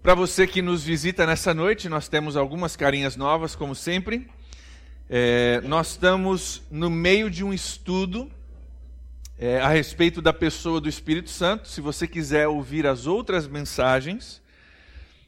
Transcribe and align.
Para 0.00 0.14
você 0.14 0.46
que 0.46 0.62
nos 0.62 0.84
visita 0.84 1.26
nessa 1.26 1.52
noite, 1.52 1.88
nós 1.88 2.06
temos 2.06 2.36
algumas 2.36 2.76
carinhas 2.76 3.16
novas, 3.16 3.56
como 3.56 3.74
sempre. 3.74 4.28
É, 5.10 5.60
nós 5.64 5.90
estamos 5.90 6.62
no 6.70 6.88
meio 6.88 7.28
de 7.28 7.42
um 7.42 7.52
estudo 7.52 8.30
é, 9.36 9.60
a 9.60 9.68
respeito 9.68 10.22
da 10.22 10.32
pessoa 10.32 10.80
do 10.80 10.88
Espírito 10.88 11.30
Santo. 11.30 11.66
Se 11.66 11.80
você 11.80 12.06
quiser 12.06 12.46
ouvir 12.46 12.86
as 12.86 13.08
outras 13.08 13.48
mensagens, 13.48 14.40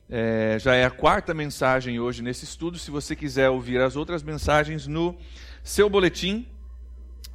é, 0.09 0.57
já 0.61 0.77
é 0.77 0.85
a 0.85 0.91
quarta 0.91 1.35
mensagem 1.35 1.99
hoje 1.99 2.23
nesse 2.23 2.45
estudo. 2.45 2.79
Se 2.79 2.93
você 2.93 3.17
quiser 3.17 3.51
ouvir 3.51 3.81
as 3.81 3.97
outras 3.97 4.23
mensagens 4.23 4.87
no 4.87 5.19
seu 5.65 5.91
boletim, 5.91 6.47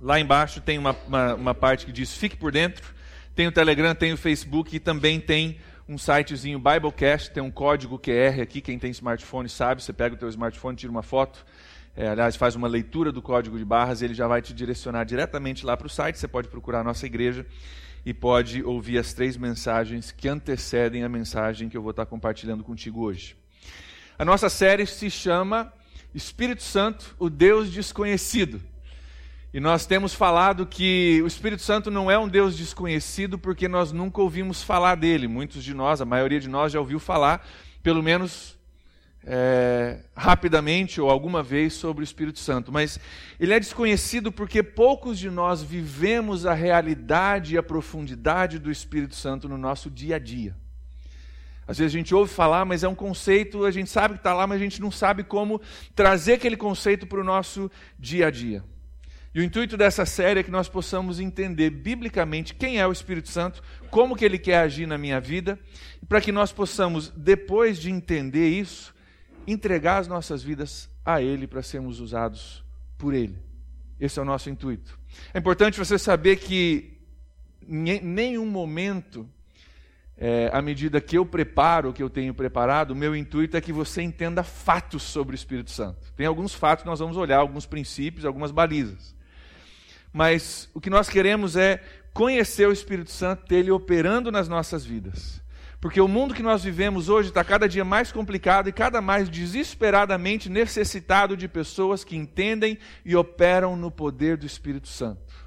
lá 0.01 0.17
embaixo 0.17 0.61
tem 0.61 0.77
uma, 0.77 0.95
uma, 1.05 1.35
uma 1.35 1.53
parte 1.53 1.85
que 1.85 1.91
diz 1.91 2.15
Fique 2.15 2.37
por 2.37 2.53
Dentro. 2.53 2.95
Tem 3.35 3.45
o 3.45 3.51
Telegram, 3.51 3.93
tem 3.93 4.13
o 4.13 4.17
Facebook 4.17 4.73
e 4.73 4.79
também 4.79 5.19
tem 5.19 5.59
um 5.87 5.97
sitezinho 5.97 6.59
Biblecast, 6.59 7.31
tem 7.31 7.43
um 7.43 7.51
código 7.51 7.99
QR 7.99 8.41
aqui, 8.41 8.59
quem 8.59 8.79
tem 8.79 8.89
smartphone 8.91 9.47
sabe, 9.47 9.83
você 9.83 9.93
pega 9.93 10.15
o 10.15 10.17
teu 10.17 10.29
smartphone, 10.29 10.75
tira 10.75 10.91
uma 10.91 11.03
foto, 11.03 11.45
é, 11.95 12.07
aliás, 12.07 12.35
faz 12.35 12.55
uma 12.55 12.67
leitura 12.67 13.11
do 13.11 13.21
código 13.21 13.57
de 13.57 13.63
barras, 13.63 14.01
ele 14.01 14.13
já 14.13 14.27
vai 14.27 14.41
te 14.41 14.53
direcionar 14.53 15.05
diretamente 15.05 15.65
lá 15.65 15.77
para 15.77 15.87
o 15.87 15.89
site. 15.89 16.19
Você 16.19 16.27
pode 16.27 16.49
procurar 16.49 16.81
a 16.81 16.83
nossa 16.83 17.05
igreja 17.05 17.45
e 18.05 18.13
pode 18.13 18.61
ouvir 18.63 18.97
as 18.97 19.13
três 19.13 19.37
mensagens 19.37 20.11
que 20.11 20.27
antecedem 20.27 21.03
a 21.03 21.09
mensagem 21.09 21.69
que 21.69 21.77
eu 21.77 21.81
vou 21.81 21.91
estar 21.91 22.05
compartilhando 22.05 22.63
contigo 22.63 23.01
hoje. 23.01 23.37
A 24.19 24.25
nossa 24.25 24.49
série 24.49 24.85
se 24.85 25.09
chama 25.09 25.71
Espírito 26.13 26.63
Santo, 26.63 27.15
o 27.17 27.29
Deus 27.29 27.71
desconhecido. 27.71 28.61
E 29.55 29.59
nós 29.61 29.85
temos 29.85 30.13
falado 30.13 30.65
que 30.65 31.21
o 31.23 31.27
Espírito 31.27 31.61
Santo 31.61 31.89
não 31.89 32.11
é 32.11 32.19
um 32.19 32.27
Deus 32.27 32.57
desconhecido 32.57 33.39
porque 33.39 33.69
nós 33.69 33.93
nunca 33.93 34.21
ouvimos 34.21 34.61
falar 34.61 34.95
dele. 34.95 35.29
Muitos 35.29 35.63
de 35.63 35.73
nós, 35.73 36.01
a 36.01 36.05
maioria 36.05 36.41
de 36.41 36.49
nós 36.49 36.73
já 36.73 36.79
ouviu 36.81 36.99
falar, 36.99 37.47
pelo 37.81 38.03
menos 38.03 38.59
é, 39.23 40.01
rapidamente 40.13 40.99
ou 40.99 41.09
alguma 41.09 41.41
vez 41.41 41.71
sobre 41.71 42.03
o 42.03 42.03
Espírito 42.03 42.37
Santo, 42.37 42.69
mas 42.69 42.99
ele 43.39 43.53
é 43.53 43.59
desconhecido 43.61 44.29
porque 44.29 44.61
poucos 44.61 45.17
de 45.17 45.29
nós 45.29 45.63
vivemos 45.63 46.45
a 46.45 46.53
realidade 46.53 47.55
e 47.55 47.57
a 47.57 47.63
profundidade 47.63 48.59
do 48.59 48.69
Espírito 48.69 49.15
Santo 49.15 49.47
no 49.47 49.57
nosso 49.57 49.89
dia 49.89 50.17
a 50.17 50.19
dia. 50.19 50.53
Às 51.65 51.77
vezes 51.77 51.95
a 51.95 51.97
gente 51.97 52.13
ouve 52.13 52.29
falar, 52.29 52.65
mas 52.65 52.83
é 52.83 52.89
um 52.89 52.93
conceito, 52.93 53.63
a 53.63 53.71
gente 53.71 53.89
sabe 53.89 54.15
que 54.15 54.19
está 54.19 54.33
lá, 54.33 54.45
mas 54.45 54.59
a 54.59 54.63
gente 54.65 54.81
não 54.81 54.91
sabe 54.91 55.23
como 55.23 55.61
trazer 55.95 56.33
aquele 56.33 56.57
conceito 56.57 57.07
para 57.07 57.21
o 57.21 57.23
nosso 57.23 57.71
dia 57.97 58.27
a 58.27 58.29
dia. 58.29 58.61
E 59.35 59.41
o 59.41 59.43
intuito 59.43 59.75
dessa 59.75 60.05
série 60.05 60.39
é 60.39 60.43
que 60.43 60.49
nós 60.49 60.69
possamos 60.69 61.19
entender 61.19 61.69
biblicamente 61.69 62.55
quem 62.55 62.79
é 62.79 62.87
o 62.87 62.91
Espírito 62.93 63.27
Santo, 63.27 63.61
como 63.91 64.15
que 64.15 64.23
ele 64.23 64.39
quer 64.39 64.59
agir 64.59 64.87
na 64.87 64.97
minha 64.97 65.19
vida, 65.19 65.59
para 66.07 66.21
que 66.21 66.31
nós 66.31 66.53
possamos, 66.53 67.09
depois 67.09 67.77
de 67.77 67.91
entender 67.91 68.47
isso, 68.47 68.95
entregar 69.45 69.97
as 69.97 70.07
nossas 70.07 70.41
vidas 70.41 70.89
a 71.03 71.21
Ele 71.21 71.47
para 71.47 71.61
sermos 71.61 71.99
usados 71.99 72.63
por 72.97 73.13
Ele. 73.13 73.37
Esse 73.99 74.19
é 74.19 74.21
o 74.21 74.25
nosso 74.25 74.49
intuito. 74.49 74.97
É 75.33 75.39
importante 75.39 75.77
você 75.77 75.99
saber 75.99 76.37
que 76.37 76.97
em 77.67 77.99
nenhum 77.99 78.45
momento, 78.45 79.29
é, 80.17 80.49
à 80.53 80.61
medida 80.61 81.01
que 81.01 81.17
eu 81.17 81.25
preparo 81.25 81.91
que 81.91 82.01
eu 82.01 82.09
tenho 82.09 82.33
preparado, 82.33 82.91
o 82.91 82.95
meu 82.95 83.13
intuito 83.13 83.57
é 83.57 83.61
que 83.61 83.73
você 83.73 84.01
entenda 84.01 84.43
fatos 84.43 85.03
sobre 85.03 85.33
o 85.33 85.35
Espírito 85.35 85.71
Santo. 85.71 86.13
Tem 86.13 86.25
alguns 86.25 86.53
fatos 86.53 86.83
que 86.83 86.89
nós 86.89 86.99
vamos 86.99 87.17
olhar, 87.17 87.39
alguns 87.39 87.65
princípios, 87.65 88.23
algumas 88.23 88.51
balizas. 88.51 89.13
Mas 90.15 90.69
o 90.73 90.79
que 90.79 90.89
nós 90.89 91.09
queremos 91.09 91.57
é 91.57 91.83
conhecer 92.13 92.65
o 92.65 92.71
Espírito 92.71 93.11
Santo, 93.11 93.45
ter 93.45 93.55
ele 93.55 93.69
operando 93.69 94.31
nas 94.31 94.47
nossas 94.47 94.85
vidas. 94.85 95.41
Porque 95.81 95.99
o 95.99 96.07
mundo 96.07 96.33
que 96.33 96.41
nós 96.41 96.63
vivemos 96.63 97.09
hoje 97.09 97.27
está 97.27 97.43
cada 97.43 97.67
dia 97.67 97.83
mais 97.83 98.13
complicado 98.13 98.69
e 98.69 98.71
cada 98.71 99.01
mais 99.01 99.27
desesperadamente 99.27 100.49
necessitado 100.49 101.35
de 101.35 101.49
pessoas 101.49 102.05
que 102.05 102.15
entendem 102.15 102.77
e 103.03 103.13
operam 103.13 103.75
no 103.75 103.91
poder 103.91 104.37
do 104.37 104.45
Espírito 104.45 104.87
Santo. 104.87 105.44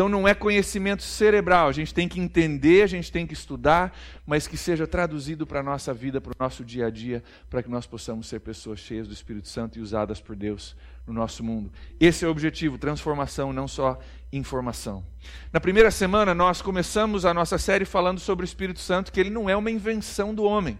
Então 0.00 0.08
não 0.08 0.26
é 0.26 0.32
conhecimento 0.32 1.02
cerebral, 1.02 1.68
a 1.68 1.72
gente 1.72 1.92
tem 1.92 2.08
que 2.08 2.18
entender, 2.18 2.82
a 2.82 2.86
gente 2.86 3.12
tem 3.12 3.26
que 3.26 3.34
estudar, 3.34 3.94
mas 4.24 4.46
que 4.46 4.56
seja 4.56 4.86
traduzido 4.86 5.46
para 5.46 5.60
a 5.60 5.62
nossa 5.62 5.92
vida, 5.92 6.22
para 6.22 6.30
o 6.30 6.36
nosso 6.40 6.64
dia 6.64 6.86
a 6.86 6.90
dia, 6.90 7.22
para 7.50 7.62
que 7.62 7.68
nós 7.68 7.84
possamos 7.86 8.26
ser 8.26 8.40
pessoas 8.40 8.80
cheias 8.80 9.06
do 9.06 9.12
Espírito 9.12 9.46
Santo 9.46 9.78
e 9.78 9.82
usadas 9.82 10.18
por 10.18 10.34
Deus 10.34 10.74
no 11.06 11.12
nosso 11.12 11.44
mundo. 11.44 11.70
Esse 12.00 12.24
é 12.24 12.28
o 12.28 12.30
objetivo, 12.30 12.78
transformação, 12.78 13.52
não 13.52 13.68
só 13.68 13.98
informação. 14.32 15.04
Na 15.52 15.60
primeira 15.60 15.90
semana, 15.90 16.34
nós 16.34 16.62
começamos 16.62 17.26
a 17.26 17.34
nossa 17.34 17.58
série 17.58 17.84
falando 17.84 18.20
sobre 18.20 18.42
o 18.42 18.46
Espírito 18.48 18.80
Santo, 18.80 19.12
que 19.12 19.20
ele 19.20 19.28
não 19.28 19.50
é 19.50 19.54
uma 19.54 19.70
invenção 19.70 20.34
do 20.34 20.44
homem. 20.44 20.78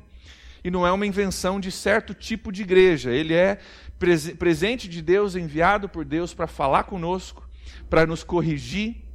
E 0.65 0.71
não 0.71 0.87
é 0.87 0.91
uma 0.91 1.07
invenção 1.07 1.61
de 1.61 1.71
certo 1.71 2.15
tipo 2.15 2.51
de 2.51 2.63
igreja. 2.63 3.11
Ele 3.11 3.35
é 3.35 3.59
presente 4.39 4.89
de 4.89 5.03
Deus, 5.03 5.37
enviado 5.37 5.91
por 5.91 6.07
Deus 6.07 6.33
para 6.33 6.47
falar 6.47 6.85
conosco, 6.85 7.47
para 7.91 8.07
nos 8.07 8.25
corrigir, 8.25 9.10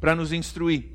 para 0.00 0.14
nos 0.14 0.32
instruir. 0.32 0.90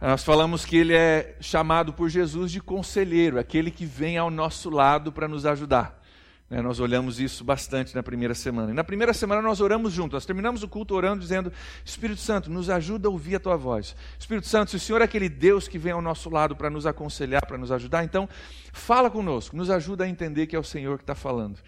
Nós 0.00 0.22
falamos 0.22 0.64
que 0.64 0.76
ele 0.76 0.94
é 0.94 1.36
chamado 1.40 1.92
por 1.92 2.08
Jesus 2.10 2.52
de 2.52 2.60
conselheiro, 2.60 3.38
aquele 3.38 3.70
que 3.70 3.86
vem 3.86 4.18
ao 4.18 4.30
nosso 4.30 4.68
lado 4.68 5.10
para 5.10 5.26
nos 5.26 5.46
ajudar. 5.46 6.02
É, 6.50 6.60
nós 6.60 6.78
olhamos 6.78 7.18
isso 7.18 7.42
bastante 7.42 7.94
na 7.94 8.02
primeira 8.02 8.34
semana. 8.34 8.70
E 8.70 8.74
na 8.74 8.84
primeira 8.84 9.14
semana 9.14 9.40
nós 9.40 9.60
oramos 9.60 9.92
juntos. 9.92 10.12
Nós 10.12 10.26
terminamos 10.26 10.62
o 10.62 10.68
culto 10.68 10.94
orando, 10.94 11.20
dizendo: 11.20 11.50
Espírito 11.84 12.20
Santo, 12.20 12.50
nos 12.50 12.68
ajuda 12.68 13.08
a 13.08 13.10
ouvir 13.10 13.36
a 13.36 13.40
tua 13.40 13.56
voz. 13.56 13.96
Espírito 14.18 14.46
Santo, 14.46 14.70
se 14.70 14.76
o 14.76 14.80
Senhor 14.80 15.00
é 15.00 15.04
aquele 15.04 15.28
Deus 15.28 15.66
que 15.66 15.78
vem 15.78 15.92
ao 15.92 16.02
nosso 16.02 16.28
lado 16.28 16.54
para 16.54 16.68
nos 16.68 16.86
aconselhar, 16.86 17.46
para 17.46 17.56
nos 17.56 17.72
ajudar, 17.72 18.04
então 18.04 18.28
fala 18.72 19.10
conosco, 19.10 19.56
nos 19.56 19.70
ajuda 19.70 20.04
a 20.04 20.08
entender 20.08 20.46
que 20.46 20.54
é 20.54 20.58
o 20.58 20.64
Senhor 20.64 20.98
que 20.98 21.02
está 21.02 21.14
falando. 21.14 21.58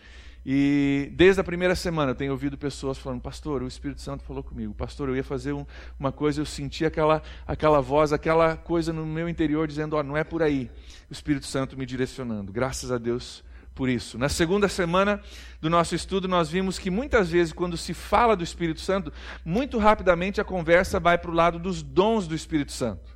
E 0.49 1.11
desde 1.12 1.41
a 1.41 1.45
primeira 1.45 1.75
semana 1.75 2.12
eu 2.12 2.15
tenho 2.15 2.31
ouvido 2.31 2.57
pessoas 2.57 2.97
falando: 2.97 3.21
Pastor, 3.21 3.65
o 3.65 3.67
Espírito 3.67 4.01
Santo 4.01 4.23
falou 4.23 4.45
comigo. 4.45 4.73
Pastor, 4.73 5.09
eu 5.09 5.17
ia 5.17 5.25
fazer 5.25 5.53
um, 5.53 5.67
uma 5.99 6.12
coisa, 6.12 6.41
eu 6.41 6.47
senti 6.47 6.87
aquela, 6.87 7.21
aquela 7.45 7.81
voz, 7.81 8.12
aquela 8.12 8.56
coisa 8.56 8.93
no 8.93 9.05
meu 9.05 9.29
interior 9.29 9.67
dizendo: 9.67 9.97
Ó, 9.97 9.99
oh, 9.99 10.03
não 10.05 10.17
é 10.17 10.23
por 10.23 10.45
aí. 10.45 10.71
O 11.11 11.12
Espírito 11.12 11.47
Santo 11.47 11.77
me 11.77 11.85
direcionando. 11.85 12.53
Graças 12.53 12.93
a 12.93 12.99
Deus 12.99 13.43
por 13.75 13.89
isso. 13.89 14.17
Na 14.19 14.29
segunda 14.29 14.69
semana 14.69 15.21
do 15.61 15.69
nosso 15.69 15.97
estudo, 15.97 16.29
nós 16.29 16.49
vimos 16.49 16.79
que 16.79 16.93
muitas 16.93 17.29
vezes, 17.29 17.53
quando 17.53 17.77
se 17.77 17.93
fala 17.93 18.37
do 18.37 18.45
Espírito 18.45 18.81
Santo, 18.81 19.12
muito 19.45 19.79
rapidamente 19.79 20.41
a 20.41 20.45
conversa 20.45 21.01
vai 21.01 21.19
para 21.19 21.31
o 21.33 21.35
lado 21.35 21.59
dos 21.59 21.83
dons 21.83 22.29
do 22.29 22.37
Espírito 22.37 22.71
Santo. 22.71 23.16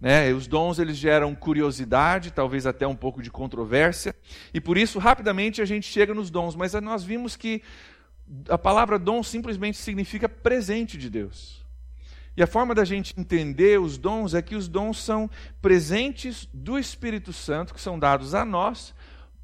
Né? 0.00 0.32
Os 0.32 0.46
dons 0.46 0.78
eles 0.78 0.96
geram 0.96 1.34
curiosidade, 1.34 2.30
talvez 2.30 2.66
até 2.66 2.86
um 2.86 2.96
pouco 2.96 3.22
de 3.22 3.30
controvérsia, 3.30 4.14
e 4.54 4.60
por 4.60 4.78
isso 4.78 4.98
rapidamente 4.98 5.60
a 5.60 5.64
gente 5.64 5.86
chega 5.86 6.14
nos 6.14 6.30
dons. 6.30 6.56
Mas 6.56 6.72
nós 6.74 7.04
vimos 7.04 7.36
que 7.36 7.62
a 8.48 8.56
palavra 8.56 8.98
dom 8.98 9.22
simplesmente 9.22 9.76
significa 9.76 10.28
presente 10.28 10.96
de 10.96 11.10
Deus. 11.10 11.60
E 12.36 12.42
a 12.42 12.46
forma 12.46 12.74
da 12.74 12.84
gente 12.84 13.12
entender 13.18 13.80
os 13.80 13.98
dons 13.98 14.34
é 14.34 14.40
que 14.40 14.54
os 14.54 14.68
dons 14.68 15.02
são 15.02 15.28
presentes 15.60 16.48
do 16.54 16.78
Espírito 16.78 17.32
Santo 17.32 17.74
que 17.74 17.80
são 17.80 17.98
dados 17.98 18.34
a 18.34 18.44
nós 18.44 18.94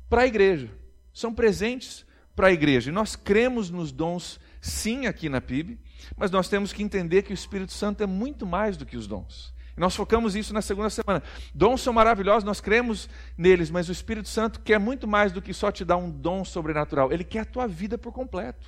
para 0.08 0.22
a 0.22 0.26
igreja. 0.26 0.70
São 1.12 1.34
presentes 1.34 2.06
para 2.34 2.46
a 2.46 2.52
igreja. 2.52 2.90
E 2.90 2.94
nós 2.94 3.16
cremos 3.16 3.70
nos 3.70 3.90
dons, 3.90 4.38
sim, 4.60 5.06
aqui 5.06 5.28
na 5.28 5.40
PIB, 5.40 5.78
mas 6.16 6.30
nós 6.30 6.48
temos 6.48 6.72
que 6.72 6.82
entender 6.82 7.22
que 7.22 7.32
o 7.32 7.34
Espírito 7.34 7.72
Santo 7.72 8.02
é 8.02 8.06
muito 8.06 8.46
mais 8.46 8.76
do 8.76 8.86
que 8.86 8.96
os 8.96 9.06
dons. 9.06 9.55
Nós 9.76 9.94
focamos 9.94 10.34
isso 10.34 10.54
na 10.54 10.62
segunda 10.62 10.88
semana. 10.88 11.22
Dons 11.54 11.82
são 11.82 11.92
maravilhosos, 11.92 12.44
nós 12.44 12.60
cremos 12.60 13.08
neles, 13.36 13.70
mas 13.70 13.88
o 13.88 13.92
Espírito 13.92 14.28
Santo 14.28 14.60
quer 14.60 14.80
muito 14.80 15.06
mais 15.06 15.32
do 15.32 15.42
que 15.42 15.52
só 15.52 15.70
te 15.70 15.84
dar 15.84 15.98
um 15.98 16.10
dom 16.10 16.44
sobrenatural. 16.44 17.12
Ele 17.12 17.24
quer 17.24 17.40
a 17.40 17.44
tua 17.44 17.68
vida 17.68 17.98
por 17.98 18.12
completo. 18.12 18.66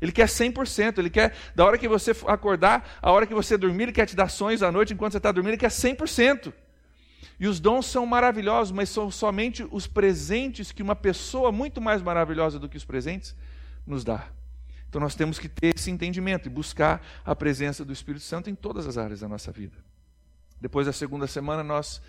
Ele 0.00 0.12
quer 0.12 0.26
100%. 0.28 0.98
Ele 0.98 1.08
quer, 1.08 1.34
da 1.54 1.64
hora 1.64 1.78
que 1.78 1.88
você 1.88 2.12
acordar, 2.26 2.98
a 3.00 3.10
hora 3.10 3.26
que 3.26 3.34
você 3.34 3.56
dormir, 3.56 3.84
ele 3.84 3.92
quer 3.92 4.06
te 4.06 4.14
dar 4.14 4.28
sonhos 4.28 4.62
à 4.62 4.70
noite 4.70 4.92
enquanto 4.92 5.12
você 5.12 5.18
está 5.18 5.32
dormindo, 5.32 5.52
ele 5.52 5.58
quer 5.58 5.70
100%. 5.70 6.52
E 7.38 7.46
os 7.46 7.60
dons 7.60 7.86
são 7.86 8.06
maravilhosos, 8.06 8.72
mas 8.72 8.88
são 8.88 9.10
somente 9.10 9.66
os 9.70 9.86
presentes 9.86 10.72
que 10.72 10.82
uma 10.82 10.96
pessoa 10.96 11.50
muito 11.50 11.80
mais 11.80 12.02
maravilhosa 12.02 12.58
do 12.58 12.68
que 12.68 12.76
os 12.76 12.84
presentes 12.84 13.34
nos 13.86 14.04
dá. 14.04 14.28
Então 14.88 15.00
nós 15.00 15.14
temos 15.14 15.38
que 15.38 15.48
ter 15.48 15.74
esse 15.76 15.90
entendimento 15.90 16.46
e 16.46 16.50
buscar 16.50 17.02
a 17.24 17.34
presença 17.34 17.84
do 17.84 17.92
Espírito 17.92 18.24
Santo 18.24 18.48
em 18.48 18.54
todas 18.54 18.86
as 18.86 18.96
áreas 18.96 19.20
da 19.20 19.28
nossa 19.28 19.52
vida. 19.52 19.76
Depois 20.60 20.86
da 20.86 20.92
segunda 20.92 21.26
semana, 21.26 21.62
nós, 21.62 22.00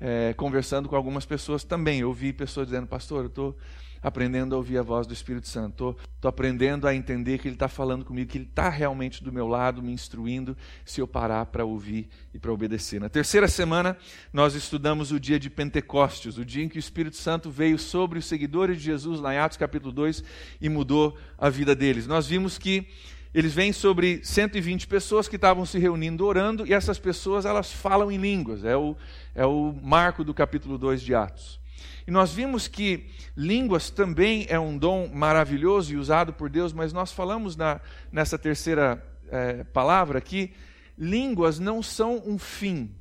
é, 0.00 0.32
conversando 0.34 0.88
com 0.88 0.96
algumas 0.96 1.26
pessoas 1.26 1.64
também, 1.64 2.00
eu 2.00 2.08
ouvi 2.08 2.32
pessoas 2.32 2.68
dizendo, 2.68 2.86
pastor, 2.86 3.24
eu 3.24 3.28
estou 3.28 3.58
aprendendo 4.02 4.54
a 4.54 4.58
ouvir 4.58 4.78
a 4.78 4.82
voz 4.82 5.06
do 5.06 5.12
Espírito 5.12 5.48
Santo. 5.48 5.96
Estou 6.14 6.28
aprendendo 6.28 6.86
a 6.86 6.94
entender 6.94 7.38
que 7.38 7.48
Ele 7.48 7.56
está 7.56 7.68
falando 7.68 8.04
comigo, 8.04 8.30
que 8.30 8.38
Ele 8.38 8.44
está 8.44 8.68
realmente 8.68 9.22
do 9.22 9.32
meu 9.32 9.46
lado, 9.46 9.82
me 9.82 9.92
instruindo, 9.92 10.56
se 10.84 11.00
eu 11.00 11.06
parar 11.06 11.46
para 11.46 11.64
ouvir 11.64 12.08
e 12.32 12.38
para 12.38 12.52
obedecer. 12.52 13.00
Na 13.00 13.08
terceira 13.08 13.48
semana, 13.48 13.96
nós 14.32 14.54
estudamos 14.54 15.12
o 15.12 15.20
dia 15.20 15.38
de 15.38 15.50
Pentecostes, 15.50 16.38
o 16.38 16.44
dia 16.44 16.64
em 16.64 16.68
que 16.68 16.78
o 16.78 16.80
Espírito 16.80 17.16
Santo 17.16 17.50
veio 17.50 17.78
sobre 17.78 18.18
os 18.18 18.26
seguidores 18.26 18.78
de 18.78 18.84
Jesus, 18.84 19.20
lá 19.20 19.34
em 19.34 19.38
Atos 19.38 19.58
capítulo 19.58 19.92
2, 19.92 20.22
e 20.60 20.68
mudou 20.68 21.16
a 21.36 21.48
vida 21.48 21.74
deles. 21.74 22.06
Nós 22.06 22.26
vimos 22.26 22.58
que 22.58 22.86
eles 23.34 23.52
vêm 23.52 23.72
sobre 23.72 24.20
120 24.24 24.86
pessoas 24.86 25.28
que 25.28 25.36
estavam 25.36 25.66
se 25.66 25.78
reunindo 25.78 26.24
orando, 26.24 26.66
e 26.66 26.72
essas 26.72 26.98
pessoas 26.98 27.44
elas 27.44 27.72
falam 27.72 28.10
em 28.10 28.16
línguas. 28.16 28.64
É 28.64 28.76
o, 28.76 28.96
é 29.34 29.44
o 29.44 29.74
marco 29.82 30.24
do 30.24 30.32
capítulo 30.32 30.78
2 30.78 31.02
de 31.02 31.14
Atos. 31.14 31.60
E 32.06 32.10
nós 32.10 32.32
vimos 32.32 32.66
que 32.66 33.06
línguas 33.36 33.90
também 33.90 34.46
é 34.48 34.58
um 34.58 34.78
dom 34.78 35.08
maravilhoso 35.08 35.92
e 35.92 35.96
usado 35.96 36.32
por 36.32 36.48
Deus, 36.48 36.72
mas 36.72 36.92
nós 36.92 37.12
falamos 37.12 37.54
na, 37.54 37.80
nessa 38.10 38.38
terceira 38.38 39.04
é, 39.30 39.62
palavra 39.64 40.20
que 40.20 40.52
línguas 40.96 41.58
não 41.58 41.82
são 41.82 42.22
um 42.26 42.38
fim, 42.38 42.94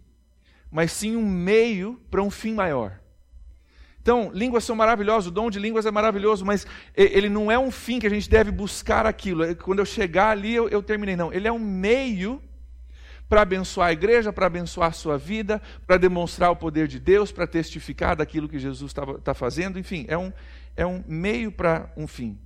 mas 0.69 0.91
sim 0.91 1.15
um 1.15 1.25
meio 1.25 2.00
para 2.12 2.21
um 2.21 2.30
fim 2.30 2.53
maior. 2.53 3.00
Então, 4.07 4.31
línguas 4.33 4.63
são 4.63 4.74
maravilhosas, 4.74 5.27
o 5.27 5.31
dom 5.31 5.50
de 5.50 5.59
línguas 5.59 5.86
é 5.86 5.92
maravilhoso, 5.92 6.45
mas 6.45 6.65
ele 6.95 7.27
não 7.27 7.51
é 7.51 7.59
um 7.59 7.69
fim 7.69 8.00
que 8.00 8.07
a 8.07 8.09
gente 8.09 8.30
deve 8.30 8.51
buscar 8.51 9.06
aquilo. 9.06 9.44
É 9.44 9.54
quando 9.54 9.80
eu 9.80 9.86
chegar 9.86 10.30
ali, 10.30 10.56
eu, 10.56 10.69
eu 10.69 10.81
terminei. 10.81 11.18
Não, 11.18 11.33
ele 11.33 11.45
é 11.45 11.51
um 11.51 11.59
meio 11.59 12.42
para 13.27 13.42
abençoar 13.42 13.89
a 13.89 13.92
igreja, 13.92 14.31
para 14.31 14.45
abençoar 14.45 14.92
a 14.92 14.94
sua 14.94 15.18
vida, 15.18 15.62
para 15.86 15.98
demonstrar 15.98 16.50
o 16.51 16.56
poder 16.56 16.88
de 16.88 17.01
Deus, 17.01 17.33
para 17.33 17.45
testificar 17.45 18.15
daquilo 18.15 18.48
que 18.48 18.57
Jesus 18.57 18.94
está 19.19 19.33
fazendo. 19.33 19.77
Enfim, 19.77 20.06
é 20.07 20.18
um, 20.18 20.31
é 20.77 20.86
um 20.86 21.04
meio 21.06 21.51
para 21.51 21.92
um 21.98 22.07
fim. 22.07 22.39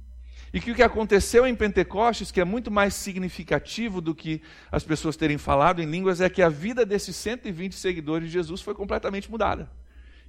E 0.52 0.60
que 0.60 0.72
o 0.72 0.76
que 0.76 0.82
aconteceu 0.82 1.46
em 1.46 1.54
Pentecostes, 1.54 2.32
que 2.32 2.42
é 2.42 2.44
muito 2.44 2.72
mais 2.72 2.96
significativo 2.96 4.02
do 4.02 4.16
que 4.16 4.42
as 4.72 4.84
pessoas 4.84 5.16
terem 5.16 5.38
falado 5.38 5.80
em 5.80 5.86
línguas, 5.86 6.22
é 6.22 6.28
que 6.28 6.42
a 6.42 6.50
vida 6.50 6.84
desses 6.84 7.16
120 7.18 7.76
seguidores 7.76 8.30
de 8.30 8.34
Jesus 8.34 8.62
foi 8.62 8.74
completamente 8.74 9.30
mudada. 9.30 9.70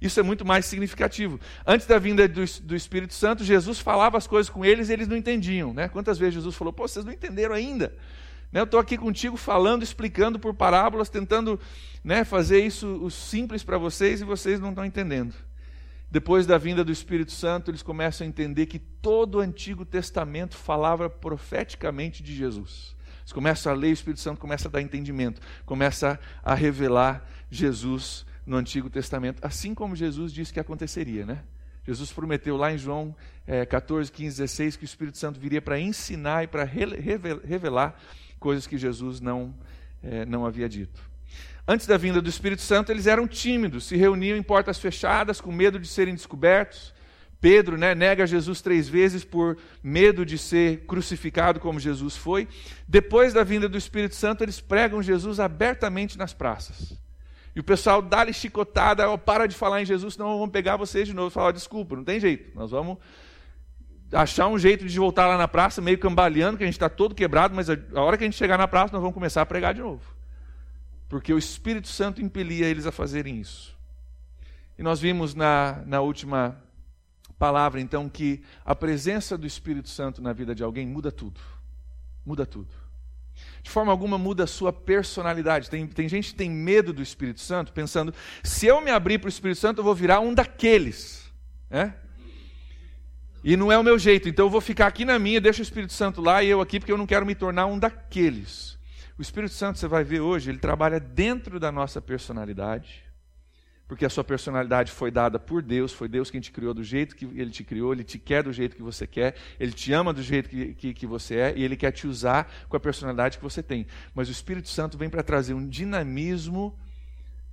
Isso 0.03 0.19
é 0.19 0.23
muito 0.23 0.43
mais 0.43 0.65
significativo. 0.65 1.39
Antes 1.65 1.87
da 1.87 1.97
vinda 1.97 2.27
do, 2.27 2.43
do, 2.61 2.75
Espírito 2.75 3.13
Santo, 3.13 3.41
Jesus 3.41 3.79
falava 3.79 4.17
as 4.17 4.27
coisas 4.27 4.49
com 4.49 4.65
eles 4.65 4.89
e 4.89 4.93
eles 4.93 5.07
não 5.07 5.15
entendiam. 5.15 5.73
Né? 5.73 5.87
Quantas 5.87 6.17
vezes 6.17 6.33
Jesus 6.33 6.53
falou, 6.55 6.73
pô, 6.73 6.85
vocês 6.85 7.05
não 7.05 7.13
entenderam 7.13 7.55
ainda? 7.55 7.95
Né? 8.51 8.59
Eu 8.59 8.65
estou 8.65 8.81
aqui 8.81 8.97
contigo 8.97 9.37
falando, 9.37 9.81
explicando 9.81 10.37
por 10.37 10.53
parábolas, 10.53 11.07
tentando 11.07 11.57
né, 12.03 12.25
fazer 12.25 12.65
isso 12.65 13.09
simples 13.09 13.63
para 13.63 13.77
vocês 13.77 14.19
e 14.19 14.25
vocês 14.25 14.59
não 14.59 14.71
estão 14.71 14.83
entendendo. 14.83 15.33
Depois 16.11 16.45
da 16.45 16.57
vinda 16.57 16.83
do 16.83 16.91
Espírito 16.91 17.31
Santo, 17.31 17.71
eles 17.71 17.81
começam 17.81 18.27
a 18.27 18.29
entender 18.29 18.65
que 18.65 18.79
todo 18.79 19.35
o 19.35 19.39
Antigo 19.39 19.85
Testamento 19.85 20.57
falava 20.57 21.09
profeticamente 21.09 22.21
de 22.21 22.35
Jesus. 22.35 22.93
Eles 23.21 23.31
começam 23.31 23.71
a 23.71 23.75
ler, 23.75 23.87
o 23.87 23.93
Espírito 23.93 24.19
Santo 24.19 24.41
começa 24.41 24.67
a 24.67 24.71
dar 24.71 24.81
entendimento, 24.81 25.39
começa 25.65 26.19
a 26.43 26.53
revelar 26.53 27.25
Jesus 27.49 28.25
no 28.45 28.57
Antigo 28.57 28.89
Testamento, 28.89 29.39
assim 29.41 29.73
como 29.73 29.95
Jesus 29.95 30.33
disse 30.33 30.53
que 30.53 30.59
aconteceria, 30.59 31.25
né? 31.25 31.43
Jesus 31.85 32.11
prometeu 32.13 32.55
lá 32.55 32.71
em 32.71 32.77
João 32.77 33.15
é, 33.45 33.65
14, 33.65 34.11
15, 34.11 34.37
16 34.37 34.75
que 34.77 34.83
o 34.83 34.85
Espírito 34.85 35.17
Santo 35.17 35.39
viria 35.39 35.61
para 35.61 35.79
ensinar 35.79 36.43
e 36.43 36.47
para 36.47 36.63
revelar 36.63 37.99
coisas 38.39 38.65
que 38.65 38.77
Jesus 38.77 39.19
não, 39.19 39.53
é, 40.01 40.25
não 40.25 40.45
havia 40.45 40.69
dito. 40.69 41.01
Antes 41.67 41.87
da 41.87 41.97
vinda 41.97 42.21
do 42.21 42.29
Espírito 42.29 42.61
Santo, 42.61 42.91
eles 42.91 43.07
eram 43.07 43.27
tímidos, 43.27 43.85
se 43.85 43.95
reuniam 43.95 44.37
em 44.37 44.43
portas 44.43 44.79
fechadas, 44.79 45.39
com 45.39 45.51
medo 45.51 45.79
de 45.79 45.87
serem 45.87 46.13
descobertos. 46.13 46.93
Pedro 47.39 47.77
né, 47.77 47.93
nega 47.93 48.25
Jesus 48.25 48.61
três 48.61 48.87
vezes 48.87 49.25
por 49.25 49.57
medo 49.81 50.25
de 50.25 50.37
ser 50.37 50.85
crucificado 50.85 51.59
como 51.59 51.79
Jesus 51.79 52.15
foi. 52.15 52.47
Depois 52.87 53.33
da 53.33 53.43
vinda 53.43 53.67
do 53.67 53.77
Espírito 53.77 54.15
Santo, 54.15 54.43
eles 54.43 54.61
pregam 54.61 55.03
Jesus 55.03 55.41
abertamente 55.41 56.17
nas 56.17 56.33
praças. 56.33 56.97
E 57.55 57.59
o 57.59 57.63
pessoal 57.63 58.01
dá-lhe 58.01 58.33
chicotada, 58.33 59.09
oh, 59.09 59.17
para 59.17 59.47
de 59.47 59.55
falar 59.55 59.81
em 59.81 59.85
Jesus, 59.85 60.15
senão 60.15 60.39
vamos 60.39 60.51
pegar 60.51 60.75
vocês 60.75 61.07
de 61.07 61.13
novo 61.13 61.29
falar, 61.29 61.51
desculpa, 61.51 61.95
não 61.95 62.03
tem 62.03 62.19
jeito, 62.19 62.55
nós 62.55 62.71
vamos 62.71 62.97
achar 64.11 64.47
um 64.47 64.57
jeito 64.57 64.85
de 64.85 64.99
voltar 64.99 65.27
lá 65.27 65.37
na 65.37 65.47
praça, 65.47 65.81
meio 65.81 65.97
cambaleando, 65.97 66.57
que 66.57 66.63
a 66.63 66.67
gente 66.67 66.75
está 66.75 66.89
todo 66.89 67.13
quebrado, 67.13 67.55
mas 67.55 67.69
a, 67.69 67.77
hora 67.95 68.17
que 68.17 68.23
a 68.23 68.27
gente 68.27 68.37
chegar 68.37 68.57
na 68.57 68.67
praça, 68.67 68.93
nós 68.93 69.01
vamos 69.01 69.13
começar 69.13 69.41
a 69.41 69.45
pregar 69.45 69.73
de 69.73 69.81
novo. 69.81 70.01
Porque 71.09 71.33
o 71.33 71.37
Espírito 71.37 71.87
Santo 71.87 72.21
impelia 72.21 72.65
eles 72.65 72.87
a 72.87 72.91
fazerem 72.91 73.39
isso. 73.39 73.75
E 74.77 74.81
nós 74.81 74.99
vimos 74.99 75.35
na, 75.35 75.83
na 75.85 76.01
última 76.01 76.57
palavra, 77.37 77.79
então, 77.79 78.09
que 78.09 78.43
a 78.65 78.75
presença 78.75 79.37
do 79.37 79.45
Espírito 79.45 79.89
Santo 79.89 80.21
na 80.21 80.33
vida 80.33 80.55
de 80.55 80.63
alguém 80.63 80.87
muda 80.87 81.11
tudo. 81.11 81.39
Muda 82.25 82.45
tudo 82.45 82.82
de 83.61 83.69
forma 83.69 83.91
alguma 83.91 84.17
muda 84.17 84.43
a 84.43 84.47
sua 84.47 84.73
personalidade. 84.73 85.69
Tem, 85.69 85.85
tem 85.87 86.09
gente 86.09 86.29
que 86.29 86.35
tem 86.35 86.49
medo 86.49 86.91
do 86.91 87.01
Espírito 87.01 87.39
Santo, 87.39 87.71
pensando: 87.71 88.13
se 88.43 88.67
eu 88.67 88.81
me 88.81 88.91
abrir 88.91 89.19
para 89.19 89.27
o 89.27 89.29
Espírito 89.29 89.59
Santo, 89.59 89.79
eu 89.79 89.83
vou 89.83 89.95
virar 89.95 90.19
um 90.19 90.33
daqueles. 90.33 91.31
Né? 91.69 91.95
E 93.43 93.57
não 93.57 93.71
é 93.71 93.77
o 93.77 93.83
meu 93.83 93.99
jeito, 93.99 94.29
então 94.29 94.45
eu 94.45 94.49
vou 94.49 94.61
ficar 94.61 94.87
aqui 94.87 95.03
na 95.03 95.19
minha, 95.19 95.41
deixa 95.41 95.59
o 95.59 95.63
Espírito 95.63 95.93
Santo 95.93 96.21
lá 96.21 96.41
e 96.41 96.49
eu 96.49 96.61
aqui, 96.61 96.79
porque 96.79 96.91
eu 96.91 96.97
não 96.97 97.05
quero 97.05 97.25
me 97.25 97.35
tornar 97.35 97.65
um 97.65 97.77
daqueles. 97.77 98.77
O 99.17 99.21
Espírito 99.21 99.53
Santo, 99.53 99.79
você 99.79 99.87
vai 99.87 100.03
ver 100.03 100.21
hoje, 100.21 100.49
ele 100.49 100.59
trabalha 100.59 100.99
dentro 100.99 101.59
da 101.59 101.71
nossa 101.71 102.01
personalidade 102.01 103.03
porque 103.93 104.05
a 104.05 104.09
sua 104.09 104.23
personalidade 104.23 104.91
foi 104.91 105.11
dada 105.11 105.37
por 105.37 105.61
Deus, 105.61 105.93
foi 105.93 106.07
Deus 106.07 106.31
quem 106.31 106.41
te 106.41 106.51
criou 106.51 106.73
do 106.73 106.83
jeito 106.83 107.15
que 107.15 107.25
Ele 107.25 107.51
te 107.51 107.63
criou, 107.63 107.93
Ele 107.93 108.03
te 108.03 108.17
quer 108.17 108.41
do 108.41 108.51
jeito 108.51 108.75
que 108.75 108.81
você 108.81 109.05
quer, 109.05 109.35
Ele 109.59 109.71
te 109.71 109.93
ama 109.93 110.11
do 110.11 110.23
jeito 110.23 110.49
que, 110.49 110.73
que, 110.73 110.93
que 110.95 111.05
você 111.05 111.35
é 111.35 111.53
e 111.55 111.63
Ele 111.63 111.77
quer 111.77 111.91
te 111.91 112.07
usar 112.07 112.51
com 112.67 112.75
a 112.75 112.79
personalidade 112.79 113.37
que 113.37 113.43
você 113.43 113.61
tem. 113.61 113.85
Mas 114.15 114.29
o 114.29 114.31
Espírito 114.31 114.67
Santo 114.67 114.97
vem 114.97 115.11
para 115.11 115.21
trazer 115.21 115.53
um 115.53 115.67
dinamismo 115.67 116.75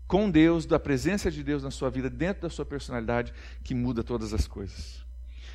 com 0.07 0.31
Deus, 0.31 0.65
da 0.65 0.81
presença 0.81 1.31
de 1.31 1.45
Deus 1.45 1.63
na 1.63 1.71
sua 1.71 1.91
vida, 1.91 2.09
dentro 2.09 2.41
da 2.45 2.49
sua 2.49 2.65
personalidade, 2.65 3.35
que 3.63 3.75
muda 3.75 4.03
todas 4.03 4.33
as 4.33 4.47
coisas. 4.47 5.05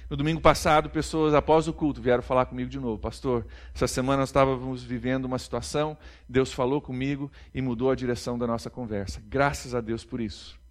No 0.08 0.16
domingo 0.16 0.40
passado, 0.40 0.92
pessoas 0.92 1.34
após 1.34 1.68
o 1.68 1.74
culto 1.74 2.00
vieram 2.00 2.22
falar 2.22 2.46
comigo 2.46 2.70
de 2.70 2.80
novo, 2.80 3.00
pastor. 3.00 3.48
Essa 3.74 3.88
semana 3.88 4.20
nós 4.20 4.30
estávamos 4.30 4.84
vivendo 4.84 5.26
uma 5.26 5.40
situação, 5.40 5.98
Deus 6.30 6.54
falou 6.54 6.80
comigo 6.80 7.32
e 7.56 7.60
mudou 7.60 7.90
a 7.90 7.96
direção 7.96 8.38
da 8.38 8.46
nossa 8.46 8.70
conversa. 8.70 9.20
Graças 9.28 9.74
a 9.74 9.82
Deus 9.82 10.06
por 10.06 10.22
isso. 10.22 10.64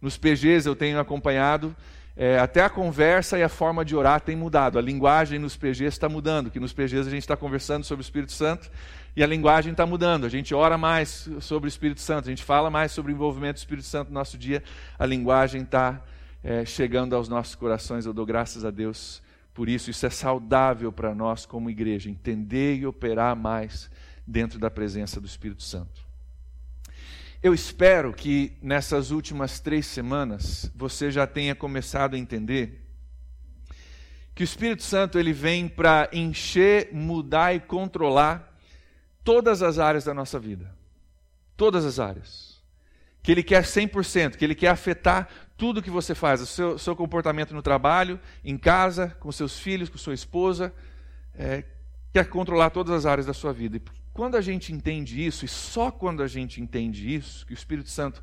Nos 0.00 0.16
PGs 0.16 0.66
eu 0.66 0.76
tenho 0.76 0.98
acompanhado, 0.98 1.74
é, 2.16 2.38
até 2.38 2.62
a 2.62 2.68
conversa 2.68 3.38
e 3.38 3.42
a 3.42 3.48
forma 3.48 3.84
de 3.84 3.94
orar 3.94 4.20
tem 4.20 4.34
mudado. 4.34 4.78
A 4.78 4.82
linguagem 4.82 5.38
nos 5.38 5.56
PGs 5.56 5.94
está 5.94 6.08
mudando, 6.08 6.50
que 6.50 6.58
nos 6.58 6.72
PGs 6.72 7.06
a 7.06 7.10
gente 7.10 7.22
está 7.22 7.36
conversando 7.36 7.84
sobre 7.84 8.02
o 8.02 8.04
Espírito 8.04 8.32
Santo 8.32 8.68
e 9.14 9.22
a 9.22 9.26
linguagem 9.26 9.70
está 9.70 9.86
mudando. 9.86 10.26
A 10.26 10.28
gente 10.28 10.52
ora 10.54 10.76
mais 10.76 11.28
sobre 11.40 11.68
o 11.68 11.70
Espírito 11.70 12.00
Santo, 12.00 12.26
a 12.26 12.30
gente 12.30 12.42
fala 12.42 12.70
mais 12.70 12.90
sobre 12.90 13.12
o 13.12 13.14
envolvimento 13.14 13.54
do 13.54 13.58
Espírito 13.58 13.86
Santo 13.86 14.08
no 14.08 14.14
nosso 14.14 14.36
dia. 14.36 14.62
A 14.98 15.06
linguagem 15.06 15.62
está 15.62 16.02
é, 16.42 16.64
chegando 16.64 17.14
aos 17.14 17.28
nossos 17.28 17.54
corações. 17.54 18.04
Eu 18.04 18.12
dou 18.12 18.26
graças 18.26 18.64
a 18.64 18.70
Deus 18.70 19.22
por 19.54 19.68
isso. 19.68 19.90
Isso 19.90 20.04
é 20.04 20.10
saudável 20.10 20.92
para 20.92 21.14
nós 21.14 21.46
como 21.46 21.70
igreja, 21.70 22.10
entender 22.10 22.78
e 22.78 22.86
operar 22.86 23.36
mais 23.36 23.90
dentro 24.26 24.58
da 24.58 24.70
presença 24.70 25.20
do 25.20 25.26
Espírito 25.26 25.62
Santo. 25.62 26.07
Eu 27.40 27.54
espero 27.54 28.12
que 28.12 28.58
nessas 28.60 29.12
últimas 29.12 29.60
três 29.60 29.86
semanas 29.86 30.70
você 30.74 31.08
já 31.08 31.24
tenha 31.24 31.54
começado 31.54 32.14
a 32.14 32.18
entender 32.18 32.84
que 34.34 34.42
o 34.42 34.44
Espírito 34.44 34.82
Santo 34.82 35.18
ele 35.20 35.32
vem 35.32 35.68
para 35.68 36.08
encher, 36.12 36.92
mudar 36.92 37.54
e 37.54 37.60
controlar 37.60 38.58
todas 39.22 39.62
as 39.62 39.78
áreas 39.78 40.04
da 40.04 40.12
nossa 40.12 40.38
vida. 40.38 40.74
Todas 41.56 41.84
as 41.84 42.00
áreas. 42.00 42.60
Que 43.22 43.30
ele 43.30 43.44
quer 43.44 43.62
100%, 43.62 44.36
que 44.36 44.44
ele 44.44 44.54
quer 44.54 44.68
afetar 44.68 45.28
tudo 45.56 45.82
que 45.82 45.90
você 45.90 46.16
faz, 46.16 46.40
o 46.40 46.46
seu, 46.46 46.76
seu 46.76 46.96
comportamento 46.96 47.54
no 47.54 47.62
trabalho, 47.62 48.18
em 48.44 48.58
casa, 48.58 49.16
com 49.20 49.30
seus 49.30 49.58
filhos, 49.58 49.88
com 49.88 49.98
sua 49.98 50.14
esposa, 50.14 50.72
é, 51.34 51.64
quer 52.12 52.28
controlar 52.28 52.70
todas 52.70 52.94
as 52.94 53.06
áreas 53.06 53.26
da 53.26 53.34
sua 53.34 53.52
vida 53.52 53.80
quando 54.18 54.36
a 54.36 54.40
gente 54.40 54.72
entende 54.72 55.24
isso, 55.24 55.44
e 55.44 55.48
só 55.48 55.92
quando 55.92 56.24
a 56.24 56.26
gente 56.26 56.60
entende 56.60 57.14
isso, 57.14 57.46
que 57.46 57.52
o 57.52 57.54
Espírito 57.54 57.88
Santo 57.88 58.20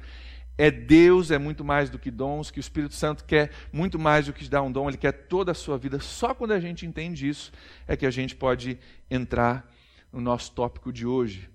é 0.58 0.70
Deus, 0.70 1.32
é 1.32 1.38
muito 1.38 1.64
mais 1.64 1.90
do 1.90 1.98
que 1.98 2.12
dons, 2.12 2.52
que 2.52 2.60
o 2.60 2.66
Espírito 2.68 2.94
Santo 2.94 3.24
quer 3.24 3.50
muito 3.72 3.98
mais 3.98 4.26
do 4.26 4.34
que 4.34 4.46
dar 4.50 4.62
um 4.62 4.70
dom, 4.70 4.90
ele 4.90 4.98
quer 4.98 5.14
toda 5.14 5.54
a 5.54 5.56
sua 5.56 5.78
vida. 5.78 5.98
Só 6.02 6.34
quando 6.34 6.52
a 6.52 6.60
gente 6.60 6.86
entende 6.86 7.30
isso 7.30 7.50
é 7.88 7.96
que 7.96 8.06
a 8.06 8.12
gente 8.12 8.36
pode 8.36 8.78
entrar 9.10 9.74
no 10.12 10.20
nosso 10.20 10.52
tópico 10.52 10.92
de 10.92 11.08
hoje. 11.08 11.50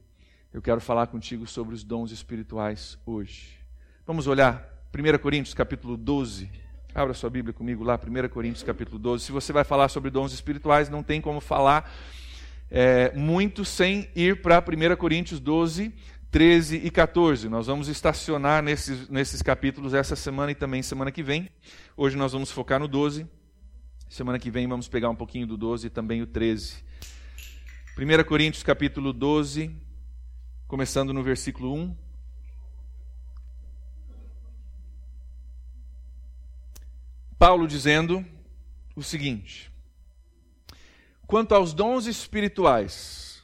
Eu 0.54 0.62
quero 0.62 0.80
falar 0.80 1.08
contigo 1.08 1.46
sobre 1.46 1.74
os 1.74 1.84
dons 1.84 2.10
espirituais 2.10 2.96
hoje. 3.04 3.58
Vamos 4.06 4.26
olhar 4.26 4.66
1 4.90 5.18
Coríntios 5.18 5.52
capítulo 5.52 5.98
12. 5.98 6.50
Abra 6.94 7.12
sua 7.12 7.28
Bíblia 7.28 7.52
comigo 7.52 7.84
lá, 7.84 8.00
1 8.02 8.28
Coríntios 8.30 8.62
capítulo 8.62 8.98
12. 8.98 9.22
Se 9.22 9.32
você 9.32 9.52
vai 9.52 9.64
falar 9.64 9.90
sobre 9.90 10.08
dons 10.08 10.32
espirituais, 10.32 10.88
não 10.88 11.02
tem 11.02 11.20
como 11.20 11.42
falar 11.42 11.92
é, 12.70 13.12
muito 13.16 13.64
sem 13.64 14.08
ir 14.14 14.40
para 14.40 14.60
1 14.60 14.96
Coríntios 14.96 15.40
12, 15.40 15.92
13 16.30 16.76
e 16.76 16.90
14. 16.90 17.48
Nós 17.48 17.66
vamos 17.66 17.88
estacionar 17.88 18.62
nesses, 18.62 19.08
nesses 19.08 19.42
capítulos 19.42 19.92
essa 19.92 20.14
semana 20.14 20.52
e 20.52 20.54
também 20.54 20.82
semana 20.82 21.10
que 21.10 21.22
vem. 21.22 21.50
Hoje 21.96 22.16
nós 22.16 22.32
vamos 22.32 22.50
focar 22.50 22.78
no 22.78 22.86
12. 22.86 23.26
Semana 24.08 24.38
que 24.38 24.50
vem 24.50 24.68
vamos 24.68 24.88
pegar 24.88 25.10
um 25.10 25.16
pouquinho 25.16 25.46
do 25.46 25.56
12 25.56 25.88
e 25.88 25.90
também 25.90 26.22
o 26.22 26.26
13. 26.26 26.76
1 27.98 28.24
Coríntios 28.24 28.62
capítulo 28.62 29.12
12, 29.12 29.70
começando 30.66 31.12
no 31.12 31.22
versículo 31.22 31.74
1. 31.74 31.96
Paulo 37.36 37.66
dizendo 37.66 38.24
o 38.94 39.02
seguinte: 39.02 39.69
Quanto 41.30 41.54
aos 41.54 41.72
dons 41.72 42.06
espirituais, 42.08 43.40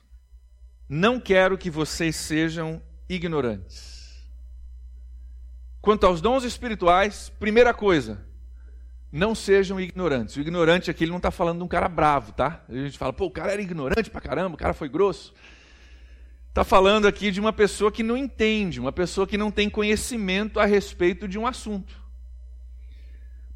não 0.89 1.21
quero 1.21 1.57
que 1.57 1.71
vocês 1.71 2.17
sejam 2.17 2.83
ignorantes. 3.09 4.27
Quanto 5.81 6.05
aos 6.05 6.21
dons 6.21 6.43
espirituais, 6.43 7.33
primeira 7.39 7.73
coisa, 7.73 8.27
não 9.13 9.37
sejam 9.37 9.81
ignorantes. 9.81 10.35
O 10.35 10.41
ignorante 10.41 10.91
aqui 10.91 11.05
ele 11.05 11.13
não 11.13 11.19
está 11.19 11.31
falando 11.31 11.59
de 11.59 11.63
um 11.63 11.69
cara 11.69 11.89
bravo, 11.89 12.33
tá? 12.33 12.65
A 12.69 12.75
gente 12.75 12.99
fala, 12.99 13.13
pô, 13.13 13.27
o 13.27 13.31
cara 13.31 13.53
era 13.53 13.63
ignorante 13.63 14.11
pra 14.11 14.21
caramba, 14.21 14.57
o 14.57 14.59
cara 14.59 14.75
foi 14.75 14.89
grosso. 14.89 15.33
Está 16.49 16.65
falando 16.65 17.07
aqui 17.07 17.31
de 17.31 17.39
uma 17.39 17.53
pessoa 17.53 17.93
que 17.93 18.03
não 18.03 18.17
entende, 18.17 18.81
uma 18.81 18.91
pessoa 18.91 19.29
que 19.29 19.39
não 19.39 19.53
tem 19.53 19.71
conhecimento 19.71 20.59
a 20.59 20.65
respeito 20.65 21.29
de 21.29 21.39
um 21.39 21.47
assunto. 21.47 21.95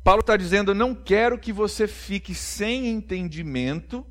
Paulo 0.04 0.20
está 0.20 0.36
dizendo: 0.36 0.72
não 0.72 0.94
quero 0.94 1.36
que 1.36 1.52
você 1.52 1.88
fique 1.88 2.32
sem 2.32 2.86
entendimento 2.86 4.06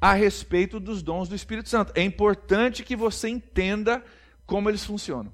a 0.00 0.12
respeito 0.12 0.78
dos 0.78 1.02
dons 1.02 1.28
do 1.28 1.34
Espírito 1.34 1.68
Santo. 1.68 1.92
É 1.94 2.02
importante 2.02 2.82
que 2.82 2.96
você 2.96 3.28
entenda 3.28 4.04
como 4.46 4.68
eles 4.68 4.84
funcionam. 4.84 5.32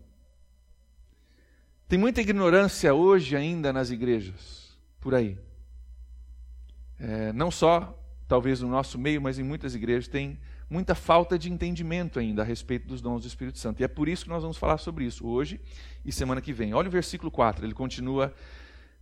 Tem 1.88 1.98
muita 1.98 2.20
ignorância 2.20 2.94
hoje 2.94 3.34
ainda 3.34 3.72
nas 3.72 3.90
igrejas, 3.90 4.78
por 5.00 5.14
aí. 5.14 5.36
É, 6.98 7.32
não 7.32 7.50
só, 7.50 7.98
talvez, 8.28 8.60
no 8.60 8.68
nosso 8.68 8.96
meio, 8.96 9.20
mas 9.20 9.38
em 9.38 9.42
muitas 9.42 9.74
igrejas 9.74 10.06
tem 10.06 10.38
muita 10.70 10.94
falta 10.94 11.36
de 11.36 11.50
entendimento 11.50 12.20
ainda 12.20 12.42
a 12.42 12.44
respeito 12.44 12.86
dos 12.86 13.00
dons 13.00 13.22
do 13.22 13.26
Espírito 13.26 13.58
Santo. 13.58 13.80
E 13.80 13.84
é 13.84 13.88
por 13.88 14.08
isso 14.08 14.22
que 14.22 14.30
nós 14.30 14.42
vamos 14.42 14.56
falar 14.56 14.78
sobre 14.78 15.04
isso 15.04 15.26
hoje 15.26 15.60
e 16.04 16.12
semana 16.12 16.40
que 16.40 16.52
vem. 16.52 16.72
Olha 16.72 16.86
o 16.86 16.92
versículo 16.92 17.28
4, 17.28 17.66
ele 17.66 17.74
continua 17.74 18.32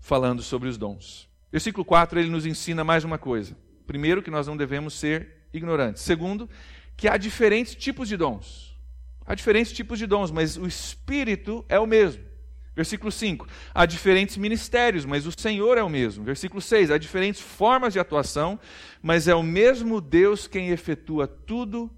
falando 0.00 0.42
sobre 0.42 0.66
os 0.66 0.78
dons. 0.78 1.28
Versículo 1.52 1.84
4, 1.84 2.20
ele 2.20 2.30
nos 2.30 2.46
ensina 2.46 2.82
mais 2.84 3.04
uma 3.04 3.18
coisa. 3.18 3.54
Primeiro, 3.86 4.22
que 4.22 4.30
nós 4.30 4.46
não 4.46 4.56
devemos 4.56 4.94
ser 4.94 5.37
ignorantes. 5.52 6.02
Segundo, 6.02 6.48
que 6.96 7.08
há 7.08 7.16
diferentes 7.16 7.74
tipos 7.74 8.08
de 8.08 8.16
dons. 8.16 8.76
Há 9.24 9.34
diferentes 9.34 9.72
tipos 9.72 9.98
de 9.98 10.06
dons, 10.06 10.30
mas 10.30 10.56
o 10.56 10.66
Espírito 10.66 11.64
é 11.68 11.78
o 11.78 11.86
mesmo. 11.86 12.28
Versículo 12.74 13.10
5: 13.10 13.46
há 13.74 13.84
diferentes 13.84 14.36
ministérios, 14.36 15.04
mas 15.04 15.26
o 15.26 15.32
Senhor 15.36 15.76
é 15.76 15.82
o 15.82 15.88
mesmo. 15.88 16.24
Versículo 16.24 16.60
6: 16.60 16.92
há 16.92 16.96
diferentes 16.96 17.40
formas 17.40 17.92
de 17.92 17.98
atuação, 17.98 18.58
mas 19.02 19.26
é 19.26 19.34
o 19.34 19.42
mesmo 19.42 20.00
Deus 20.00 20.46
quem 20.46 20.70
efetua 20.70 21.26
tudo 21.26 21.90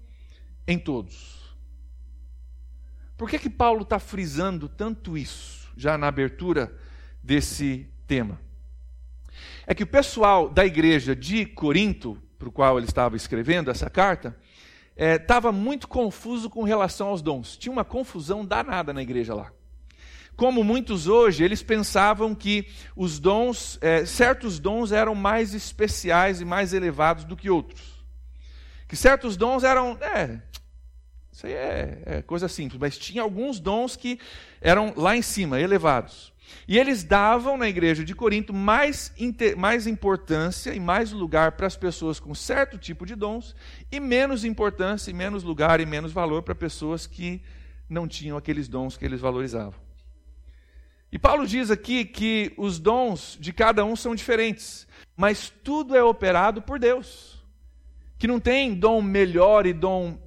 em 0.67 0.79
todos. 0.79 1.55
Por 3.15 3.29
que, 3.29 3.37
que 3.37 3.49
Paulo 3.49 3.83
está 3.83 3.99
frisando 3.99 4.67
tanto 4.67 5.15
isso, 5.15 5.71
já 5.77 5.99
na 5.99 6.07
abertura 6.07 6.75
desse 7.23 7.87
tema? 8.07 8.41
É 9.67 9.75
que 9.75 9.83
o 9.83 9.87
pessoal 9.87 10.49
da 10.49 10.65
igreja 10.65 11.15
de 11.15 11.45
Corinto 11.45 12.17
para 12.41 12.49
o 12.49 12.51
qual 12.51 12.79
ele 12.79 12.87
estava 12.87 13.15
escrevendo 13.15 13.69
essa 13.69 13.87
carta, 13.87 14.35
estava 14.97 15.49
é, 15.49 15.51
muito 15.51 15.87
confuso 15.87 16.49
com 16.49 16.63
relação 16.63 17.09
aos 17.09 17.21
dons. 17.21 17.55
Tinha 17.55 17.71
uma 17.71 17.85
confusão 17.85 18.43
danada 18.43 18.91
na 18.91 19.01
igreja 19.03 19.35
lá. 19.35 19.51
Como 20.35 20.63
muitos 20.63 21.07
hoje, 21.07 21.43
eles 21.43 21.61
pensavam 21.61 22.33
que 22.33 22.67
os 22.95 23.19
dons, 23.19 23.77
é, 23.79 24.05
certos 24.05 24.57
dons 24.57 24.91
eram 24.91 25.13
mais 25.13 25.53
especiais 25.53 26.41
e 26.41 26.45
mais 26.45 26.73
elevados 26.73 27.25
do 27.25 27.37
que 27.37 27.47
outros. 27.47 28.03
Que 28.87 28.95
certos 28.95 29.37
dons 29.37 29.63
eram, 29.63 29.99
é, 30.01 30.39
isso 31.31 31.47
aí 31.47 31.53
é, 31.53 32.01
é 32.05 32.21
coisa 32.21 32.47
simples, 32.47 32.79
mas 32.79 32.97
tinha 32.97 33.21
alguns 33.21 33.59
dons 33.59 33.95
que 33.95 34.19
eram 34.59 34.93
lá 34.97 35.15
em 35.15 35.21
cima, 35.21 35.59
elevados. 35.59 36.31
E 36.67 36.77
eles 36.77 37.03
davam 37.03 37.57
na 37.57 37.69
igreja 37.69 38.03
de 38.03 38.13
Corinto 38.13 38.53
mais, 38.53 39.13
mais 39.55 39.87
importância 39.87 40.73
e 40.73 40.79
mais 40.79 41.11
lugar 41.11 41.53
para 41.53 41.65
as 41.65 41.77
pessoas 41.77 42.19
com 42.19 42.35
certo 42.35 42.77
tipo 42.77 43.05
de 43.05 43.15
dons, 43.15 43.55
e 43.89 43.99
menos 43.99 44.43
importância 44.43 45.09
e 45.09 45.13
menos 45.13 45.43
lugar 45.43 45.79
e 45.79 45.85
menos 45.85 46.11
valor 46.11 46.43
para 46.43 46.53
pessoas 46.53 47.07
que 47.07 47.41
não 47.89 48.07
tinham 48.07 48.37
aqueles 48.37 48.67
dons 48.67 48.97
que 48.97 49.05
eles 49.05 49.21
valorizavam. 49.21 49.79
E 51.11 51.17
Paulo 51.17 51.47
diz 51.47 51.71
aqui 51.71 52.03
que 52.03 52.53
os 52.57 52.77
dons 52.77 53.37
de 53.39 53.53
cada 53.53 53.85
um 53.85 53.95
são 53.95 54.13
diferentes, 54.13 54.85
mas 55.15 55.49
tudo 55.63 55.95
é 55.95 56.03
operado 56.03 56.61
por 56.61 56.77
Deus. 56.77 57.41
Que 58.17 58.27
não 58.27 58.39
tem 58.39 58.73
dom 58.73 59.01
melhor 59.01 59.65
e 59.65 59.73
dom 59.73 60.17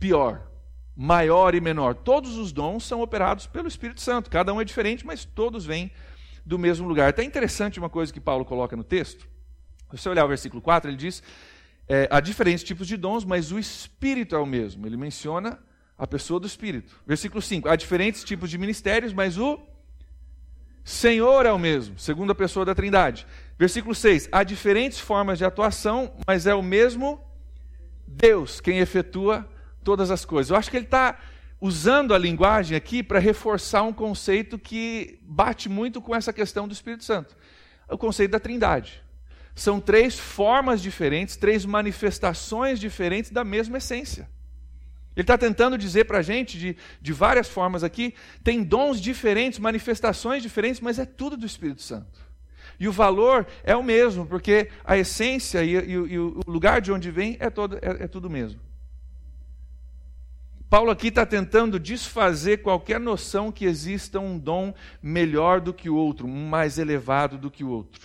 pior 0.00 0.51
maior 0.96 1.54
e 1.54 1.60
menor. 1.60 1.94
Todos 1.94 2.36
os 2.36 2.52
dons 2.52 2.84
são 2.84 3.00
operados 3.00 3.46
pelo 3.46 3.68
Espírito 3.68 4.00
Santo. 4.00 4.30
Cada 4.30 4.52
um 4.52 4.60
é 4.60 4.64
diferente, 4.64 5.06
mas 5.06 5.24
todos 5.24 5.64
vêm 5.64 5.90
do 6.44 6.58
mesmo 6.58 6.86
lugar. 6.86 7.08
Até 7.08 7.22
interessante 7.22 7.78
uma 7.78 7.88
coisa 7.88 8.12
que 8.12 8.20
Paulo 8.20 8.44
coloca 8.44 8.76
no 8.76 8.84
texto. 8.84 9.26
Se 9.90 9.98
você 9.98 10.08
olhar 10.08 10.24
o 10.24 10.28
versículo 10.28 10.60
4, 10.60 10.90
ele 10.90 10.96
diz: 10.96 11.22
é, 11.88 12.08
há 12.10 12.20
diferentes 12.20 12.64
tipos 12.64 12.86
de 12.86 12.96
dons, 12.96 13.24
mas 13.24 13.52
o 13.52 13.58
Espírito 13.58 14.34
é 14.34 14.38
o 14.38 14.46
mesmo. 14.46 14.86
Ele 14.86 14.96
menciona 14.96 15.58
a 15.98 16.06
pessoa 16.06 16.40
do 16.40 16.46
Espírito. 16.46 16.94
Versículo 17.06 17.40
5: 17.40 17.68
há 17.68 17.76
diferentes 17.76 18.24
tipos 18.24 18.50
de 18.50 18.58
ministérios, 18.58 19.12
mas 19.12 19.38
o 19.38 19.60
Senhor 20.84 21.46
é 21.46 21.52
o 21.52 21.58
mesmo, 21.58 21.98
segunda 21.98 22.34
pessoa 22.34 22.64
da 22.64 22.74
Trindade. 22.74 23.26
Versículo 23.58 23.94
6: 23.94 24.28
há 24.32 24.42
diferentes 24.42 24.98
formas 24.98 25.38
de 25.38 25.44
atuação, 25.44 26.12
mas 26.26 26.46
é 26.46 26.54
o 26.54 26.62
mesmo 26.62 27.20
Deus 28.06 28.60
quem 28.60 28.78
efetua 28.78 29.48
todas 29.82 30.10
as 30.10 30.24
coisas. 30.24 30.50
Eu 30.50 30.56
acho 30.56 30.70
que 30.70 30.76
ele 30.76 30.84
está 30.84 31.18
usando 31.60 32.14
a 32.14 32.18
linguagem 32.18 32.76
aqui 32.76 33.02
para 33.02 33.18
reforçar 33.18 33.82
um 33.82 33.92
conceito 33.92 34.58
que 34.58 35.18
bate 35.22 35.68
muito 35.68 36.00
com 36.00 36.14
essa 36.14 36.32
questão 36.32 36.66
do 36.66 36.72
Espírito 36.72 37.04
Santo 37.04 37.36
o 37.94 37.98
conceito 37.98 38.30
da 38.32 38.40
Trindade. 38.40 39.02
São 39.54 39.80
três 39.80 40.18
formas 40.18 40.80
diferentes, 40.80 41.36
três 41.36 41.64
manifestações 41.64 42.80
diferentes 42.80 43.30
da 43.30 43.44
mesma 43.44 43.78
essência. 43.78 44.28
Ele 45.14 45.24
está 45.24 45.36
tentando 45.36 45.76
dizer 45.76 46.06
para 46.06 46.18
a 46.18 46.22
gente, 46.22 46.58
de, 46.58 46.76
de 47.00 47.12
várias 47.12 47.46
formas 47.46 47.84
aqui, 47.84 48.14
tem 48.42 48.62
dons 48.62 48.98
diferentes, 48.98 49.58
manifestações 49.58 50.42
diferentes, 50.42 50.80
mas 50.80 50.98
é 50.98 51.04
tudo 51.04 51.36
do 51.36 51.44
Espírito 51.44 51.82
Santo. 51.82 52.18
E 52.80 52.88
o 52.88 52.92
valor 52.92 53.46
é 53.62 53.76
o 53.76 53.82
mesmo, 53.82 54.24
porque 54.24 54.70
a 54.82 54.96
essência 54.96 55.62
e, 55.62 55.76
e, 55.76 55.92
e 55.92 56.18
o 56.18 56.40
lugar 56.46 56.80
de 56.80 56.90
onde 56.90 57.10
vem 57.10 57.36
é, 57.38 57.50
todo, 57.50 57.76
é, 57.76 58.04
é 58.04 58.08
tudo 58.08 58.30
mesmo. 58.30 58.58
Paulo 60.72 60.90
aqui 60.90 61.08
está 61.08 61.26
tentando 61.26 61.78
desfazer 61.78 62.62
qualquer 62.62 62.98
noção 62.98 63.52
que 63.52 63.66
exista 63.66 64.18
um 64.18 64.38
dom 64.38 64.72
melhor 65.02 65.60
do 65.60 65.70
que 65.74 65.90
o 65.90 65.94
outro, 65.94 66.26
mais 66.26 66.78
elevado 66.78 67.36
do 67.36 67.50
que 67.50 67.62
o 67.62 67.68
outro. 67.68 68.00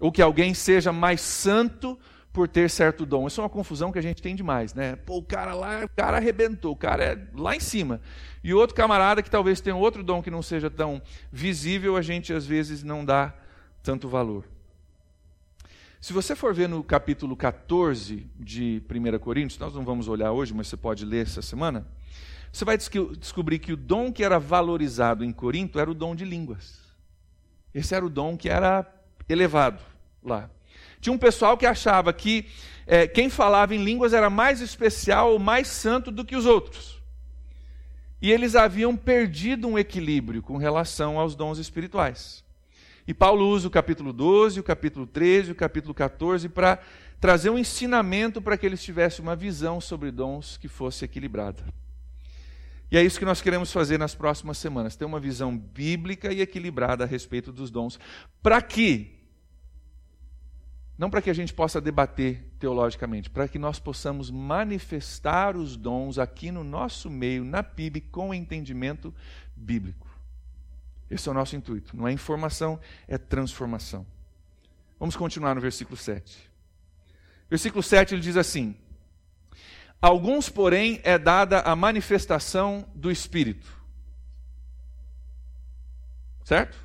Ou 0.00 0.10
que 0.10 0.20
alguém 0.20 0.52
seja 0.52 0.90
mais 0.90 1.20
santo 1.20 1.96
por 2.32 2.48
ter 2.48 2.68
certo 2.68 3.06
dom. 3.06 3.28
Isso 3.28 3.40
é 3.40 3.44
uma 3.44 3.48
confusão 3.48 3.92
que 3.92 4.00
a 4.00 4.02
gente 4.02 4.20
tem 4.20 4.34
demais, 4.34 4.74
né? 4.74 4.96
Pô, 4.96 5.18
o 5.18 5.22
cara 5.22 5.54
lá, 5.54 5.84
o 5.84 5.88
cara 5.90 6.16
arrebentou, 6.16 6.72
o 6.72 6.76
cara 6.76 7.04
é 7.04 7.18
lá 7.36 7.54
em 7.54 7.60
cima. 7.60 8.00
E 8.42 8.52
outro 8.52 8.74
camarada 8.74 9.22
que 9.22 9.30
talvez 9.30 9.60
tenha 9.60 9.76
outro 9.76 10.02
dom 10.02 10.20
que 10.20 10.28
não 10.28 10.42
seja 10.42 10.68
tão 10.68 11.00
visível, 11.30 11.96
a 11.96 12.02
gente 12.02 12.32
às 12.32 12.44
vezes 12.44 12.82
não 12.82 13.04
dá 13.04 13.32
tanto 13.80 14.08
valor. 14.08 14.44
Se 16.00 16.14
você 16.14 16.34
for 16.34 16.54
ver 16.54 16.66
no 16.66 16.82
capítulo 16.82 17.36
14 17.36 18.26
de 18.34 18.82
1 18.88 19.18
Coríntios, 19.18 19.58
nós 19.58 19.74
não 19.74 19.84
vamos 19.84 20.08
olhar 20.08 20.32
hoje, 20.32 20.54
mas 20.54 20.66
você 20.66 20.76
pode 20.76 21.04
ler 21.04 21.26
essa 21.26 21.42
semana, 21.42 21.86
você 22.50 22.64
vai 22.64 22.78
descobrir 22.78 23.58
que 23.58 23.74
o 23.74 23.76
dom 23.76 24.10
que 24.10 24.24
era 24.24 24.38
valorizado 24.38 25.22
em 25.22 25.30
Corinto 25.30 25.78
era 25.78 25.90
o 25.90 25.94
dom 25.94 26.16
de 26.16 26.24
línguas. 26.24 26.80
Esse 27.74 27.94
era 27.94 28.04
o 28.04 28.08
dom 28.08 28.34
que 28.34 28.48
era 28.48 28.90
elevado 29.28 29.82
lá. 30.22 30.48
Tinha 31.02 31.12
um 31.12 31.18
pessoal 31.18 31.58
que 31.58 31.66
achava 31.66 32.14
que 32.14 32.46
é, 32.86 33.06
quem 33.06 33.28
falava 33.28 33.74
em 33.74 33.84
línguas 33.84 34.14
era 34.14 34.30
mais 34.30 34.62
especial 34.62 35.32
ou 35.32 35.38
mais 35.38 35.68
santo 35.68 36.10
do 36.10 36.24
que 36.24 36.34
os 36.34 36.46
outros. 36.46 36.98
E 38.22 38.32
eles 38.32 38.54
haviam 38.54 38.96
perdido 38.96 39.68
um 39.68 39.78
equilíbrio 39.78 40.42
com 40.42 40.56
relação 40.56 41.18
aos 41.18 41.34
dons 41.34 41.58
espirituais. 41.58 42.42
E 43.06 43.14
Paulo 43.14 43.48
usa 43.48 43.68
o 43.68 43.70
capítulo 43.70 44.12
12, 44.12 44.60
o 44.60 44.62
capítulo 44.62 45.06
13, 45.06 45.52
o 45.52 45.54
capítulo 45.54 45.94
14 45.94 46.48
para 46.48 46.78
trazer 47.20 47.50
um 47.50 47.58
ensinamento 47.58 48.40
para 48.40 48.56
que 48.56 48.64
eles 48.64 48.82
tivessem 48.82 49.22
uma 49.22 49.36
visão 49.36 49.80
sobre 49.80 50.10
dons 50.10 50.56
que 50.56 50.68
fosse 50.68 51.04
equilibrada. 51.04 51.62
E 52.90 52.96
é 52.96 53.02
isso 53.02 53.18
que 53.18 53.24
nós 53.24 53.40
queremos 53.40 53.72
fazer 53.72 53.98
nas 53.98 54.14
próximas 54.14 54.58
semanas, 54.58 54.96
ter 54.96 55.04
uma 55.04 55.20
visão 55.20 55.56
bíblica 55.56 56.32
e 56.32 56.40
equilibrada 56.40 57.04
a 57.04 57.06
respeito 57.06 57.52
dos 57.52 57.70
dons, 57.70 58.00
para 58.42 58.60
que 58.60 59.16
não 60.98 61.08
para 61.08 61.22
que 61.22 61.30
a 61.30 61.34
gente 61.34 61.54
possa 61.54 61.80
debater 61.80 62.44
teologicamente, 62.58 63.30
para 63.30 63.48
que 63.48 63.58
nós 63.58 63.78
possamos 63.78 64.30
manifestar 64.30 65.56
os 65.56 65.74
dons 65.74 66.18
aqui 66.18 66.50
no 66.50 66.62
nosso 66.62 67.08
meio, 67.08 67.42
na 67.42 67.62
PIB, 67.62 68.02
com 68.02 68.34
entendimento 68.34 69.14
bíblico. 69.56 70.09
Esse 71.10 71.28
é 71.28 71.32
o 71.32 71.34
nosso 71.34 71.56
intuito. 71.56 71.96
Não 71.96 72.06
é 72.06 72.12
informação, 72.12 72.78
é 73.08 73.18
transformação. 73.18 74.06
Vamos 74.98 75.16
continuar 75.16 75.54
no 75.54 75.60
versículo 75.60 75.96
7. 75.96 76.50
Versículo 77.48 77.82
7 77.82 78.14
ele 78.14 78.22
diz 78.22 78.36
assim: 78.36 78.76
Alguns, 80.00 80.48
porém, 80.48 81.00
é 81.02 81.18
dada 81.18 81.60
a 81.60 81.74
manifestação 81.74 82.88
do 82.94 83.10
Espírito. 83.10 83.66
Certo? 86.44 86.78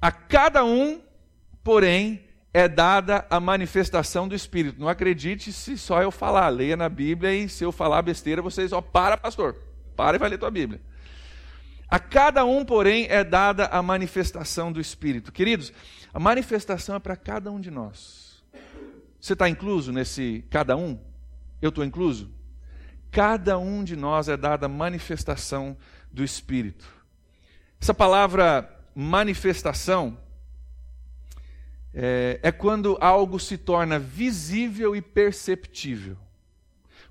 A 0.00 0.10
cada 0.10 0.64
um, 0.64 1.02
porém, 1.62 2.24
é 2.54 2.66
dada 2.66 3.26
a 3.28 3.38
manifestação 3.38 4.26
do 4.26 4.34
Espírito. 4.34 4.80
Não 4.80 4.88
acredite 4.88 5.52
se 5.52 5.76
só 5.76 6.02
eu 6.02 6.10
falar. 6.10 6.48
Leia 6.48 6.76
na 6.76 6.88
Bíblia 6.88 7.34
e 7.34 7.48
se 7.48 7.62
eu 7.62 7.70
falar 7.70 8.02
besteira, 8.02 8.40
vocês, 8.40 8.72
ó, 8.72 8.80
para, 8.80 9.16
pastor. 9.16 9.69
Para 10.00 10.16
e 10.16 10.18
vai 10.18 10.30
ler 10.30 10.38
tua 10.38 10.50
Bíblia. 10.50 10.80
A 11.86 11.98
cada 11.98 12.42
um, 12.42 12.64
porém, 12.64 13.06
é 13.10 13.22
dada 13.22 13.66
a 13.66 13.82
manifestação 13.82 14.72
do 14.72 14.80
Espírito. 14.80 15.30
Queridos, 15.30 15.74
a 16.14 16.18
manifestação 16.18 16.96
é 16.96 16.98
para 16.98 17.14
cada 17.16 17.52
um 17.52 17.60
de 17.60 17.70
nós. 17.70 18.42
Você 19.20 19.34
está 19.34 19.46
incluso 19.46 19.92
nesse 19.92 20.42
cada 20.48 20.74
um? 20.74 20.98
Eu 21.60 21.68
estou 21.68 21.84
incluso? 21.84 22.32
Cada 23.10 23.58
um 23.58 23.84
de 23.84 23.94
nós 23.94 24.26
é 24.30 24.38
dada 24.38 24.64
a 24.64 24.70
manifestação 24.70 25.76
do 26.10 26.24
Espírito. 26.24 26.88
Essa 27.78 27.92
palavra 27.92 28.74
manifestação 28.94 30.16
é, 31.92 32.40
é 32.42 32.50
quando 32.50 32.96
algo 33.02 33.38
se 33.38 33.58
torna 33.58 33.98
visível 33.98 34.96
e 34.96 35.02
perceptível. 35.02 36.16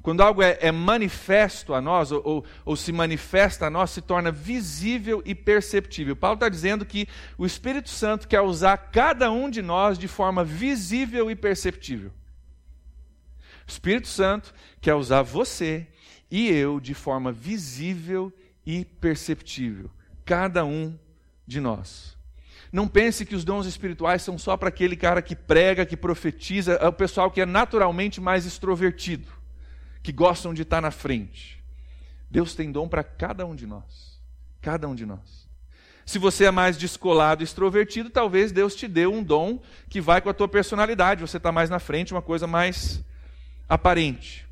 Quando 0.01 0.21
algo 0.21 0.41
é, 0.41 0.57
é 0.61 0.71
manifesto 0.71 1.73
a 1.73 1.81
nós, 1.81 2.11
ou, 2.11 2.21
ou, 2.23 2.45
ou, 2.63 2.75
se 2.75 2.91
manifesta 2.91 3.67
a 3.67 3.69
nós, 3.69 3.91
se 3.91 4.01
torna 4.01 4.31
visível 4.31 5.21
e 5.25 5.35
perceptível. 5.35 6.15
Paulo 6.15 6.35
está 6.35 6.47
dizendo 6.47 6.85
que 6.85 7.07
o 7.37 7.45
Espírito 7.45 7.89
Santo 7.89 8.27
quer 8.27 8.41
usar 8.41 8.77
cada 8.77 9.29
um 9.29 9.49
de 9.49 9.61
nós 9.61 9.97
de 9.97 10.07
forma 10.07 10.43
visível 10.43 11.29
e 11.29 11.35
perceptível. 11.35 12.11
O 13.67 13.71
Espírito 13.71 14.07
Santo 14.07 14.53
quer 14.79 14.95
usar 14.95 15.21
você 15.21 15.85
e 16.31 16.49
eu 16.49 16.79
de 16.79 16.93
forma 16.93 17.31
visível 17.31 18.31
e 18.65 18.85
perceptível. 18.85 19.89
Cada 20.25 20.63
um 20.63 20.97
de 21.45 21.59
nós. 21.59 22.17
Não 22.71 22.87
pense 22.87 23.25
que 23.25 23.35
os 23.35 23.43
dons 23.43 23.65
espirituais 23.65 24.21
são 24.21 24.37
só 24.37 24.55
para 24.55 24.69
aquele 24.69 24.95
cara 24.95 25.21
que 25.21 25.35
prega, 25.35 25.85
que 25.85 25.97
profetiza, 25.97 26.73
é 26.73 26.87
o 26.87 26.93
pessoal 26.93 27.31
que 27.31 27.41
é 27.41 27.45
naturalmente 27.45 28.21
mais 28.21 28.45
extrovertido, 28.45 29.27
que 30.01 30.11
gostam 30.11 30.53
de 30.53 30.61
estar 30.61 30.81
na 30.81 30.91
frente. 30.91 31.63
Deus 32.29 32.55
tem 32.55 32.71
dom 32.71 32.87
para 32.87 33.03
cada 33.03 33.45
um 33.45 33.55
de 33.55 33.65
nós. 33.65 34.19
Cada 34.61 34.87
um 34.87 34.95
de 34.95 35.05
nós. 35.05 35.47
Se 36.05 36.17
você 36.17 36.45
é 36.45 36.51
mais 36.51 36.77
descolado, 36.77 37.43
extrovertido, 37.43 38.09
talvez 38.09 38.51
Deus 38.51 38.75
te 38.75 38.87
dê 38.87 39.05
um 39.05 39.23
dom 39.23 39.61
que 39.87 40.01
vai 40.01 40.19
com 40.21 40.29
a 40.29 40.33
tua 40.33 40.47
personalidade. 40.47 41.21
Você 41.21 41.37
está 41.37 41.51
mais 41.51 41.69
na 41.69 41.77
frente, 41.77 42.13
uma 42.13 42.21
coisa 42.21 42.47
mais 42.47 43.03
aparente. 43.67 44.47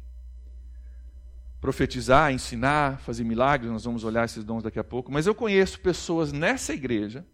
Profetizar, 1.60 2.32
ensinar, 2.32 3.00
fazer 3.00 3.24
milagres, 3.24 3.72
nós 3.72 3.86
vamos 3.86 4.04
olhar 4.04 4.26
esses 4.26 4.44
dons 4.44 4.62
daqui 4.62 4.78
a 4.78 4.84
pouco. 4.84 5.12
Mas 5.12 5.26
eu 5.26 5.34
conheço 5.34 5.80
pessoas 5.80 6.32
nessa 6.32 6.74
igreja 6.74 7.26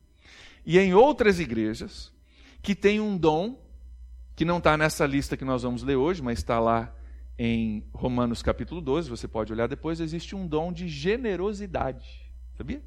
e 0.66 0.80
em 0.80 0.94
outras 0.94 1.40
igrejas 1.42 2.12
que 2.62 2.74
têm 2.74 3.02
um 3.02 3.18
dom 3.18 3.62
que 4.36 4.46
não 4.46 4.58
está 4.58 4.78
nessa 4.78 5.06
lista 5.06 5.36
que 5.36 5.44
nós 5.44 5.64
vamos 5.64 5.84
ler 5.84 5.98
hoje, 5.98 6.22
mas 6.22 6.40
está 6.40 6.60
lá 6.60 6.96
em 7.38 7.84
Romanos 7.94 8.42
capítulo 8.44 8.80
12, 8.82 9.10
você 9.10 9.28
pode 9.28 9.52
olhar 9.52 9.68
depois, 9.68 10.00
existe 10.00 10.36
um 10.36 10.48
dom 10.48 10.72
de 10.72 10.88
generosidade. 10.88 12.32
Sabia? 12.58 12.82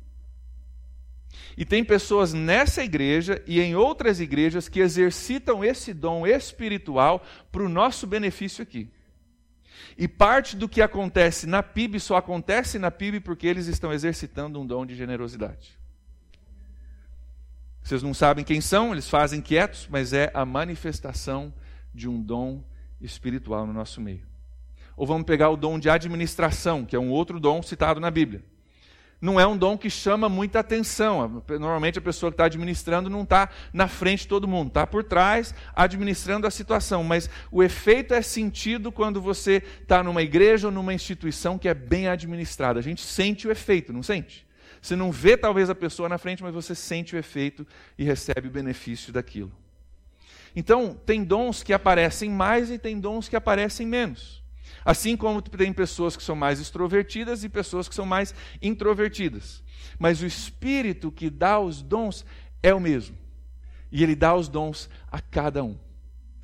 E 1.56 1.64
tem 1.64 1.84
pessoas 1.84 2.32
nessa 2.32 2.82
igreja 2.84 3.42
e 3.46 3.60
em 3.60 3.74
outras 3.74 4.20
igrejas 4.20 4.68
que 4.68 4.80
exercitam 4.80 5.64
esse 5.64 5.92
dom 5.92 6.26
espiritual 6.26 7.24
para 7.50 7.62
o 7.62 7.68
nosso 7.68 8.06
benefício 8.06 8.62
aqui. 8.62 8.90
E 9.98 10.06
parte 10.06 10.56
do 10.56 10.68
que 10.68 10.80
acontece 10.80 11.46
na 11.46 11.62
PIB 11.62 11.98
só 12.00 12.16
acontece 12.16 12.78
na 12.78 12.90
PIB 12.90 13.20
porque 13.20 13.46
eles 13.46 13.66
estão 13.66 13.92
exercitando 13.92 14.60
um 14.60 14.66
dom 14.66 14.86
de 14.86 14.94
generosidade. 14.94 15.76
Vocês 17.82 18.02
não 18.02 18.12
sabem 18.12 18.44
quem 18.44 18.60
são, 18.60 18.92
eles 18.92 19.08
fazem 19.08 19.40
quietos, 19.40 19.86
mas 19.88 20.12
é 20.12 20.30
a 20.34 20.44
manifestação 20.44 21.54
de 21.94 22.08
um 22.08 22.20
dom 22.20 22.64
espiritual 23.00 23.66
no 23.66 23.72
nosso 23.72 24.00
meio. 24.00 24.35
Ou 24.96 25.06
vamos 25.06 25.24
pegar 25.24 25.50
o 25.50 25.56
dom 25.56 25.78
de 25.78 25.90
administração, 25.90 26.84
que 26.84 26.96
é 26.96 26.98
um 26.98 27.10
outro 27.10 27.38
dom 27.38 27.62
citado 27.62 28.00
na 28.00 28.10
Bíblia. 28.10 28.42
Não 29.20 29.40
é 29.40 29.46
um 29.46 29.56
dom 29.56 29.78
que 29.78 29.88
chama 29.88 30.28
muita 30.28 30.60
atenção. 30.60 31.42
Normalmente 31.48 31.98
a 31.98 32.02
pessoa 32.02 32.30
que 32.30 32.34
está 32.34 32.44
administrando 32.44 33.08
não 33.08 33.22
está 33.22 33.48
na 33.72 33.88
frente 33.88 34.20
de 34.20 34.28
todo 34.28 34.46
mundo, 34.46 34.68
está 34.68 34.86
por 34.86 35.02
trás 35.02 35.54
administrando 35.74 36.46
a 36.46 36.50
situação. 36.50 37.02
Mas 37.02 37.28
o 37.50 37.62
efeito 37.62 38.12
é 38.12 38.20
sentido 38.20 38.92
quando 38.92 39.20
você 39.20 39.62
está 39.82 40.02
numa 40.02 40.22
igreja 40.22 40.68
ou 40.68 40.72
numa 40.72 40.92
instituição 40.92 41.58
que 41.58 41.68
é 41.68 41.74
bem 41.74 42.08
administrada. 42.08 42.78
A 42.78 42.82
gente 42.82 43.02
sente 43.02 43.48
o 43.48 43.50
efeito, 43.50 43.92
não 43.92 44.02
sente? 44.02 44.46
Você 44.82 44.94
não 44.94 45.10
vê 45.10 45.36
talvez 45.36 45.70
a 45.70 45.74
pessoa 45.74 46.08
na 46.08 46.18
frente, 46.18 46.42
mas 46.42 46.54
você 46.54 46.74
sente 46.74 47.16
o 47.16 47.18
efeito 47.18 47.66
e 47.98 48.04
recebe 48.04 48.48
o 48.48 48.50
benefício 48.50 49.12
daquilo. 49.12 49.50
Então, 50.54 50.94
tem 50.94 51.24
dons 51.24 51.62
que 51.62 51.72
aparecem 51.72 52.30
mais 52.30 52.70
e 52.70 52.78
tem 52.78 53.00
dons 53.00 53.28
que 53.28 53.36
aparecem 53.36 53.86
menos. 53.86 54.45
Assim 54.84 55.16
como 55.16 55.42
tem 55.42 55.72
pessoas 55.72 56.16
que 56.16 56.22
são 56.22 56.36
mais 56.36 56.60
extrovertidas 56.60 57.44
e 57.44 57.48
pessoas 57.48 57.88
que 57.88 57.94
são 57.94 58.06
mais 58.06 58.34
introvertidas. 58.60 59.62
Mas 59.98 60.22
o 60.22 60.26
Espírito 60.26 61.10
que 61.10 61.30
dá 61.30 61.58
os 61.58 61.82
dons 61.82 62.24
é 62.62 62.74
o 62.74 62.80
mesmo. 62.80 63.16
E 63.90 64.02
ele 64.02 64.14
dá 64.14 64.34
os 64.34 64.48
dons 64.48 64.88
a 65.10 65.20
cada 65.20 65.62
um. 65.62 65.78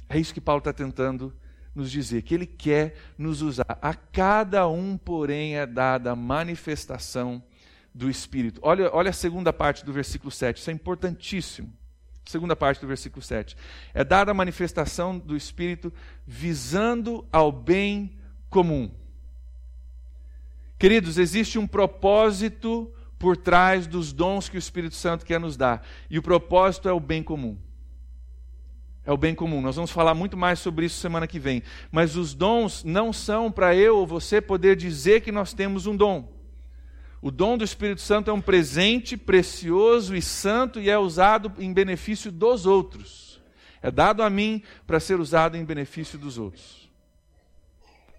É 0.08 0.18
isso 0.18 0.34
que 0.34 0.40
Paulo 0.40 0.58
está 0.58 0.72
tentando 0.72 1.34
nos 1.74 1.90
dizer, 1.90 2.22
que 2.22 2.34
ele 2.34 2.46
quer 2.46 2.94
nos 3.16 3.42
usar. 3.42 3.78
A 3.80 3.94
cada 3.94 4.68
um, 4.68 4.96
porém, 4.96 5.56
é 5.56 5.66
dada 5.66 6.10
a 6.10 6.16
manifestação 6.16 7.42
do 7.94 8.10
Espírito. 8.10 8.60
Olha, 8.62 8.90
olha 8.94 9.10
a 9.10 9.14
segunda 9.14 9.52
parte 9.52 9.84
do 9.84 9.92
versículo 9.92 10.30
7, 10.30 10.58
isso 10.58 10.70
é 10.70 10.72
importantíssimo. 10.72 11.72
Segunda 12.24 12.54
parte 12.54 12.80
do 12.80 12.86
versículo 12.86 13.22
7. 13.22 13.56
É 13.92 14.04
dada 14.04 14.30
a 14.30 14.34
manifestação 14.34 15.18
do 15.18 15.36
Espírito 15.36 15.92
visando 16.26 17.26
ao 17.32 17.50
bem 17.50 18.16
comum. 18.48 18.90
Queridos, 20.78 21.18
existe 21.18 21.58
um 21.58 21.66
propósito 21.66 22.92
por 23.18 23.36
trás 23.36 23.86
dos 23.86 24.12
dons 24.12 24.48
que 24.48 24.56
o 24.56 24.58
Espírito 24.58 24.96
Santo 24.96 25.24
quer 25.24 25.38
nos 25.38 25.56
dar, 25.56 25.86
e 26.10 26.18
o 26.18 26.22
propósito 26.22 26.88
é 26.88 26.92
o 26.92 26.98
bem 26.98 27.22
comum. 27.22 27.56
É 29.04 29.12
o 29.12 29.16
bem 29.16 29.34
comum. 29.34 29.60
Nós 29.60 29.76
vamos 29.76 29.90
falar 29.90 30.14
muito 30.14 30.36
mais 30.36 30.60
sobre 30.60 30.86
isso 30.86 31.00
semana 31.00 31.26
que 31.26 31.38
vem. 31.38 31.62
Mas 31.90 32.16
os 32.16 32.34
dons 32.34 32.84
não 32.84 33.12
são 33.12 33.50
para 33.50 33.74
eu 33.74 33.96
ou 33.96 34.06
você 34.06 34.40
poder 34.40 34.76
dizer 34.76 35.22
que 35.22 35.32
nós 35.32 35.52
temos 35.52 35.86
um 35.86 35.96
dom. 35.96 36.32
O 37.22 37.30
dom 37.30 37.56
do 37.56 37.62
Espírito 37.62 38.00
Santo 38.00 38.32
é 38.32 38.34
um 38.34 38.40
presente 38.40 39.16
precioso 39.16 40.16
e 40.16 40.20
santo 40.20 40.80
e 40.80 40.90
é 40.90 40.98
usado 40.98 41.52
em 41.56 41.72
benefício 41.72 42.32
dos 42.32 42.66
outros. 42.66 43.40
É 43.80 43.92
dado 43.92 44.24
a 44.24 44.28
mim 44.28 44.60
para 44.88 44.98
ser 44.98 45.20
usado 45.20 45.56
em 45.56 45.64
benefício 45.64 46.18
dos 46.18 46.36
outros. 46.36 46.90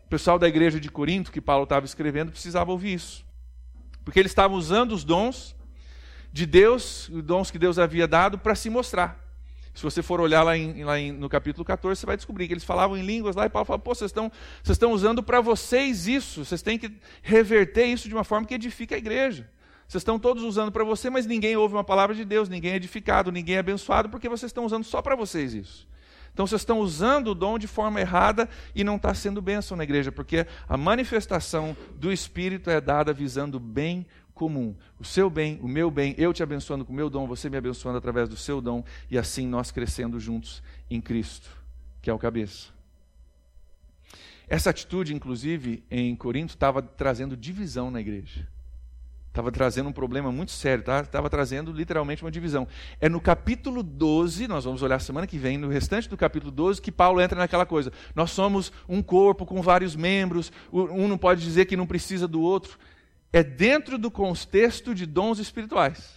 O 0.05 0.09
pessoal 0.09 0.39
da 0.39 0.47
igreja 0.47 0.79
de 0.79 0.89
Corinto, 0.89 1.33
que 1.33 1.41
Paulo 1.41 1.65
estava 1.65 1.85
escrevendo, 1.85 2.31
precisava 2.31 2.71
ouvir 2.71 2.93
isso. 2.93 3.25
Porque 4.05 4.19
eles 4.19 4.31
estavam 4.31 4.55
usando 4.55 4.93
os 4.93 5.03
dons 5.03 5.53
de 6.31 6.45
Deus, 6.45 7.09
os 7.09 7.23
dons 7.23 7.51
que 7.51 7.59
Deus 7.59 7.77
havia 7.77 8.07
dado, 8.07 8.37
para 8.37 8.55
se 8.55 8.69
mostrar. 8.69 9.22
Se 9.73 9.81
você 9.81 10.03
for 10.03 10.21
olhar 10.21 10.43
lá, 10.43 10.55
em, 10.55 10.83
lá 10.83 10.99
em, 10.99 11.11
no 11.11 11.27
capítulo 11.27 11.65
14, 11.65 11.99
você 11.99 12.05
vai 12.05 12.15
descobrir 12.15 12.47
que 12.47 12.53
eles 12.53 12.63
falavam 12.63 12.95
em 12.95 13.01
línguas 13.01 13.35
lá 13.35 13.45
e 13.45 13.49
Paulo 13.49 13.65
fala: 13.65 13.79
pô, 13.79 13.95
vocês 13.95 14.09
estão, 14.09 14.31
vocês 14.63 14.75
estão 14.75 14.91
usando 14.91 15.23
para 15.23 15.41
vocês 15.41 16.07
isso, 16.07 16.45
vocês 16.45 16.61
têm 16.61 16.77
que 16.77 16.91
reverter 17.21 17.85
isso 17.85 18.07
de 18.07 18.13
uma 18.13 18.23
forma 18.23 18.45
que 18.45 18.53
edifique 18.53 18.93
a 18.93 18.97
igreja. 18.97 19.49
Vocês 19.87 20.01
estão 20.01 20.19
todos 20.19 20.43
usando 20.43 20.71
para 20.71 20.83
você, 20.83 21.09
mas 21.09 21.25
ninguém 21.25 21.55
ouve 21.57 21.75
uma 21.75 21.83
palavra 21.83 22.15
de 22.15 22.23
Deus, 22.23 22.49
ninguém 22.49 22.71
é 22.71 22.75
edificado, 22.75 23.31
ninguém 23.31 23.55
é 23.55 23.59
abençoado, 23.59 24.09
porque 24.09 24.29
vocês 24.29 24.49
estão 24.49 24.65
usando 24.65 24.83
só 24.83 25.01
para 25.01 25.15
vocês 25.15 25.53
isso. 25.53 25.87
Então 26.33 26.47
vocês 26.47 26.61
estão 26.61 26.79
usando 26.79 27.27
o 27.27 27.35
dom 27.35 27.59
de 27.59 27.67
forma 27.67 28.01
errada 28.01 28.49
e 28.73 28.83
não 28.83 28.95
está 28.95 29.13
sendo 29.13 29.41
bênção 29.41 29.77
na 29.77 29.83
igreja, 29.83 30.11
porque 30.11 30.47
a 30.67 30.75
manifestação 30.75 31.77
do 31.95 32.11
Espírito 32.11 32.69
é 32.71 32.81
dada 32.81 33.13
visando 33.13 33.59
bem 33.59 34.05
comum. 34.33 34.75
O 34.99 35.03
seu 35.03 35.29
bem, 35.29 35.59
o 35.61 35.67
meu 35.67 35.89
bem, 35.91 36.15
eu 36.17 36.33
te 36.33 36.43
abençoando 36.43 36.83
com 36.83 36.91
o 36.91 36.95
meu 36.95 37.09
dom, 37.09 37.27
você 37.27 37.49
me 37.49 37.57
abençoando 37.57 37.97
através 37.97 38.27
do 38.27 38.35
seu 38.35 38.61
dom, 38.61 38.83
e 39.09 39.17
assim 39.17 39.47
nós 39.47 39.71
crescendo 39.71 40.19
juntos 40.19 40.63
em 40.89 40.99
Cristo, 40.99 41.49
que 42.01 42.09
é 42.09 42.13
o 42.13 42.19
cabeça. 42.19 42.73
Essa 44.47 44.69
atitude, 44.69 45.13
inclusive, 45.13 45.83
em 45.89 46.15
Corinto, 46.15 46.53
estava 46.53 46.81
trazendo 46.81 47.37
divisão 47.37 47.89
na 47.89 48.01
igreja. 48.01 48.47
Estava 49.29 49.51
trazendo 49.51 49.89
um 49.89 49.93
problema 49.93 50.31
muito 50.31 50.51
sério, 50.51 50.83
tá? 50.83 50.99
estava 50.99 51.27
trazendo 51.27 51.71
literalmente 51.71 52.23
uma 52.23 52.29
divisão. 52.29 52.67
É 53.01 53.09
no 53.09 53.19
capítulo 53.19 53.81
12, 53.81 54.47
nós 54.47 54.63
vamos 54.63 54.83
olhar 54.83 54.99
semana 54.99 55.25
que 55.25 55.39
vem, 55.39 55.57
no 55.57 55.69
restante 55.69 56.07
do 56.07 56.15
capítulo 56.15 56.51
12, 56.51 56.79
que 56.79 56.91
Paulo 56.91 57.19
entra 57.19 57.39
naquela 57.39 57.65
coisa. 57.65 57.91
Nós 58.13 58.29
somos 58.29 58.71
um 58.87 59.01
corpo 59.01 59.43
com 59.43 59.59
vários 59.59 59.95
membros, 59.95 60.51
um 60.71 61.07
não 61.07 61.17
pode 61.17 61.41
dizer 61.41 61.65
que 61.65 61.75
não 61.75 61.87
precisa 61.87 62.27
do 62.27 62.41
outro 62.41 62.77
é 63.33 63.43
dentro 63.43 63.97
do 63.97 64.11
contexto 64.11 64.93
de 64.93 65.07
dons 65.07 65.39
espirituais. 65.39 66.13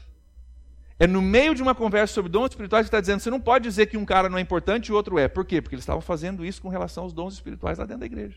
É 0.98 1.06
no 1.06 1.22
meio 1.22 1.54
de 1.54 1.62
uma 1.62 1.74
conversa 1.74 2.14
sobre 2.14 2.30
dons 2.30 2.50
espirituais 2.50 2.84
que 2.84 2.88
está 2.88 3.00
dizendo: 3.00 3.20
você 3.20 3.30
não 3.30 3.40
pode 3.40 3.64
dizer 3.64 3.86
que 3.86 3.96
um 3.96 4.04
cara 4.04 4.28
não 4.28 4.38
é 4.38 4.40
importante 4.40 4.88
e 4.88 4.92
o 4.92 4.94
outro 4.94 5.18
é. 5.18 5.26
Por 5.26 5.44
quê? 5.44 5.60
Porque 5.60 5.74
eles 5.74 5.82
estavam 5.82 6.02
fazendo 6.02 6.44
isso 6.44 6.60
com 6.60 6.68
relação 6.68 7.04
aos 7.04 7.12
dons 7.12 7.34
espirituais 7.34 7.78
lá 7.78 7.84
dentro 7.84 8.00
da 8.00 8.06
igreja. 8.06 8.36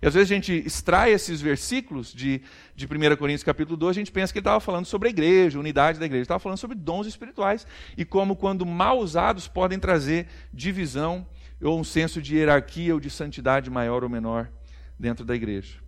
E 0.00 0.06
às 0.06 0.14
vezes 0.14 0.30
a 0.30 0.34
gente 0.34 0.52
extrai 0.64 1.10
esses 1.10 1.40
versículos 1.40 2.12
de, 2.12 2.40
de 2.76 2.86
1 2.86 3.16
Coríntios 3.16 3.42
capítulo 3.42 3.76
2, 3.76 3.96
a 3.96 4.00
gente 4.00 4.12
pensa 4.12 4.32
que 4.32 4.38
ele 4.38 4.42
estava 4.42 4.60
falando 4.60 4.86
sobre 4.86 5.08
a 5.08 5.10
igreja, 5.10 5.58
unidade 5.58 5.98
da 5.98 6.06
igreja. 6.06 6.20
Ele 6.20 6.24
estava 6.24 6.38
falando 6.38 6.58
sobre 6.58 6.76
dons 6.76 7.06
espirituais 7.06 7.66
e 7.96 8.04
como, 8.04 8.36
quando 8.36 8.64
mal 8.64 8.98
usados, 8.98 9.48
podem 9.48 9.78
trazer 9.78 10.28
divisão 10.54 11.26
ou 11.60 11.80
um 11.80 11.84
senso 11.84 12.22
de 12.22 12.36
hierarquia 12.36 12.94
ou 12.94 13.00
de 13.00 13.10
santidade 13.10 13.68
maior 13.68 14.04
ou 14.04 14.08
menor 14.08 14.48
dentro 14.96 15.24
da 15.24 15.34
igreja. 15.34 15.87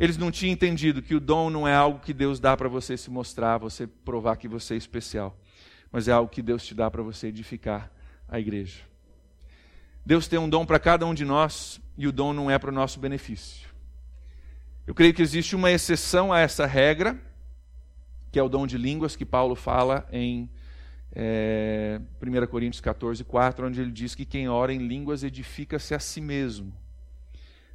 Eles 0.00 0.16
não 0.16 0.30
tinham 0.30 0.54
entendido 0.54 1.02
que 1.02 1.14
o 1.14 1.20
dom 1.20 1.50
não 1.50 1.68
é 1.68 1.74
algo 1.74 1.98
que 1.98 2.14
Deus 2.14 2.40
dá 2.40 2.56
para 2.56 2.70
você 2.70 2.96
se 2.96 3.10
mostrar, 3.10 3.58
você 3.58 3.86
provar 3.86 4.36
que 4.36 4.48
você 4.48 4.72
é 4.72 4.76
especial, 4.78 5.38
mas 5.92 6.08
é 6.08 6.12
algo 6.12 6.30
que 6.30 6.40
Deus 6.40 6.64
te 6.64 6.74
dá 6.74 6.90
para 6.90 7.02
você 7.02 7.26
edificar 7.26 7.92
a 8.26 8.40
igreja. 8.40 8.80
Deus 10.02 10.26
tem 10.26 10.38
um 10.38 10.48
dom 10.48 10.64
para 10.64 10.78
cada 10.78 11.04
um 11.04 11.12
de 11.12 11.26
nós 11.26 11.82
e 11.98 12.06
o 12.06 12.12
dom 12.12 12.32
não 12.32 12.50
é 12.50 12.58
para 12.58 12.70
o 12.70 12.72
nosso 12.72 12.98
benefício. 12.98 13.68
Eu 14.86 14.94
creio 14.94 15.12
que 15.12 15.20
existe 15.20 15.54
uma 15.54 15.70
exceção 15.70 16.32
a 16.32 16.38
essa 16.38 16.64
regra, 16.64 17.20
que 18.32 18.38
é 18.38 18.42
o 18.42 18.48
dom 18.48 18.66
de 18.66 18.78
línguas 18.78 19.14
que 19.14 19.26
Paulo 19.26 19.54
fala 19.54 20.08
em 20.10 20.48
é, 21.14 22.00
1 22.22 22.46
Coríntios 22.46 22.80
14, 22.80 23.22
4, 23.22 23.66
onde 23.66 23.82
ele 23.82 23.92
diz 23.92 24.14
que 24.14 24.24
quem 24.24 24.48
ora 24.48 24.72
em 24.72 24.78
línguas 24.78 25.22
edifica-se 25.22 25.94
a 25.94 25.98
si 25.98 26.22
mesmo. 26.22 26.72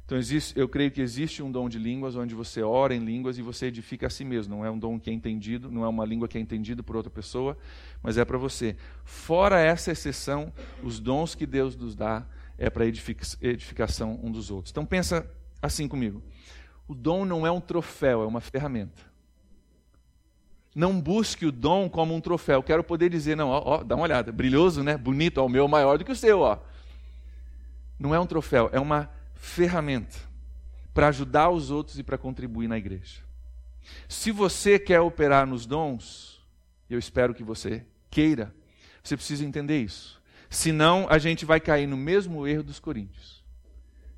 Então, 0.06 0.16
existe, 0.16 0.56
eu 0.56 0.68
creio 0.68 0.88
que 0.92 1.00
existe 1.00 1.42
um 1.42 1.50
dom 1.50 1.68
de 1.68 1.80
línguas 1.80 2.14
onde 2.14 2.32
você 2.32 2.62
ora 2.62 2.94
em 2.94 3.04
línguas 3.04 3.38
e 3.38 3.42
você 3.42 3.66
edifica 3.66 4.06
a 4.06 4.10
si 4.10 4.24
mesmo. 4.24 4.54
Não 4.54 4.64
é 4.64 4.70
um 4.70 4.78
dom 4.78 5.00
que 5.00 5.10
é 5.10 5.12
entendido, 5.12 5.68
não 5.68 5.84
é 5.84 5.88
uma 5.88 6.04
língua 6.04 6.28
que 6.28 6.38
é 6.38 6.40
entendida 6.40 6.80
por 6.80 6.94
outra 6.94 7.10
pessoa, 7.10 7.58
mas 8.00 8.16
é 8.16 8.24
para 8.24 8.38
você. 8.38 8.76
Fora 9.04 9.58
essa 9.58 9.90
exceção, 9.90 10.52
os 10.80 11.00
dons 11.00 11.34
que 11.34 11.44
Deus 11.44 11.74
nos 11.74 11.96
dá 11.96 12.24
é 12.56 12.70
para 12.70 12.86
edificação 12.86 14.20
um 14.22 14.30
dos 14.30 14.48
outros. 14.48 14.70
Então, 14.70 14.86
pensa 14.86 15.28
assim 15.60 15.88
comigo. 15.88 16.22
O 16.86 16.94
dom 16.94 17.24
não 17.24 17.44
é 17.44 17.50
um 17.50 17.60
troféu, 17.60 18.22
é 18.22 18.26
uma 18.26 18.40
ferramenta. 18.40 19.02
Não 20.72 21.00
busque 21.00 21.46
o 21.46 21.50
dom 21.50 21.88
como 21.88 22.14
um 22.14 22.20
troféu. 22.20 22.62
Quero 22.62 22.84
poder 22.84 23.10
dizer, 23.10 23.36
não, 23.36 23.48
ó, 23.48 23.60
ó 23.64 23.82
dá 23.82 23.96
uma 23.96 24.04
olhada, 24.04 24.30
brilhoso, 24.30 24.84
né? 24.84 24.96
Bonito, 24.96 25.38
ó, 25.38 25.46
o 25.46 25.48
meu 25.48 25.64
é 25.64 25.68
maior 25.68 25.98
do 25.98 26.04
que 26.04 26.12
o 26.12 26.16
seu, 26.16 26.42
ó. 26.42 26.58
Não 27.98 28.14
é 28.14 28.20
um 28.20 28.26
troféu, 28.26 28.70
é 28.72 28.78
uma 28.78 29.15
ferramenta 29.36 30.18
para 30.92 31.08
ajudar 31.08 31.50
os 31.50 31.70
outros 31.70 31.98
e 31.98 32.02
para 32.02 32.18
contribuir 32.18 32.68
na 32.68 32.78
igreja. 32.78 33.20
Se 34.08 34.32
você 34.32 34.78
quer 34.78 35.00
operar 35.00 35.46
nos 35.46 35.66
dons, 35.66 36.40
eu 36.90 36.98
espero 36.98 37.34
que 37.34 37.44
você 37.44 37.84
queira, 38.10 38.54
você 39.02 39.16
precisa 39.16 39.44
entender 39.44 39.80
isso. 39.80 40.20
Senão, 40.48 41.06
a 41.08 41.18
gente 41.18 41.44
vai 41.44 41.60
cair 41.60 41.86
no 41.86 41.96
mesmo 41.96 42.46
erro 42.46 42.62
dos 42.62 42.78
coríntios 42.78 43.44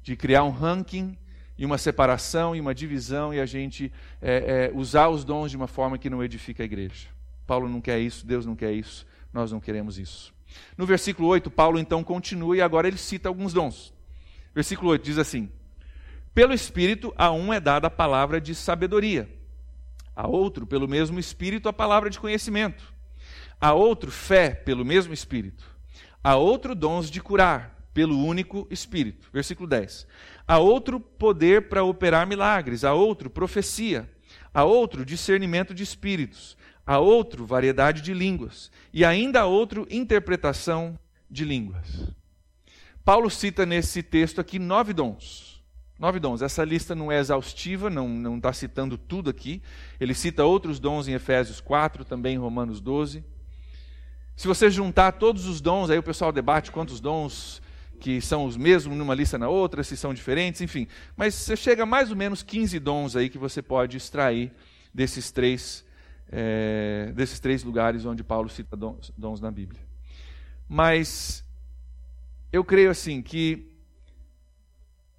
de 0.02 0.16
criar 0.16 0.42
um 0.44 0.50
ranking 0.50 1.18
e 1.58 1.66
uma 1.66 1.76
separação 1.76 2.56
e 2.56 2.60
uma 2.60 2.74
divisão 2.74 3.34
e 3.34 3.40
a 3.40 3.44
gente 3.44 3.92
é, 4.22 4.70
é, 4.72 4.72
usar 4.74 5.08
os 5.08 5.24
dons 5.24 5.50
de 5.50 5.56
uma 5.56 5.66
forma 5.66 5.98
que 5.98 6.08
não 6.08 6.24
edifica 6.24 6.62
a 6.62 6.66
igreja. 6.66 7.08
Paulo 7.46 7.68
não 7.68 7.80
quer 7.80 7.98
isso, 7.98 8.26
Deus 8.26 8.46
não 8.46 8.56
quer 8.56 8.72
isso, 8.72 9.06
nós 9.32 9.52
não 9.52 9.60
queremos 9.60 9.98
isso. 9.98 10.32
No 10.78 10.86
versículo 10.86 11.28
8, 11.28 11.50
Paulo 11.50 11.78
então 11.78 12.02
continua 12.02 12.56
e 12.56 12.62
agora 12.62 12.88
ele 12.88 12.96
cita 12.96 13.28
alguns 13.28 13.52
dons. 13.52 13.92
Versículo 14.58 14.90
8 14.90 15.04
diz 15.04 15.18
assim: 15.18 15.48
Pelo 16.34 16.52
Espírito 16.52 17.14
a 17.16 17.30
um 17.30 17.52
é 17.52 17.60
dada 17.60 17.86
a 17.86 17.90
palavra 17.90 18.40
de 18.40 18.56
sabedoria, 18.56 19.28
a 20.16 20.26
outro, 20.26 20.66
pelo 20.66 20.88
mesmo 20.88 21.20
Espírito, 21.20 21.68
a 21.68 21.72
palavra 21.72 22.10
de 22.10 22.18
conhecimento, 22.18 22.92
a 23.60 23.72
outro, 23.72 24.10
fé, 24.10 24.50
pelo 24.50 24.84
mesmo 24.84 25.14
Espírito, 25.14 25.64
a 26.24 26.34
outro, 26.34 26.74
dons 26.74 27.08
de 27.08 27.20
curar, 27.20 27.88
pelo 27.94 28.18
único 28.18 28.66
Espírito. 28.68 29.30
Versículo 29.32 29.68
10. 29.68 30.08
A 30.44 30.58
outro, 30.58 30.98
poder 30.98 31.68
para 31.68 31.84
operar 31.84 32.26
milagres, 32.26 32.82
a 32.82 32.92
outro, 32.92 33.30
profecia, 33.30 34.10
a 34.52 34.64
outro, 34.64 35.04
discernimento 35.04 35.72
de 35.72 35.84
espíritos, 35.84 36.56
a 36.84 36.98
outro, 36.98 37.46
variedade 37.46 38.02
de 38.02 38.12
línguas, 38.12 38.72
e 38.92 39.04
ainda 39.04 39.42
a 39.42 39.46
outro, 39.46 39.86
interpretação 39.88 40.98
de 41.30 41.44
línguas. 41.44 42.17
Paulo 43.08 43.30
cita 43.30 43.64
nesse 43.64 44.02
texto 44.02 44.38
aqui 44.38 44.58
nove 44.58 44.92
dons. 44.92 45.64
Nove 45.98 46.20
dons. 46.20 46.42
Essa 46.42 46.62
lista 46.62 46.94
não 46.94 47.10
é 47.10 47.18
exaustiva, 47.18 47.88
não 47.88 48.36
está 48.36 48.52
citando 48.52 48.98
tudo 48.98 49.30
aqui. 49.30 49.62
Ele 49.98 50.12
cita 50.12 50.44
outros 50.44 50.78
dons 50.78 51.08
em 51.08 51.14
Efésios 51.14 51.58
4, 51.58 52.04
também 52.04 52.34
em 52.34 52.38
Romanos 52.38 52.82
12. 52.82 53.24
Se 54.36 54.46
você 54.46 54.70
juntar 54.70 55.12
todos 55.12 55.46
os 55.46 55.58
dons, 55.58 55.88
aí 55.88 55.96
o 55.96 56.02
pessoal 56.02 56.30
debate 56.30 56.70
quantos 56.70 57.00
dons 57.00 57.62
que 57.98 58.20
são 58.20 58.44
os 58.44 58.58
mesmos 58.58 58.94
numa 58.94 59.14
lista 59.14 59.38
na 59.38 59.48
outra, 59.48 59.82
se 59.82 59.96
são 59.96 60.12
diferentes, 60.12 60.60
enfim. 60.60 60.86
Mas 61.16 61.32
você 61.32 61.56
chega 61.56 61.84
a 61.84 61.86
mais 61.86 62.10
ou 62.10 62.16
menos 62.16 62.42
15 62.42 62.78
dons 62.78 63.16
aí 63.16 63.30
que 63.30 63.38
você 63.38 63.62
pode 63.62 63.96
extrair 63.96 64.52
desses 64.92 65.30
três, 65.30 65.82
é, 66.30 67.10
desses 67.16 67.40
três 67.40 67.64
lugares 67.64 68.04
onde 68.04 68.22
Paulo 68.22 68.50
cita 68.50 68.76
dons, 68.76 69.10
dons 69.16 69.40
na 69.40 69.50
Bíblia. 69.50 69.80
Mas 70.68 71.47
eu 72.52 72.64
creio 72.64 72.90
assim 72.90 73.20
que 73.20 73.68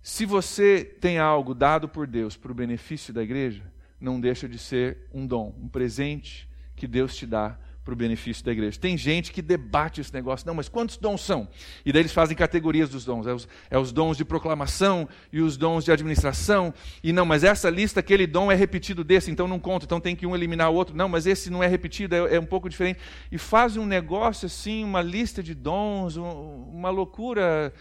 se 0.02 0.26
você 0.26 0.84
tem 0.84 1.20
algo 1.20 1.54
dado 1.54 1.88
por 1.88 2.08
Deus 2.08 2.36
para 2.36 2.52
o 2.52 2.56
benefício 2.56 3.14
da 3.14 3.22
igreja, 3.22 3.72
não 4.00 4.20
deixa 4.20 4.48
de 4.48 4.58
ser 4.58 5.08
um 5.14 5.28
dom, 5.28 5.54
um 5.60 5.68
presente 5.68 6.50
que 6.76 6.88
Deus 6.88 7.16
te 7.16 7.26
dá 7.26 7.60
para 7.90 7.94
o 7.96 7.98
benefício 7.98 8.46
da 8.46 8.52
igreja. 8.52 8.80
Tem 8.80 8.96
gente 8.96 9.32
que 9.32 9.42
debate 9.42 10.00
esse 10.00 10.14
negócio, 10.14 10.46
não, 10.46 10.54
mas 10.54 10.70
quantos 10.70 10.96
dons 10.96 11.22
são? 11.22 11.48
E 11.84 11.92
daí 11.92 12.04
eles 12.04 12.14
fazem 12.14 12.38
categorias 12.38 12.88
dos 12.88 13.04
dons, 13.04 13.26
é 13.26 13.34
os, 13.34 13.48
é 13.72 13.80
os 13.80 13.92
dons 13.92 14.16
de 14.16 14.24
proclamação 14.24 15.10
e 15.34 15.42
os 15.42 15.58
dons 15.58 15.84
de 15.84 15.92
administração, 15.92 16.72
e 17.04 17.12
não, 17.12 17.26
mas 17.26 17.44
essa 17.44 17.68
lista, 17.68 18.00
aquele 18.00 18.28
dom 18.28 18.52
é 18.52 18.56
repetido 18.56 19.04
desse, 19.04 19.32
então 19.32 19.48
não 19.48 19.60
conta, 19.60 19.86
então 19.86 20.00
tem 20.00 20.16
que 20.16 20.28
um 20.28 20.36
eliminar 20.36 20.70
o 20.70 20.76
outro, 20.76 20.96
não, 20.96 21.10
mas 21.10 21.26
esse 21.26 21.50
não 21.50 21.64
é 21.64 21.68
repetido, 21.68 22.16
é, 22.16 22.36
é 22.36 22.40
um 22.40 22.46
pouco 22.46 22.70
diferente. 22.70 23.00
E 23.32 23.40
fazem 23.40 23.82
um 23.82 23.88
negócio 23.88 24.46
assim, 24.46 24.84
uma 24.84 25.02
lista 25.02 25.42
de 25.42 25.56
dons, 25.56 26.16
um, 26.16 26.70
uma 26.72 26.92
loucura 26.92 27.74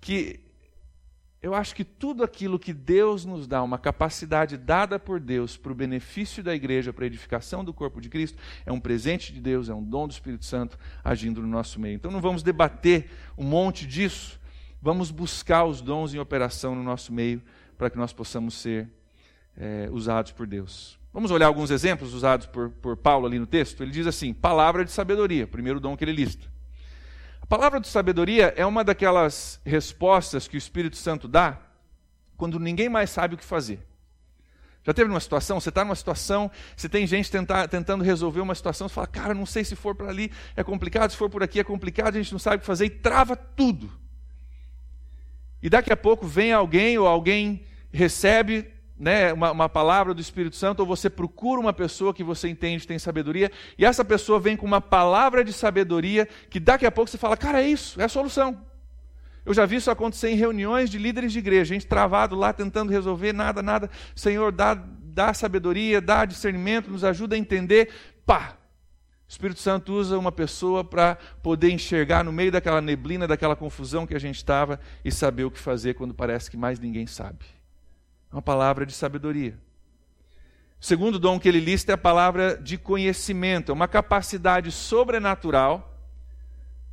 que 0.00 0.45
eu 1.46 1.54
acho 1.54 1.76
que 1.76 1.84
tudo 1.84 2.24
aquilo 2.24 2.58
que 2.58 2.72
Deus 2.72 3.24
nos 3.24 3.46
dá, 3.46 3.62
uma 3.62 3.78
capacidade 3.78 4.56
dada 4.56 4.98
por 4.98 5.20
Deus 5.20 5.56
para 5.56 5.70
o 5.70 5.74
benefício 5.76 6.42
da 6.42 6.52
igreja, 6.52 6.92
para 6.92 7.04
a 7.04 7.06
edificação 7.06 7.64
do 7.64 7.72
corpo 7.72 8.00
de 8.00 8.08
Cristo, 8.08 8.36
é 8.64 8.72
um 8.72 8.80
presente 8.80 9.32
de 9.32 9.40
Deus, 9.40 9.68
é 9.68 9.74
um 9.74 9.82
dom 9.82 10.08
do 10.08 10.10
Espírito 10.10 10.44
Santo 10.44 10.76
agindo 11.04 11.40
no 11.40 11.46
nosso 11.46 11.80
meio. 11.80 11.94
Então 11.94 12.10
não 12.10 12.20
vamos 12.20 12.42
debater 12.42 13.10
um 13.38 13.44
monte 13.44 13.86
disso, 13.86 14.40
vamos 14.82 15.12
buscar 15.12 15.64
os 15.64 15.80
dons 15.80 16.12
em 16.12 16.18
operação 16.18 16.74
no 16.74 16.82
nosso 16.82 17.12
meio 17.12 17.40
para 17.78 17.88
que 17.90 17.96
nós 17.96 18.12
possamos 18.12 18.54
ser 18.54 18.90
é, 19.56 19.88
usados 19.92 20.32
por 20.32 20.48
Deus. 20.48 20.98
Vamos 21.12 21.30
olhar 21.30 21.46
alguns 21.46 21.70
exemplos 21.70 22.12
usados 22.12 22.48
por, 22.48 22.70
por 22.70 22.96
Paulo 22.96 23.24
ali 23.24 23.38
no 23.38 23.46
texto? 23.46 23.84
Ele 23.84 23.92
diz 23.92 24.08
assim: 24.08 24.34
palavra 24.34 24.84
de 24.84 24.90
sabedoria, 24.90 25.46
primeiro 25.46 25.78
dom 25.78 25.96
que 25.96 26.02
ele 26.02 26.12
lista. 26.12 26.55
A 27.46 27.48
palavra 27.48 27.78
de 27.78 27.86
sabedoria 27.86 28.52
é 28.56 28.66
uma 28.66 28.82
daquelas 28.82 29.60
respostas 29.64 30.48
que 30.48 30.56
o 30.56 30.58
Espírito 30.58 30.96
Santo 30.96 31.28
dá 31.28 31.56
quando 32.36 32.58
ninguém 32.58 32.88
mais 32.88 33.08
sabe 33.08 33.36
o 33.36 33.38
que 33.38 33.44
fazer. 33.44 33.86
Já 34.82 34.92
teve 34.92 35.08
uma 35.08 35.20
situação, 35.20 35.60
você 35.60 35.68
está 35.68 35.84
numa 35.84 35.94
situação, 35.94 36.50
você 36.76 36.88
tem 36.88 37.06
gente 37.06 37.30
tentar, 37.30 37.68
tentando 37.68 38.02
resolver 38.02 38.40
uma 38.40 38.54
situação, 38.54 38.88
você 38.88 38.94
fala, 38.94 39.06
cara, 39.06 39.32
não 39.32 39.46
sei 39.46 39.62
se 39.62 39.76
for 39.76 39.94
para 39.94 40.08
ali 40.08 40.32
é 40.56 40.64
complicado, 40.64 41.12
se 41.12 41.16
for 41.16 41.30
por 41.30 41.40
aqui 41.40 41.60
é 41.60 41.64
complicado, 41.64 42.16
a 42.16 42.18
gente 42.20 42.32
não 42.32 42.40
sabe 42.40 42.56
o 42.56 42.58
que 42.58 42.66
fazer 42.66 42.86
e 42.86 42.90
trava 42.90 43.36
tudo. 43.36 43.92
E 45.62 45.70
daqui 45.70 45.92
a 45.92 45.96
pouco 45.96 46.26
vem 46.26 46.52
alguém 46.52 46.98
ou 46.98 47.06
alguém 47.06 47.64
recebe 47.92 48.68
né, 48.98 49.32
uma, 49.32 49.52
uma, 49.52 49.68
palavra 49.68 50.14
do 50.14 50.20
Espírito 50.20 50.56
Santo, 50.56 50.80
ou 50.80 50.86
você 50.86 51.10
procura 51.10 51.60
uma 51.60 51.72
pessoa 51.72 52.14
que 52.14 52.24
você 52.24 52.48
entende 52.48 52.86
tem 52.86 52.98
sabedoria, 52.98 53.50
e 53.76 53.84
essa 53.84 54.04
pessoa 54.04 54.40
vem 54.40 54.56
com 54.56 54.66
uma 54.66 54.80
palavra 54.80 55.44
de 55.44 55.52
sabedoria, 55.52 56.26
que 56.48 56.58
daqui 56.58 56.86
a 56.86 56.90
pouco 56.90 57.10
você 57.10 57.18
fala, 57.18 57.36
cara, 57.36 57.62
é 57.62 57.68
isso, 57.68 58.00
é 58.00 58.04
a 58.04 58.08
solução. 58.08 58.64
Eu 59.44 59.54
já 59.54 59.64
vi 59.64 59.76
isso 59.76 59.90
acontecer 59.90 60.30
em 60.30 60.34
reuniões 60.34 60.90
de 60.90 60.98
líderes 60.98 61.32
de 61.32 61.38
igreja, 61.38 61.74
gente 61.74 61.86
travado 61.86 62.34
lá 62.34 62.52
tentando 62.52 62.90
resolver, 62.90 63.32
nada, 63.32 63.62
nada. 63.62 63.88
Senhor, 64.14 64.50
dá, 64.50 64.74
dá 64.74 65.32
sabedoria, 65.32 66.00
dá 66.00 66.24
discernimento, 66.24 66.90
nos 66.90 67.04
ajuda 67.04 67.36
a 67.36 67.38
entender. 67.38 67.90
Pá! 68.24 68.56
O 69.28 69.30
Espírito 69.30 69.60
Santo 69.60 69.92
usa 69.92 70.18
uma 70.18 70.32
pessoa 70.32 70.84
para 70.84 71.16
poder 71.42 71.70
enxergar 71.70 72.24
no 72.24 72.32
meio 72.32 72.50
daquela 72.50 72.80
neblina, 72.80 73.26
daquela 73.26 73.56
confusão 73.56 74.06
que 74.06 74.14
a 74.14 74.20
gente 74.20 74.36
estava 74.36 74.80
e 75.04 75.12
saber 75.12 75.44
o 75.44 75.50
que 75.50 75.58
fazer 75.58 75.94
quando 75.94 76.14
parece 76.14 76.50
que 76.50 76.56
mais 76.56 76.78
ninguém 76.78 77.06
sabe 77.06 77.55
uma 78.36 78.42
palavra 78.42 78.84
de 78.84 78.92
sabedoria. 78.92 79.54
O 80.78 80.84
segundo 80.84 81.18
dom 81.18 81.40
que 81.40 81.48
ele 81.48 81.58
lista 81.58 81.92
é 81.92 81.94
a 81.94 81.98
palavra 81.98 82.58
de 82.58 82.76
conhecimento, 82.76 83.72
é 83.72 83.74
uma 83.74 83.88
capacidade 83.88 84.70
sobrenatural 84.70 85.98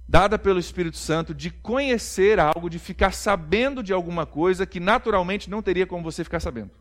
dada 0.08 0.39
pelo 0.39 0.58
Espírito 0.58 0.95
Santo 0.95 1.34
de 1.34 1.51
conhecer 1.51 2.39
algo, 2.39 2.69
de 2.69 2.79
ficar 2.79 3.13
sabendo 3.13 3.84
de 3.84 3.91
alguma 3.91 4.25
coisa 4.25 4.65
que 4.65 4.79
naturalmente 4.79 5.49
não 5.49 5.62
teria 5.62 5.86
como 5.86 6.01
você 6.01 6.23
ficar 6.23 6.39
sabendo. 6.39 6.71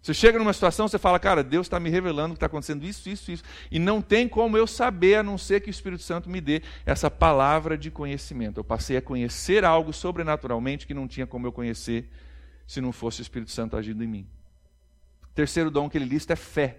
Você 0.00 0.14
chega 0.14 0.38
numa 0.38 0.54
situação, 0.54 0.88
você 0.88 0.98
fala, 0.98 1.18
cara, 1.18 1.44
Deus 1.44 1.66
está 1.66 1.78
me 1.78 1.90
revelando 1.90 2.32
que 2.32 2.38
está 2.38 2.46
acontecendo 2.46 2.86
isso, 2.86 3.06
isso, 3.10 3.30
isso, 3.30 3.44
e 3.70 3.78
não 3.78 4.00
tem 4.00 4.26
como 4.26 4.56
eu 4.56 4.66
saber, 4.66 5.16
a 5.16 5.22
não 5.22 5.36
ser 5.36 5.60
que 5.60 5.68
o 5.68 5.70
Espírito 5.70 6.02
Santo 6.02 6.30
me 6.30 6.40
dê 6.40 6.62
essa 6.86 7.10
palavra 7.10 7.76
de 7.76 7.90
conhecimento. 7.90 8.60
Eu 8.60 8.64
passei 8.64 8.96
a 8.96 9.02
conhecer 9.02 9.62
algo 9.62 9.92
sobrenaturalmente 9.92 10.86
que 10.86 10.94
não 10.94 11.06
tinha 11.06 11.26
como 11.26 11.46
eu 11.46 11.52
conhecer 11.52 12.08
se 12.70 12.80
não 12.80 12.92
fosse 12.92 13.20
o 13.20 13.22
Espírito 13.22 13.50
Santo 13.50 13.76
agindo 13.76 14.04
em 14.04 14.06
mim. 14.06 14.26
Terceiro 15.34 15.72
dom 15.72 15.90
que 15.90 15.98
ele 15.98 16.04
lista 16.04 16.34
é 16.34 16.36
fé. 16.36 16.78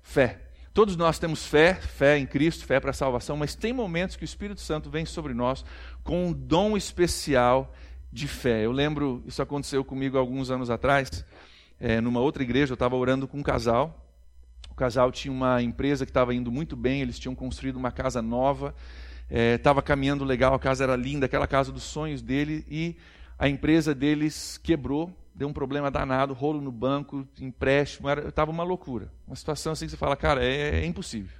Fé. 0.00 0.40
Todos 0.72 0.96
nós 0.96 1.18
temos 1.18 1.44
fé, 1.44 1.74
fé 1.74 2.16
em 2.16 2.24
Cristo, 2.24 2.64
fé 2.64 2.80
para 2.80 2.88
a 2.88 2.94
salvação, 2.94 3.36
mas 3.36 3.54
tem 3.54 3.70
momentos 3.70 4.16
que 4.16 4.22
o 4.22 4.24
Espírito 4.24 4.62
Santo 4.62 4.88
vem 4.88 5.04
sobre 5.04 5.34
nós 5.34 5.62
com 6.02 6.28
um 6.28 6.32
dom 6.32 6.74
especial 6.74 7.70
de 8.10 8.26
fé. 8.26 8.64
Eu 8.64 8.72
lembro, 8.72 9.22
isso 9.26 9.42
aconteceu 9.42 9.84
comigo 9.84 10.16
alguns 10.16 10.50
anos 10.50 10.70
atrás, 10.70 11.22
é, 11.78 12.00
numa 12.00 12.20
outra 12.20 12.42
igreja, 12.42 12.72
eu 12.72 12.74
estava 12.74 12.96
orando 12.96 13.28
com 13.28 13.36
um 13.36 13.42
casal. 13.42 14.10
O 14.70 14.74
casal 14.74 15.12
tinha 15.12 15.30
uma 15.30 15.60
empresa 15.60 16.06
que 16.06 16.10
estava 16.10 16.34
indo 16.34 16.50
muito 16.50 16.74
bem, 16.74 17.02
eles 17.02 17.18
tinham 17.18 17.34
construído 17.34 17.76
uma 17.76 17.92
casa 17.92 18.22
nova, 18.22 18.74
estava 19.28 19.80
é, 19.80 19.82
caminhando 19.82 20.24
legal, 20.24 20.54
a 20.54 20.58
casa 20.58 20.82
era 20.82 20.96
linda, 20.96 21.26
aquela 21.26 21.46
casa 21.46 21.70
dos 21.70 21.82
sonhos 21.82 22.22
dele, 22.22 22.64
e 22.70 22.96
a 23.38 23.48
empresa 23.48 23.94
deles 23.94 24.58
quebrou, 24.58 25.16
deu 25.34 25.46
um 25.46 25.52
problema 25.52 25.90
danado, 25.90 26.34
rolo 26.34 26.60
no 26.60 26.72
banco, 26.72 27.26
empréstimo, 27.40 28.08
estava 28.10 28.50
uma 28.50 28.64
loucura. 28.64 29.12
Uma 29.26 29.36
situação 29.36 29.72
assim 29.72 29.84
que 29.84 29.92
você 29.92 29.96
fala, 29.96 30.16
cara, 30.16 30.44
é, 30.44 30.80
é 30.80 30.84
impossível. 30.84 31.38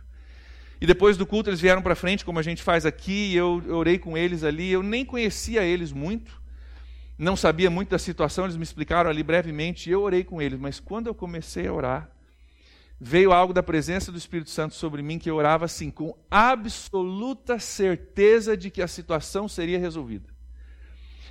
E 0.80 0.86
depois 0.86 1.16
do 1.16 1.26
culto 1.26 1.50
eles 1.50 1.60
vieram 1.60 1.82
para 1.82 1.96
frente, 1.96 2.24
como 2.24 2.38
a 2.38 2.42
gente 2.42 2.62
faz 2.62 2.86
aqui, 2.86 3.34
eu, 3.34 3.60
eu 3.66 3.76
orei 3.76 3.98
com 3.98 4.16
eles 4.16 4.44
ali, 4.44 4.70
eu 4.70 4.82
nem 4.82 5.04
conhecia 5.04 5.64
eles 5.64 5.90
muito, 5.90 6.40
não 7.18 7.34
sabia 7.34 7.68
muito 7.68 7.88
da 7.88 7.98
situação, 7.98 8.44
eles 8.44 8.56
me 8.56 8.62
explicaram 8.62 9.10
ali 9.10 9.24
brevemente, 9.24 9.90
e 9.90 9.92
eu 9.92 10.02
orei 10.02 10.22
com 10.22 10.40
eles, 10.40 10.60
mas 10.60 10.78
quando 10.78 11.08
eu 11.08 11.14
comecei 11.16 11.66
a 11.66 11.72
orar, 11.72 12.08
veio 13.00 13.32
algo 13.32 13.52
da 13.52 13.62
presença 13.62 14.12
do 14.12 14.18
Espírito 14.18 14.50
Santo 14.50 14.76
sobre 14.76 15.02
mim 15.02 15.18
que 15.18 15.28
eu 15.28 15.34
orava 15.34 15.64
assim, 15.64 15.90
com 15.90 16.16
absoluta 16.30 17.58
certeza 17.58 18.56
de 18.56 18.70
que 18.70 18.80
a 18.80 18.86
situação 18.86 19.48
seria 19.48 19.80
resolvida. 19.80 20.37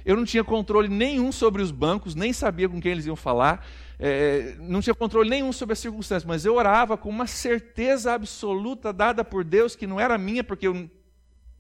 Eu 0.07 0.15
não 0.15 0.23
tinha 0.23 0.41
controle 0.41 0.87
nenhum 0.87 1.33
sobre 1.33 1.61
os 1.61 1.69
bancos, 1.69 2.15
nem 2.15 2.31
sabia 2.31 2.69
com 2.69 2.79
quem 2.79 2.93
eles 2.93 3.05
iam 3.05 3.15
falar, 3.17 3.67
é, 3.99 4.55
não 4.57 4.79
tinha 4.79 4.95
controle 4.95 5.29
nenhum 5.29 5.51
sobre 5.51 5.73
as 5.73 5.79
circunstâncias, 5.79 6.23
mas 6.23 6.45
eu 6.45 6.55
orava 6.55 6.95
com 6.95 7.09
uma 7.09 7.27
certeza 7.27 8.13
absoluta 8.13 8.93
dada 8.93 9.21
por 9.21 9.43
Deus, 9.43 9.75
que 9.75 9.85
não 9.85 9.99
era 9.99 10.17
minha, 10.17 10.45
porque 10.45 10.65
eu 10.65 10.89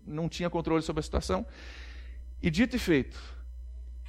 não 0.05 0.29
tinha 0.29 0.49
controle 0.49 0.81
sobre 0.81 1.01
a 1.01 1.03
situação. 1.03 1.45
E 2.41 2.49
dito 2.49 2.77
e 2.77 2.79
feito, 2.79 3.19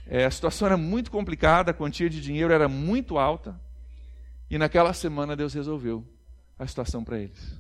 é, 0.07 0.25
a 0.25 0.31
situação 0.31 0.67
era 0.67 0.77
muito 0.77 1.11
complicada, 1.11 1.73
a 1.73 1.75
quantia 1.75 2.09
de 2.09 2.21
dinheiro 2.21 2.53
era 2.53 2.69
muito 2.69 3.19
alta, 3.19 3.61
e 4.49 4.57
naquela 4.57 4.93
semana 4.93 5.35
Deus 5.35 5.53
resolveu 5.53 6.07
a 6.57 6.65
situação 6.65 7.03
para 7.03 7.19
eles. 7.19 7.59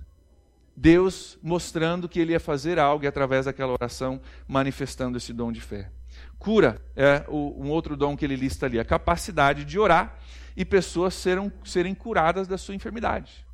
Deus 0.76 1.40
mostrando 1.42 2.08
que 2.08 2.20
ele 2.20 2.34
ia 2.34 2.40
fazer 2.40 2.78
algo 2.78 3.04
e 3.04 3.08
através 3.08 3.46
daquela 3.46 3.72
oração 3.72 4.20
manifestando 4.46 5.18
esse 5.18 5.32
dom 5.32 5.50
de 5.50 5.60
fé. 5.60 5.90
Cura 6.38 6.80
é 6.94 7.24
o, 7.28 7.62
um 7.62 7.70
outro 7.70 7.96
dom 7.96 8.16
que 8.16 8.24
ele 8.24 8.36
lista 8.36 8.66
ali, 8.66 8.78
a 8.78 8.84
capacidade 8.84 9.64
de 9.64 9.78
orar 9.78 10.18
e 10.56 10.64
pessoas 10.64 11.14
serem, 11.14 11.52
serem 11.64 11.94
curadas 11.94 12.46
da 12.46 12.58
sua 12.58 12.74
enfermidade. 12.74 13.46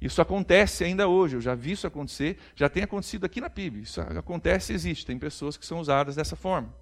Isso 0.00 0.20
acontece 0.20 0.84
ainda 0.84 1.08
hoje, 1.08 1.36
eu 1.36 1.40
já 1.40 1.54
vi 1.54 1.72
isso 1.72 1.86
acontecer, 1.86 2.38
já 2.54 2.68
tem 2.68 2.82
acontecido 2.82 3.24
aqui 3.24 3.40
na 3.40 3.48
PIB. 3.48 3.82
Isso 3.82 4.00
acontece 4.00 4.72
e 4.72 4.74
existe, 4.74 5.06
tem 5.06 5.18
pessoas 5.18 5.56
que 5.56 5.64
são 5.64 5.78
usadas 5.78 6.14
dessa 6.14 6.36
forma. 6.36 6.74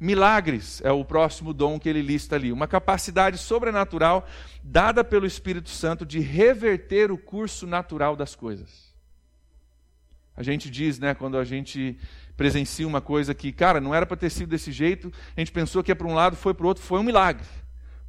Milagres 0.00 0.80
é 0.84 0.90
o 0.90 1.04
próximo 1.04 1.52
dom 1.52 1.78
que 1.78 1.88
ele 1.88 2.02
lista 2.02 2.36
ali, 2.36 2.52
uma 2.52 2.66
capacidade 2.66 3.38
sobrenatural 3.38 4.26
dada 4.62 5.02
pelo 5.02 5.26
Espírito 5.26 5.70
Santo 5.70 6.04
de 6.04 6.20
reverter 6.20 7.10
o 7.10 7.18
curso 7.18 7.66
natural 7.66 8.16
das 8.16 8.34
coisas. 8.34 8.94
A 10.36 10.42
gente 10.42 10.68
diz, 10.68 10.98
né, 10.98 11.14
quando 11.14 11.38
a 11.38 11.44
gente 11.44 11.98
presencia 12.36 12.86
uma 12.86 13.00
coisa 13.00 13.34
que, 13.34 13.52
cara, 13.52 13.80
não 13.80 13.94
era 13.94 14.06
para 14.06 14.16
ter 14.16 14.30
sido 14.30 14.50
desse 14.50 14.70
jeito, 14.70 15.12
a 15.36 15.40
gente 15.40 15.52
pensou 15.52 15.82
que 15.82 15.90
ia 15.90 15.96
para 15.96 16.06
um 16.06 16.14
lado, 16.14 16.36
foi 16.36 16.52
para 16.52 16.64
o 16.64 16.68
outro, 16.68 16.82
foi 16.82 17.00
um 17.00 17.02
milagre. 17.02 17.46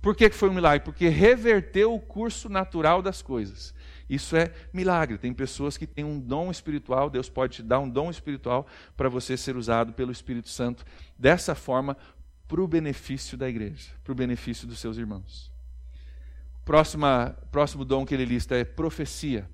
Por 0.02 0.16
que 0.16 0.30
foi 0.30 0.50
um 0.50 0.54
milagre? 0.54 0.86
Porque 0.86 1.08
reverteu 1.08 1.94
o 1.94 2.00
curso 2.00 2.50
natural 2.50 3.02
das 3.02 3.22
coisas. 3.22 3.74
Isso 4.10 4.36
é 4.36 4.54
milagre. 4.72 5.18
Tem 5.18 5.34
pessoas 5.34 5.76
que 5.78 5.86
têm 5.88 6.06
um 6.06 6.20
dom 6.20 6.50
espiritual, 6.50 7.10
Deus 7.10 7.30
pode 7.30 7.58
te 7.58 7.63
dar 7.63 7.80
um 7.80 7.90
dom 7.90 8.10
espiritual 8.10 8.68
para 8.96 9.10
você 9.10 9.36
ser 9.36 9.58
usado 9.58 9.94
pelo 9.94 10.12
Espírito 10.12 10.50
Santo 10.50 10.86
dessa 11.18 11.56
forma 11.56 11.98
para 12.48 12.62
o 12.62 12.68
benefício 12.68 13.38
da 13.38 13.50
igreja, 13.50 13.90
para 14.04 14.12
o 14.13 14.16
benefício 14.16 14.68
dos 14.68 14.80
seus 14.80 14.98
irmãos. 14.98 15.52
Próxima, 16.63 17.36
próximo 17.52 17.84
dom 17.84 18.06
que 18.06 18.13
ele 18.13 18.26
lista 18.26 18.56
é 18.56 18.63
profecia. 18.63 19.50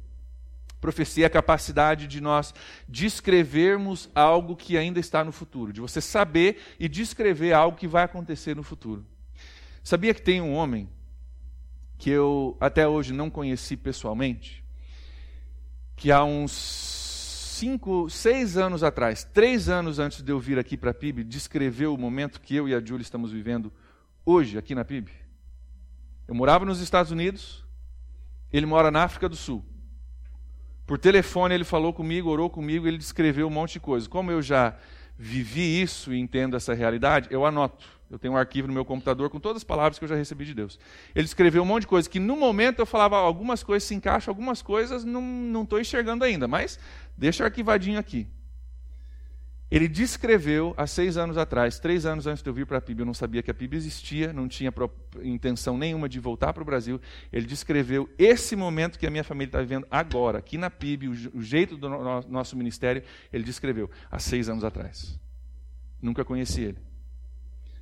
Profecia 0.84 1.24
é 1.24 1.28
a 1.28 1.30
capacidade 1.30 2.08
de 2.08 2.19
nós 2.19 2.54
descrevermos 2.89 4.10
algo 4.13 4.54
que 4.54 4.78
ainda 4.78 5.00
está 5.00 5.24
no 5.24 5.32
futuro, 5.32 5.72
de 5.72 5.80
você 5.80 6.02
saber 6.02 6.58
e 6.78 6.89
descrever 6.89 7.54
algo 7.54 7.78
que 7.78 7.88
vai 7.88 8.04
acontecer 8.04 8.54
no 8.54 8.63
futuro. 8.63 9.06
Sabia 9.82 10.13
que 10.13 10.22
tem 10.22 10.41
um 10.41 10.54
homem 10.54 10.89
que 11.98 12.10
eu 12.10 12.58
até 12.60 12.86
hoje 12.86 13.13
não 13.13 13.30
conheci 13.30 13.78
pessoalmente, 13.78 14.62
que 15.96 16.12
há 16.12 16.22
uns 16.22 16.52
cinco, 16.52 18.10
seis 18.10 18.58
anos 18.58 18.84
atrás, 18.84 19.24
três 19.24 19.69
anos 19.69 20.00
antes 20.00 20.22
de 20.22 20.34
eu 20.34 20.38
vir 20.38 20.60
aqui 20.60 20.76
para 20.76 20.91
a 20.91 20.93
PIB, 20.93 21.24
descreveu 21.24 21.93
o 21.93 21.98
momento 21.98 22.41
que 22.41 22.58
eu 22.58 22.67
e 22.67 22.76
a 22.76 22.86
Júlia 22.86 23.04
estamos 23.04 23.32
vivendo 23.32 23.72
hoje 24.26 24.58
aqui 24.58 24.76
na 24.76 24.84
PIB. 24.84 25.10
Eu 26.28 26.36
morava 26.36 26.65
nos 26.65 26.82
Estados 26.82 27.10
Unidos, 27.10 27.63
ele 28.52 28.65
mora 28.65 28.91
na 28.91 29.06
África 29.06 29.30
do 29.30 29.38
Sul. 29.38 29.63
Por 30.86 30.98
telefone 30.98 31.56
ele 31.56 31.63
falou 31.63 31.93
comigo, 31.93 32.30
orou 32.30 32.50
comigo, 32.50 32.88
ele 32.88 32.98
descreveu 32.98 33.48
um 33.48 33.50
monte 33.50 33.74
de 33.74 33.80
coisa. 33.80 34.10
Como 34.10 34.32
eu 34.32 34.41
já 34.41 34.76
vivi 35.17 35.82
isso 35.82 36.13
e 36.13 36.19
entendo 36.19 36.58
essa 36.58 36.74
realidade, 36.74 37.28
eu 37.32 37.46
anoto. 37.46 37.86
Eu 38.12 38.19
tenho 38.19 38.34
um 38.34 38.38
arquivo 38.38 38.67
no 38.67 38.74
meu 38.74 38.86
computador 38.86 39.30
com 39.30 39.39
todas 39.39 39.58
as 39.58 39.63
palavras 39.63 39.98
que 39.98 40.06
eu 40.06 40.10
já 40.10 40.15
recebi 40.15 40.46
de 40.46 40.54
Deus. 40.54 40.78
Ele 41.15 41.26
escreveu 41.26 41.63
um 41.63 41.65
monte 41.65 41.82
de 41.82 41.88
coisa 41.88 42.08
que 42.08 42.19
no 42.19 42.36
momento 42.36 42.80
eu 42.80 42.86
falava, 42.86 43.17
algumas 43.17 43.63
coisas 43.63 43.88
se 43.88 43.96
encaixam, 43.96 44.32
algumas 44.32 44.62
coisas 44.62 45.04
não 45.04 45.63
estou 45.63 45.80
enxergando 45.80 46.24
ainda, 46.24 46.48
mas 46.48 46.78
deixa 47.17 47.43
arquivadinho 47.43 47.98
aqui. 47.98 48.28
Ele 49.74 49.88
descreveu 49.88 50.72
há 50.78 50.86
seis 50.86 51.18
anos 51.18 51.36
atrás, 51.36 51.80
três 51.80 52.06
anos 52.06 52.28
antes 52.28 52.44
de 52.44 52.48
eu 52.48 52.54
vir 52.54 52.64
para 52.64 52.78
a 52.78 52.82
PIB, 52.82 53.00
eu 53.02 53.06
não 53.08 53.14
sabia 53.16 53.42
que 53.42 53.50
a 53.50 53.54
PIB 53.56 53.76
existia, 53.76 54.32
não 54.32 54.48
tinha 54.48 54.72
intenção 55.24 55.80
nenhuma 55.80 56.08
de 56.08 56.20
voltar 56.20 56.54
para 56.54 56.62
o 56.62 56.66
Brasil. 56.66 57.02
Ele 57.32 57.48
descreveu 57.48 58.08
esse 58.16 58.56
momento 58.56 59.00
que 59.00 59.08
a 59.08 59.10
minha 59.10 59.24
família 59.24 59.48
está 59.48 59.60
vivendo 59.60 59.88
agora, 59.90 60.38
aqui 60.38 60.60
na 60.60 60.70
PIB, 60.70 61.08
o, 61.08 61.42
jeito 61.42 61.76
do 61.76 61.90
no, 61.90 62.22
nosso 62.22 62.56
ministério, 62.56 63.02
ele 63.32 63.44
descreveu 63.44 63.90
há 64.12 64.20
seis 64.20 64.48
anos 64.48 64.64
atrás. 64.64 65.20
Nunca 66.00 66.24
conheci 66.24 66.62
ele. 66.62 66.78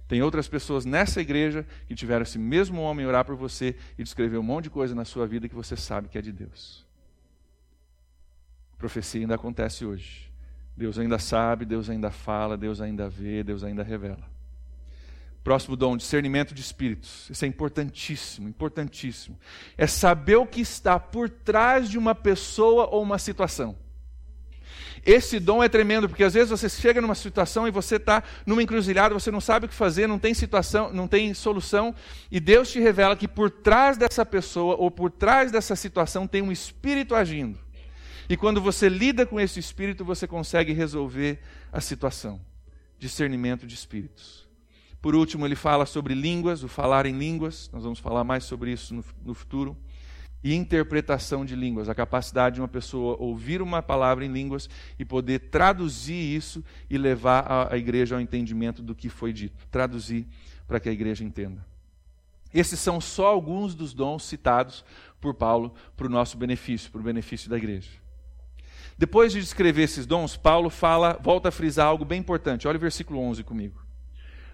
Tem 0.08 0.22
outras 0.22 0.48
pessoas 0.48 0.86
nessa 0.86 1.20
igreja 1.20 1.68
que 1.90 1.94
tiveram 1.94 2.24
esse 2.24 2.40
mesmo 2.40 2.80
homem 2.80 3.06
orar 3.06 3.26
por 3.26 3.36
você 3.36 3.76
e 3.98 4.04
descrever 4.06 4.38
um 4.38 4.44
monte 4.44 4.64
de 4.64 4.70
coisa 4.70 4.96
na 4.96 5.04
sua 5.04 5.28
vida 5.28 5.50
que 5.50 5.56
você 5.56 5.76
sabe 5.76 6.08
que 6.08 6.18
é 6.18 6.22
de 6.22 6.32
Deus. 6.32 6.86
A 8.72 8.78
profecia 8.78 9.20
ainda 9.20 9.36
acontece 9.36 9.84
hoje. 9.84 10.31
Deus 10.76 10.98
ainda 10.98 11.20
sabe, 11.20 11.66
Deus 11.66 11.90
ainda 11.90 12.10
fala, 12.10 12.58
Deus 12.58 12.82
ainda 12.82 13.10
vê, 13.10 13.44
Deus 13.44 13.64
ainda 13.64 13.84
revela. 13.84 14.32
Próximo 15.44 15.76
dom, 15.76 15.98
discernimento 15.98 16.54
de 16.54 16.62
espíritos. 16.62 17.30
Isso 17.30 17.44
é 17.44 17.48
importantíssimo, 17.48 18.48
importantíssimo. 18.48 19.40
É 19.76 19.88
saber 19.88 20.36
o 20.36 20.46
que 20.46 20.62
está 20.62 21.00
por 21.00 21.30
trás 21.30 21.90
de 21.90 21.98
uma 21.98 22.14
pessoa 22.14 22.88
ou 22.88 23.02
uma 23.02 23.18
situação. 23.18 23.76
Esse 25.04 25.40
dom 25.40 25.64
é 25.64 25.68
tremendo, 25.68 26.08
porque 26.08 26.24
às 26.24 26.36
vezes 26.36 26.52
você 26.52 26.70
chega 26.70 27.02
numa 27.02 27.16
situação 27.16 27.68
e 27.68 27.72
você 27.72 27.96
está 27.96 28.24
numa 28.46 28.62
encruzilhada, 28.62 29.16
você 29.16 29.32
não 29.32 29.42
sabe 29.42 29.66
o 29.66 29.70
que 29.70 29.74
fazer, 29.74 30.06
não 30.06 30.20
tem 30.20 30.34
situação, 30.34 30.94
não 30.94 31.08
tem 31.08 31.34
solução, 31.34 31.96
e 32.30 32.40
Deus 32.40 32.72
te 32.72 32.80
revela 32.80 33.16
que 33.16 33.28
por 33.28 33.50
trás 33.50 33.98
dessa 33.98 34.24
pessoa 34.24 34.76
ou 34.76 34.92
por 34.92 35.10
trás 35.10 35.52
dessa 35.52 35.76
situação 35.76 36.28
tem 36.28 36.44
um 36.44 36.52
espírito 36.52 37.16
agindo. 37.16 37.58
E 38.32 38.38
quando 38.38 38.62
você 38.62 38.88
lida 38.88 39.26
com 39.26 39.38
esse 39.42 39.60
espírito, 39.60 40.06
você 40.06 40.26
consegue 40.26 40.72
resolver 40.72 41.42
a 41.70 41.82
situação. 41.82 42.40
Discernimento 42.98 43.68
de 43.68 43.76
espíritos. 43.76 44.48
Por 45.02 45.16
último, 45.16 45.46
ele 45.46 45.54
fala 45.58 45.86
sobre 45.86 46.14
línguas, 46.14 46.64
o 46.64 46.70
falar 46.70 47.06
em 47.06 47.12
línguas, 47.12 47.70
nós 47.74 47.84
vamos 47.84 48.00
falar 48.00 48.24
mais 48.24 48.46
sobre 48.46 48.72
isso 48.72 48.96
no, 48.96 49.04
no 49.26 49.34
futuro 49.34 49.76
e 50.42 50.56
interpretação 50.56 51.44
de 51.44 51.58
línguas, 51.58 51.90
a 51.90 51.94
capacidade 51.94 52.56
de 52.56 52.62
uma 52.62 52.70
pessoa 52.70 53.18
ouvir 53.20 53.62
uma 53.62 53.82
palavra 53.82 54.24
em 54.24 54.32
línguas 54.32 54.70
e 54.98 55.04
poder 55.04 55.50
traduzir 55.50 56.34
isso 56.34 56.64
e 56.90 56.98
levar 56.98 57.40
a, 57.42 57.74
a 57.74 57.78
igreja 57.78 58.16
ao 58.16 58.22
entendimento 58.22 58.82
do 58.82 58.96
que 58.96 59.10
foi 59.10 59.34
dito, 59.34 59.68
traduzir 59.70 60.26
para 60.66 60.80
que 60.80 60.88
a 60.88 60.94
igreja 60.94 61.22
entenda. 61.22 61.66
Esses 62.54 62.80
são 62.80 63.02
só 63.02 63.28
alguns 63.28 63.76
dos 63.76 63.94
dons 63.94 64.24
citados 64.24 64.86
por 65.20 65.34
Paulo 65.34 65.74
para 65.98 66.08
o 66.08 66.10
nosso 66.10 66.38
benefício, 66.38 66.90
para 66.90 67.02
o 67.02 67.04
benefício 67.04 67.50
da 67.50 67.58
igreja. 67.58 68.01
Depois 69.02 69.34
de 69.34 69.40
descrever 69.40 69.82
esses 69.82 70.06
dons, 70.06 70.38
Paulo 70.38 70.70
fala, 70.70 71.20
volta 71.24 71.50
a 71.50 71.52
frisar 71.52 71.88
algo 71.88 72.06
bem 72.06 72.20
importante. 72.20 72.68
Olha 72.68 72.78
o 72.78 72.80
versículo 72.80 73.20
11 73.20 73.44
comigo. 73.44 73.82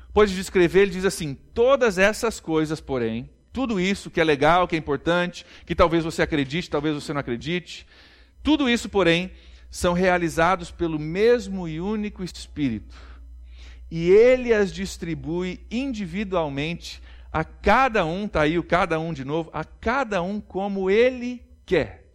Depois 0.07 0.29
de 0.29 0.37
descrever, 0.37 0.83
ele 0.83 0.91
diz 0.91 1.03
assim: 1.03 1.37
Todas 1.53 1.97
essas 1.97 2.39
coisas, 2.39 2.79
porém, 2.79 3.29
tudo 3.51 3.77
isso 3.77 4.09
que 4.09 4.21
é 4.21 4.23
legal, 4.23 4.65
que 4.65 4.73
é 4.73 4.79
importante, 4.79 5.45
que 5.65 5.75
talvez 5.75 6.05
você 6.05 6.21
acredite, 6.21 6.69
talvez 6.69 6.95
você 6.95 7.11
não 7.11 7.19
acredite, 7.19 7.85
tudo 8.41 8.69
isso, 8.69 8.87
porém, 8.87 9.31
são 9.69 9.91
realizados 9.91 10.71
pelo 10.71 10.97
mesmo 10.97 11.67
e 11.67 11.81
único 11.81 12.23
Espírito. 12.23 12.95
E 13.91 14.09
ele 14.09 14.53
as 14.53 14.71
distribui 14.71 15.59
individualmente 15.69 17.01
a 17.33 17.43
cada 17.43 18.05
um, 18.05 18.27
está 18.27 18.43
aí 18.43 18.57
o 18.57 18.63
cada 18.63 18.97
um 18.97 19.11
de 19.11 19.25
novo, 19.25 19.49
a 19.51 19.65
cada 19.65 20.21
um 20.21 20.39
como 20.39 20.89
ele 20.89 21.43
quer. 21.65 22.06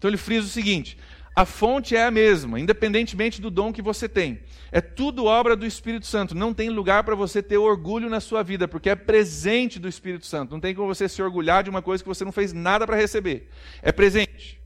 Então 0.00 0.08
ele 0.08 0.16
frisa 0.16 0.46
o 0.46 0.50
seguinte: 0.50 0.96
a 1.36 1.44
fonte 1.44 1.94
é 1.94 2.04
a 2.04 2.10
mesma, 2.10 2.58
independentemente 2.58 3.38
do 3.38 3.50
dom 3.50 3.70
que 3.70 3.82
você 3.82 4.08
tem. 4.08 4.40
É 4.72 4.80
tudo 4.80 5.26
obra 5.26 5.54
do 5.54 5.66
Espírito 5.66 6.06
Santo. 6.06 6.34
Não 6.34 6.54
tem 6.54 6.70
lugar 6.70 7.04
para 7.04 7.14
você 7.14 7.42
ter 7.42 7.58
orgulho 7.58 8.08
na 8.08 8.18
sua 8.18 8.42
vida, 8.42 8.66
porque 8.66 8.88
é 8.88 8.94
presente 8.94 9.78
do 9.78 9.86
Espírito 9.86 10.24
Santo. 10.24 10.52
Não 10.52 10.60
tem 10.60 10.74
como 10.74 10.88
você 10.88 11.06
se 11.06 11.22
orgulhar 11.22 11.62
de 11.62 11.68
uma 11.68 11.82
coisa 11.82 12.02
que 12.02 12.08
você 12.08 12.24
não 12.24 12.32
fez 12.32 12.54
nada 12.54 12.86
para 12.86 12.96
receber. 12.96 13.50
É 13.82 13.92
presente. 13.92 14.58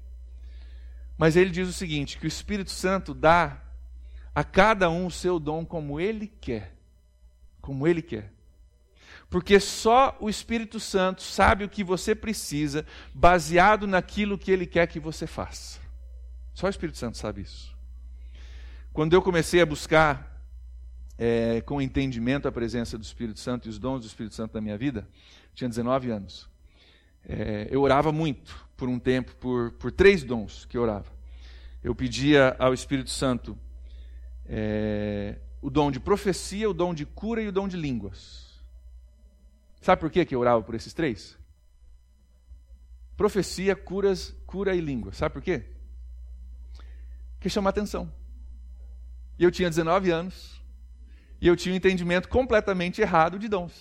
Mas 1.18 1.34
ele 1.34 1.50
diz 1.50 1.68
o 1.68 1.72
seguinte: 1.72 2.16
que 2.16 2.26
o 2.26 2.28
Espírito 2.28 2.70
Santo 2.70 3.12
dá 3.12 3.60
a 4.32 4.44
cada 4.44 4.88
um 4.88 5.06
o 5.06 5.10
seu 5.10 5.40
dom 5.40 5.64
como 5.64 5.98
ele 5.98 6.32
quer. 6.40 6.76
Como 7.60 7.88
ele 7.88 8.02
quer. 8.02 8.33
Porque 9.30 9.58
só 9.58 10.16
o 10.20 10.28
Espírito 10.28 10.78
Santo 10.78 11.22
sabe 11.22 11.64
o 11.64 11.68
que 11.68 11.82
você 11.82 12.14
precisa, 12.14 12.86
baseado 13.12 13.86
naquilo 13.86 14.38
que 14.38 14.50
ele 14.50 14.66
quer 14.66 14.86
que 14.86 15.00
você 15.00 15.26
faça. 15.26 15.80
Só 16.52 16.66
o 16.66 16.70
Espírito 16.70 16.98
Santo 16.98 17.18
sabe 17.18 17.42
isso. 17.42 17.74
Quando 18.92 19.12
eu 19.12 19.20
comecei 19.20 19.60
a 19.60 19.66
buscar 19.66 20.40
é, 21.18 21.60
com 21.62 21.80
entendimento 21.82 22.46
a 22.46 22.52
presença 22.52 22.96
do 22.96 23.02
Espírito 23.02 23.40
Santo 23.40 23.66
e 23.66 23.70
os 23.70 23.78
dons 23.78 24.00
do 24.02 24.06
Espírito 24.06 24.34
Santo 24.34 24.54
na 24.54 24.60
minha 24.60 24.78
vida, 24.78 25.08
tinha 25.52 25.68
19 25.68 26.10
anos. 26.10 26.48
É, 27.26 27.68
eu 27.70 27.82
orava 27.82 28.12
muito 28.12 28.64
por 28.76 28.88
um 28.88 28.98
tempo, 28.98 29.34
por, 29.36 29.72
por 29.72 29.90
três 29.90 30.22
dons 30.22 30.64
que 30.66 30.76
eu 30.76 30.82
orava. 30.82 31.12
Eu 31.82 31.94
pedia 31.94 32.54
ao 32.58 32.72
Espírito 32.72 33.10
Santo 33.10 33.58
é, 34.46 35.38
o 35.60 35.70
dom 35.70 35.90
de 35.90 35.98
profecia, 35.98 36.68
o 36.68 36.74
dom 36.74 36.94
de 36.94 37.06
cura 37.06 37.42
e 37.42 37.48
o 37.48 37.52
dom 37.52 37.66
de 37.66 37.76
línguas. 37.76 38.43
Sabe 39.84 40.00
por 40.00 40.10
que 40.10 40.26
eu 40.30 40.40
orava 40.40 40.62
por 40.62 40.74
esses 40.74 40.94
três? 40.94 41.36
Profecia, 43.18 43.76
curas, 43.76 44.34
cura 44.46 44.74
e 44.74 44.80
língua. 44.80 45.12
Sabe 45.12 45.34
por 45.34 45.42
quê? 45.42 45.62
Porque 47.34 47.50
chama 47.50 47.68
atenção. 47.68 48.10
E 49.38 49.44
eu 49.44 49.50
tinha 49.50 49.68
19 49.68 50.10
anos. 50.10 50.58
E 51.38 51.46
eu 51.46 51.54
tinha 51.54 51.74
um 51.74 51.76
entendimento 51.76 52.30
completamente 52.30 53.02
errado 53.02 53.38
de 53.38 53.46
dons. 53.46 53.74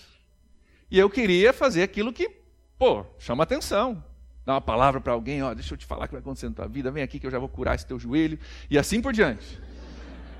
E 0.91 0.99
eu 0.99 1.09
queria 1.09 1.53
fazer 1.53 1.83
aquilo 1.83 2.11
que, 2.11 2.29
pô, 2.77 3.05
chama 3.17 3.43
atenção. 3.43 4.03
Dar 4.45 4.55
uma 4.55 4.61
palavra 4.61 4.99
para 4.99 5.13
alguém, 5.13 5.41
ó, 5.41 5.53
deixa 5.53 5.73
eu 5.73 5.77
te 5.77 5.85
falar 5.85 6.03
o 6.03 6.07
que 6.09 6.15
vai 6.15 6.21
acontecer 6.21 6.49
na 6.49 6.55
tua 6.55 6.67
vida, 6.67 6.91
vem 6.91 7.01
aqui 7.01 7.17
que 7.17 7.25
eu 7.25 7.31
já 7.31 7.39
vou 7.39 7.47
curar 7.47 7.75
esse 7.75 7.87
teu 7.87 7.97
joelho. 7.97 8.37
E 8.69 8.77
assim 8.77 9.01
por 9.01 9.13
diante. 9.13 9.57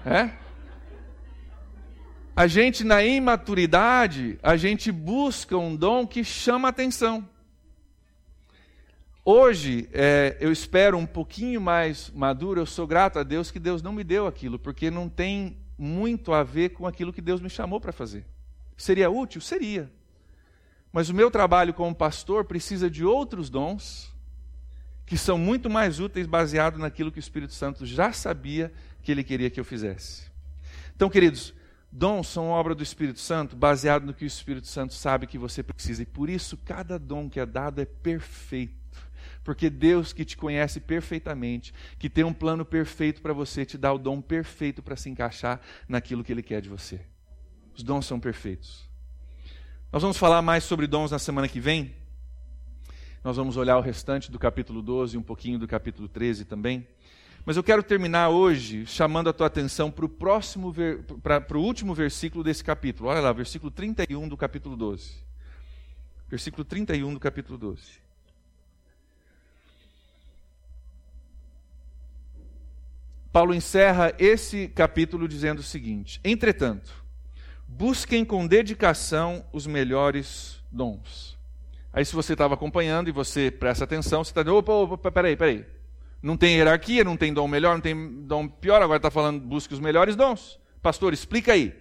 É? 0.05 0.29
A 2.35 2.47
gente, 2.47 2.83
na 2.83 3.03
imaturidade, 3.03 4.39
a 4.41 4.57
gente 4.57 4.91
busca 4.91 5.55
um 5.55 5.75
dom 5.75 6.07
que 6.07 6.23
chama 6.23 6.67
atenção. 6.67 7.27
Hoje, 9.23 9.87
é, 9.93 10.35
eu 10.39 10.51
espero 10.51 10.97
um 10.97 11.05
pouquinho 11.05 11.61
mais 11.61 12.09
maduro, 12.09 12.59
eu 12.59 12.65
sou 12.65 12.87
grato 12.87 13.19
a 13.19 13.23
Deus 13.23 13.51
que 13.51 13.59
Deus 13.59 13.81
não 13.81 13.93
me 13.93 14.03
deu 14.03 14.25
aquilo, 14.25 14.57
porque 14.57 14.89
não 14.89 15.07
tem 15.07 15.57
muito 15.77 16.33
a 16.33 16.43
ver 16.43 16.69
com 16.69 16.87
aquilo 16.87 17.13
que 17.13 17.21
Deus 17.21 17.39
me 17.39 17.49
chamou 17.49 17.79
para 17.79 17.91
fazer. 17.91 18.25
Seria 18.75 19.09
útil? 19.09 19.39
Seria. 19.39 19.91
Mas 20.91 21.09
o 21.09 21.13
meu 21.13 21.29
trabalho 21.29 21.73
como 21.73 21.93
pastor 21.95 22.45
precisa 22.45 22.89
de 22.89 23.05
outros 23.05 23.49
dons 23.49 24.11
que 25.05 25.17
são 25.17 25.37
muito 25.37 25.69
mais 25.69 25.99
úteis 25.99 26.25
baseado 26.25 26.79
naquilo 26.79 27.11
que 27.11 27.19
o 27.19 27.21
Espírito 27.21 27.53
Santo 27.53 27.85
já 27.85 28.11
sabia 28.11 28.73
que 29.03 29.11
ele 29.11 29.23
queria 29.23 29.49
que 29.49 29.59
eu 29.59 29.65
fizesse. 29.65 30.23
Então, 30.95 31.09
queridos, 31.09 31.53
Dons 31.95 32.27
são 32.27 32.49
obra 32.49 32.73
do 32.73 32.81
Espírito 32.81 33.19
Santo, 33.19 33.55
baseado 33.55 34.03
no 34.03 34.15
que 34.15 34.23
o 34.23 34.27
Espírito 34.27 34.65
Santo 34.65 34.95
sabe 34.95 35.27
que 35.27 35.37
você 35.37 35.61
precisa. 35.61 36.01
E 36.01 36.05
por 36.07 36.27
isso, 36.27 36.57
cada 36.57 36.97
dom 36.97 37.29
que 37.29 37.39
é 37.39 37.45
dado 37.45 37.79
é 37.79 37.85
perfeito. 37.85 38.73
Porque 39.43 39.69
Deus 39.69 40.11
que 40.11 40.25
te 40.25 40.35
conhece 40.35 40.79
perfeitamente, 40.79 41.71
que 41.99 42.09
tem 42.09 42.23
um 42.23 42.33
plano 42.33 42.65
perfeito 42.65 43.21
para 43.21 43.31
você, 43.31 43.63
te 43.63 43.77
dá 43.77 43.93
o 43.93 43.99
dom 43.99 44.21
perfeito 44.21 44.81
para 44.81 44.95
se 44.95 45.07
encaixar 45.07 45.61
naquilo 45.87 46.23
que 46.23 46.31
Ele 46.31 46.41
quer 46.41 46.61
de 46.61 46.69
você. 46.69 46.99
Os 47.77 47.83
dons 47.83 48.07
são 48.07 48.19
perfeitos. 48.19 48.89
Nós 49.91 50.01
vamos 50.01 50.17
falar 50.17 50.41
mais 50.41 50.63
sobre 50.63 50.87
dons 50.87 51.11
na 51.11 51.19
semana 51.19 51.47
que 51.47 51.59
vem. 51.59 51.93
Nós 53.23 53.37
vamos 53.37 53.55
olhar 53.55 53.77
o 53.77 53.81
restante 53.81 54.31
do 54.31 54.39
capítulo 54.39 54.81
12 54.81 55.15
e 55.15 55.19
um 55.19 55.23
pouquinho 55.23 55.59
do 55.59 55.67
capítulo 55.67 56.07
13 56.07 56.43
também. 56.43 56.87
Mas 57.45 57.57
eu 57.57 57.63
quero 57.63 57.83
terminar 57.83 58.29
hoje 58.29 58.85
chamando 58.85 59.29
a 59.29 59.33
tua 59.33 59.47
atenção 59.47 59.91
para 59.91 60.05
o 60.05 61.61
último 61.61 61.93
versículo 61.93 62.41
desse 62.41 62.63
capítulo. 62.63 63.09
Olha 63.09 63.19
lá, 63.19 63.33
versículo 63.33 63.69
31 63.69 64.29
do 64.29 64.37
capítulo 64.37 64.77
12. 64.77 65.11
Versículo 66.29 66.63
31 66.63 67.13
do 67.13 67.19
capítulo 67.19 67.57
12. 67.57 67.81
Paulo 73.33 73.53
encerra 73.53 74.13
esse 74.17 74.69
capítulo 74.69 75.27
dizendo 75.27 75.59
o 75.59 75.63
seguinte: 75.63 76.21
Entretanto, 76.23 76.93
busquem 77.67 78.23
com 78.23 78.47
dedicação 78.47 79.43
os 79.51 79.67
melhores 79.67 80.61
dons. 80.71 81.37
Aí, 81.91 82.05
se 82.05 82.15
você 82.15 82.33
estava 82.33 82.53
acompanhando 82.53 83.09
e 83.09 83.11
você 83.11 83.51
presta 83.51 83.83
atenção, 83.83 84.23
você 84.23 84.31
está 84.31 84.43
dizendo: 84.43 84.59
opa, 84.59 84.71
opa, 84.71 85.11
peraí, 85.11 85.35
peraí. 85.35 85.72
Não 86.23 86.37
tem 86.37 86.55
hierarquia, 86.55 87.03
não 87.03 87.17
tem 87.17 87.33
dom 87.33 87.49
melhor, 87.49 87.73
não 87.73 87.81
tem 87.81 88.23
dom 88.23 88.47
pior, 88.47 88.81
agora 88.81 88.95
está 88.95 89.11
falando 89.11 89.41
busque 89.41 89.73
os 89.73 89.79
melhores 89.81 90.15
dons. 90.15 90.57
Pastor, 90.81 91.11
explica 91.13 91.51
aí. 91.51 91.75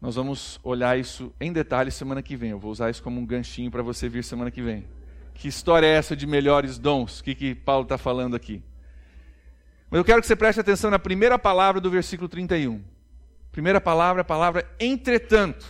Nós 0.00 0.14
vamos 0.14 0.60
olhar 0.62 0.96
isso 0.96 1.32
em 1.40 1.52
detalhe 1.52 1.90
semana 1.90 2.22
que 2.22 2.36
vem. 2.36 2.50
Eu 2.50 2.58
vou 2.60 2.70
usar 2.70 2.88
isso 2.88 3.02
como 3.02 3.20
um 3.20 3.26
ganchinho 3.26 3.68
para 3.68 3.82
você 3.82 4.08
vir 4.08 4.22
semana 4.22 4.48
que 4.48 4.62
vem. 4.62 4.86
Que 5.34 5.48
história 5.48 5.88
é 5.88 5.90
essa 5.90 6.14
de 6.14 6.24
melhores 6.24 6.78
dons? 6.78 7.18
O 7.18 7.24
que, 7.24 7.34
que 7.34 7.52
Paulo 7.52 7.82
está 7.82 7.98
falando 7.98 8.36
aqui? 8.36 8.62
Mas 9.90 9.98
eu 9.98 10.04
quero 10.04 10.20
que 10.20 10.28
você 10.28 10.36
preste 10.36 10.60
atenção 10.60 10.88
na 10.88 10.98
primeira 10.98 11.36
palavra 11.36 11.80
do 11.80 11.90
versículo 11.90 12.28
31. 12.28 12.80
Primeira 13.50 13.80
palavra, 13.80 14.22
a 14.22 14.24
palavra 14.24 14.70
entretanto. 14.78 15.66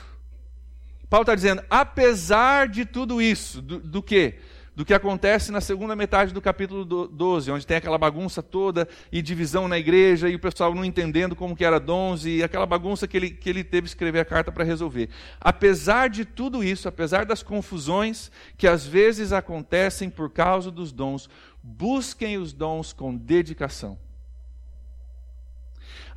Paulo 1.09 1.22
está 1.22 1.35
dizendo, 1.35 1.64
apesar 1.70 2.68
de 2.68 2.85
tudo 2.85 3.22
isso, 3.22 3.62
do, 3.62 3.81
do 3.81 4.03
que? 4.03 4.35
Do 4.81 4.85
que 4.87 4.95
acontece 4.95 5.53
na 5.53 5.61
segunda 5.61 5.95
metade 5.95 6.33
do 6.33 6.40
capítulo 6.40 6.87
12, 6.87 7.51
onde 7.51 7.66
tem 7.66 7.77
aquela 7.77 7.99
bagunça 7.99 8.43
toda 8.43 8.88
e 9.12 9.21
divisão 9.21 9.69
na 9.69 9.79
igreja 9.79 10.27
e 10.27 10.35
o 10.35 10.38
pessoal 10.38 10.75
não 10.75 10.83
entendendo 10.83 11.37
como 11.37 11.55
que 11.55 11.66
era 11.66 11.79
dons 11.79 12.25
e 12.25 12.43
aquela 12.43 12.64
bagunça 12.64 13.07
que 13.07 13.14
ele, 13.14 13.31
que 13.31 13.51
ele 13.51 13.62
teve 13.62 13.83
que 13.83 13.88
escrever 13.88 14.21
a 14.21 14.25
carta 14.25 14.51
para 14.51 14.64
resolver. 14.64 15.11
Apesar 15.38 16.09
de 16.09 16.25
tudo 16.25 16.64
isso, 16.64 16.88
apesar 16.88 17.27
das 17.27 17.43
confusões 17.43 18.33
que 18.57 18.66
às 18.66 18.87
vezes 18.87 19.35
acontecem 19.35 20.09
por 20.09 20.31
causa 20.31 20.71
dos 20.71 20.93
dons, 20.93 21.29
busquem 21.62 22.38
os 22.38 22.55
dons 22.55 22.95
com 22.95 23.14
dedicação 23.14 23.99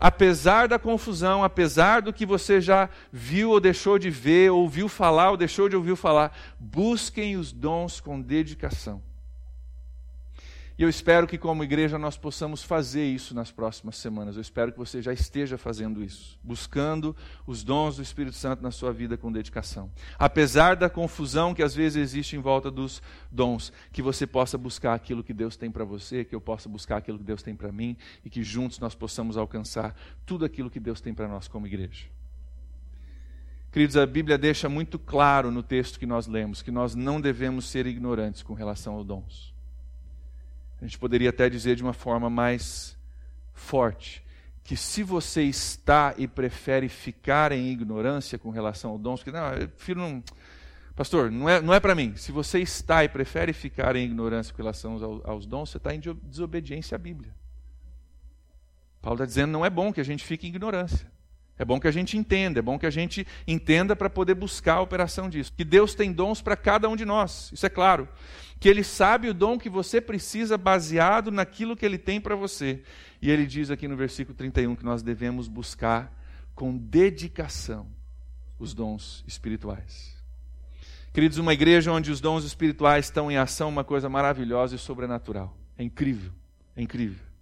apesar 0.04 0.68
da 0.68 0.78
confusão, 0.78 1.46
apesar 1.46 2.02
do 2.02 2.12
que 2.12 2.26
você 2.26 2.60
já 2.60 2.90
viu 3.10 3.52
ou 3.52 3.60
deixou 3.62 3.98
de 3.98 4.10
ver, 4.10 4.52
ouviu 4.52 4.90
falar 4.90 5.32
ou 5.32 5.38
deixou 5.38 5.70
de 5.70 5.78
ouvir 5.78 5.96
falar, 5.96 6.38
busquem 6.60 7.38
os 7.38 7.54
dons 7.54 8.02
com 8.02 8.20
dedicação. 8.20 9.02
E 10.76 10.82
eu 10.82 10.90
espero 10.90 11.28
que, 11.28 11.38
como 11.38 11.64
igreja, 11.64 12.00
nós 12.00 12.18
possamos 12.18 12.64
fazer 12.64 13.06
isso 13.06 13.36
nas 13.36 13.52
próximas 13.52 13.96
semanas. 13.96 14.36
Eu 14.36 14.42
espero 14.42 14.72
que 14.72 14.78
você 14.78 15.04
já 15.04 15.14
esteja 15.14 15.56
fazendo 15.56 16.04
isso, 16.04 16.40
buscando 16.44 17.16
os 17.46 17.64
dons 17.64 17.98
do 17.98 18.02
Espírito 18.02 18.36
Santo 18.36 18.64
na 18.64 18.72
sua 18.72 18.92
vida 18.92 19.16
com 19.16 19.32
dedicação. 19.32 19.92
Apesar 20.18 20.76
da 20.76 20.90
confusão 20.90 21.54
que 21.54 21.62
às 21.62 21.76
vezes 21.76 22.02
existe 22.02 22.36
em 22.36 22.40
volta 22.40 22.72
dos 22.72 23.04
dons, 23.32 23.72
que 23.92 24.02
você 24.02 24.26
possa 24.26 24.58
buscar 24.58 24.96
aquilo 24.96 25.24
que 25.24 25.34
Deus 25.34 25.56
tem 25.56 25.70
para 25.70 25.86
você, 25.86 26.26
que 26.26 26.34
eu 26.34 26.42
possa 26.42 26.68
buscar 26.68 26.98
aquilo 26.98 27.20
que 27.20 27.24
Deus 27.24 27.44
tem 27.44 27.56
para 27.56 27.72
mim 27.72 27.96
e 28.26 28.30
que 28.30 28.42
juntos 28.42 28.80
nós 28.80 28.96
possamos 28.96 29.38
alcançar 29.38 29.96
tudo 30.26 30.44
aquilo 30.44 30.72
que 30.72 30.80
Deus 30.80 31.00
tem 31.00 31.14
para 31.14 31.28
nós 31.28 31.48
como 31.48 31.68
igreja. 31.68 32.06
Queridos, 33.72 33.96
a 33.96 34.08
Bíblia 34.08 34.40
deixa 34.40 34.68
muito 34.68 34.98
claro 34.98 35.52
no 35.52 35.62
texto 35.62 36.00
que 36.00 36.06
nós 36.08 36.26
lemos 36.26 36.64
que 36.64 36.72
nós 36.72 36.96
não 36.96 37.22
devemos 37.22 37.66
ser 37.66 37.86
ignorantes 37.86 38.42
com 38.42 38.54
relação 38.56 38.96
aos 38.96 39.06
dons. 39.06 39.53
A 40.84 40.86
gente 40.86 41.00
poderia 41.00 41.30
até 41.30 41.50
dizer 41.50 41.78
de 41.78 41.82
uma 41.82 41.94
forma 41.94 42.30
mais 42.30 42.98
forte 43.54 44.22
que 44.66 44.76
se 44.76 45.02
você 45.02 45.42
está 45.44 46.14
e 46.18 46.28
prefere 46.28 46.90
ficar 46.90 47.54
em 47.54 47.70
ignorância 47.70 48.38
com 48.38 48.50
relação 48.50 48.92
ao 48.92 48.98
dom, 48.98 49.16
que 49.16 49.32
não, 49.32 49.54
eu 49.54 49.70
prefiro 49.70 50.02
não. 50.02 50.22
Pastor, 50.94 51.32
não 51.32 51.48
é, 51.48 51.62
não 51.62 51.74
é 51.74 51.80
para 51.80 51.96
mim. 51.96 52.18
Se 52.18 52.34
você 52.34 52.60
está 52.60 53.02
e 53.02 53.08
prefere 53.08 53.54
ficar 53.54 53.96
em 53.96 54.04
ignorância 54.04 54.54
com 54.54 54.62
relação 54.62 55.02
aos, 55.02 55.26
aos 55.26 55.46
dons, 55.46 55.70
você 55.70 55.78
está 55.78 55.96
em 55.96 56.02
desobediência 56.02 56.96
à 56.96 56.98
Bíblia. 56.98 57.34
Paulo 59.02 59.16
está 59.16 59.26
dizendo 59.26 59.52
não 59.52 59.66
é 59.66 59.70
bom 59.70 59.94
que 59.94 60.02
a 60.02 60.06
gente 60.06 60.26
fique 60.26 60.46
em 60.46 60.50
ignorância. 60.50 61.10
É 61.58 61.64
bom 61.64 61.80
que 61.80 61.88
a 61.88 61.92
gente 61.92 62.18
entenda, 62.18 62.60
é 62.60 62.62
bom 62.62 62.80
que 62.80 62.86
a 62.86 62.90
gente 62.90 63.28
entenda 63.48 63.96
para 63.96 64.10
poder 64.10 64.34
buscar 64.34 64.76
a 64.76 64.82
operação 64.82 65.30
disso. 65.30 65.54
Que 65.56 65.64
Deus 65.64 65.94
tem 65.94 66.12
dons 66.12 66.42
para 66.42 66.56
cada 66.56 66.90
um 66.90 66.96
de 66.96 67.06
nós, 67.06 67.52
isso 67.54 67.66
é 67.66 67.70
claro. 67.70 68.08
Que 68.60 68.68
Ele 68.68 68.84
sabe 68.84 69.30
o 69.30 69.34
dom 69.34 69.58
que 69.58 69.70
você 69.70 70.02
precisa 70.02 70.58
baseado 70.58 71.32
naquilo 71.32 71.76
que 71.76 71.86
Ele 71.86 71.98
tem 71.98 72.20
para 72.20 72.36
você. 72.36 72.82
E 73.22 73.30
Ele 73.30 73.46
diz 73.46 73.70
aqui 73.70 73.88
no 73.88 73.96
versículo 73.96 74.36
31 74.36 74.76
que 74.76 74.86
nós 74.86 75.04
devemos 75.04 75.48
buscar 75.48 76.12
com 76.56 76.76
dedicação 76.76 77.88
os 78.58 78.74
dons 78.74 79.24
espirituais. 79.28 80.14
Queridos, 81.14 81.38
uma 81.38 81.54
igreja 81.54 81.92
onde 81.92 82.10
os 82.10 82.20
dons 82.20 82.44
espirituais 82.44 83.06
estão 83.06 83.30
em 83.30 83.38
ação, 83.38 83.70
uma 83.70 83.84
coisa 83.84 84.10
maravilhosa 84.10 84.76
e 84.76 84.80
sobrenatural. 84.80 85.56
É 85.78 85.84
incrível, 85.84 86.32
é 86.76 86.82
incrível. 86.82 87.33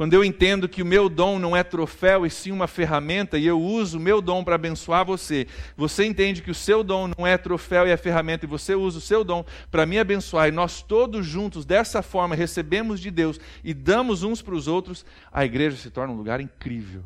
Quando 0.00 0.14
eu 0.14 0.24
entendo 0.24 0.66
que 0.66 0.82
o 0.82 0.86
meu 0.86 1.10
dom 1.10 1.38
não 1.38 1.54
é 1.54 1.62
troféu 1.62 2.24
e 2.24 2.30
sim 2.30 2.52
uma 2.52 2.66
ferramenta 2.66 3.36
e 3.36 3.44
eu 3.44 3.60
uso 3.60 3.98
o 3.98 4.00
meu 4.00 4.22
dom 4.22 4.42
para 4.42 4.54
abençoar 4.54 5.04
você, 5.04 5.46
você 5.76 6.06
entende 6.06 6.40
que 6.40 6.50
o 6.50 6.54
seu 6.54 6.82
dom 6.82 7.10
não 7.18 7.26
é 7.26 7.36
troféu 7.36 7.86
e 7.86 7.90
é 7.90 7.96
ferramenta 7.98 8.46
e 8.46 8.48
você 8.48 8.74
usa 8.74 8.96
o 8.96 9.00
seu 9.02 9.22
dom 9.22 9.44
para 9.70 9.84
me 9.84 9.98
abençoar 9.98 10.48
e 10.48 10.52
nós 10.52 10.80
todos 10.80 11.26
juntos 11.26 11.66
dessa 11.66 12.00
forma 12.00 12.34
recebemos 12.34 12.98
de 12.98 13.10
Deus 13.10 13.38
e 13.62 13.74
damos 13.74 14.22
uns 14.22 14.40
para 14.40 14.54
os 14.54 14.66
outros, 14.66 15.04
a 15.30 15.44
igreja 15.44 15.76
se 15.76 15.90
torna 15.90 16.14
um 16.14 16.16
lugar 16.16 16.40
incrível 16.40 17.04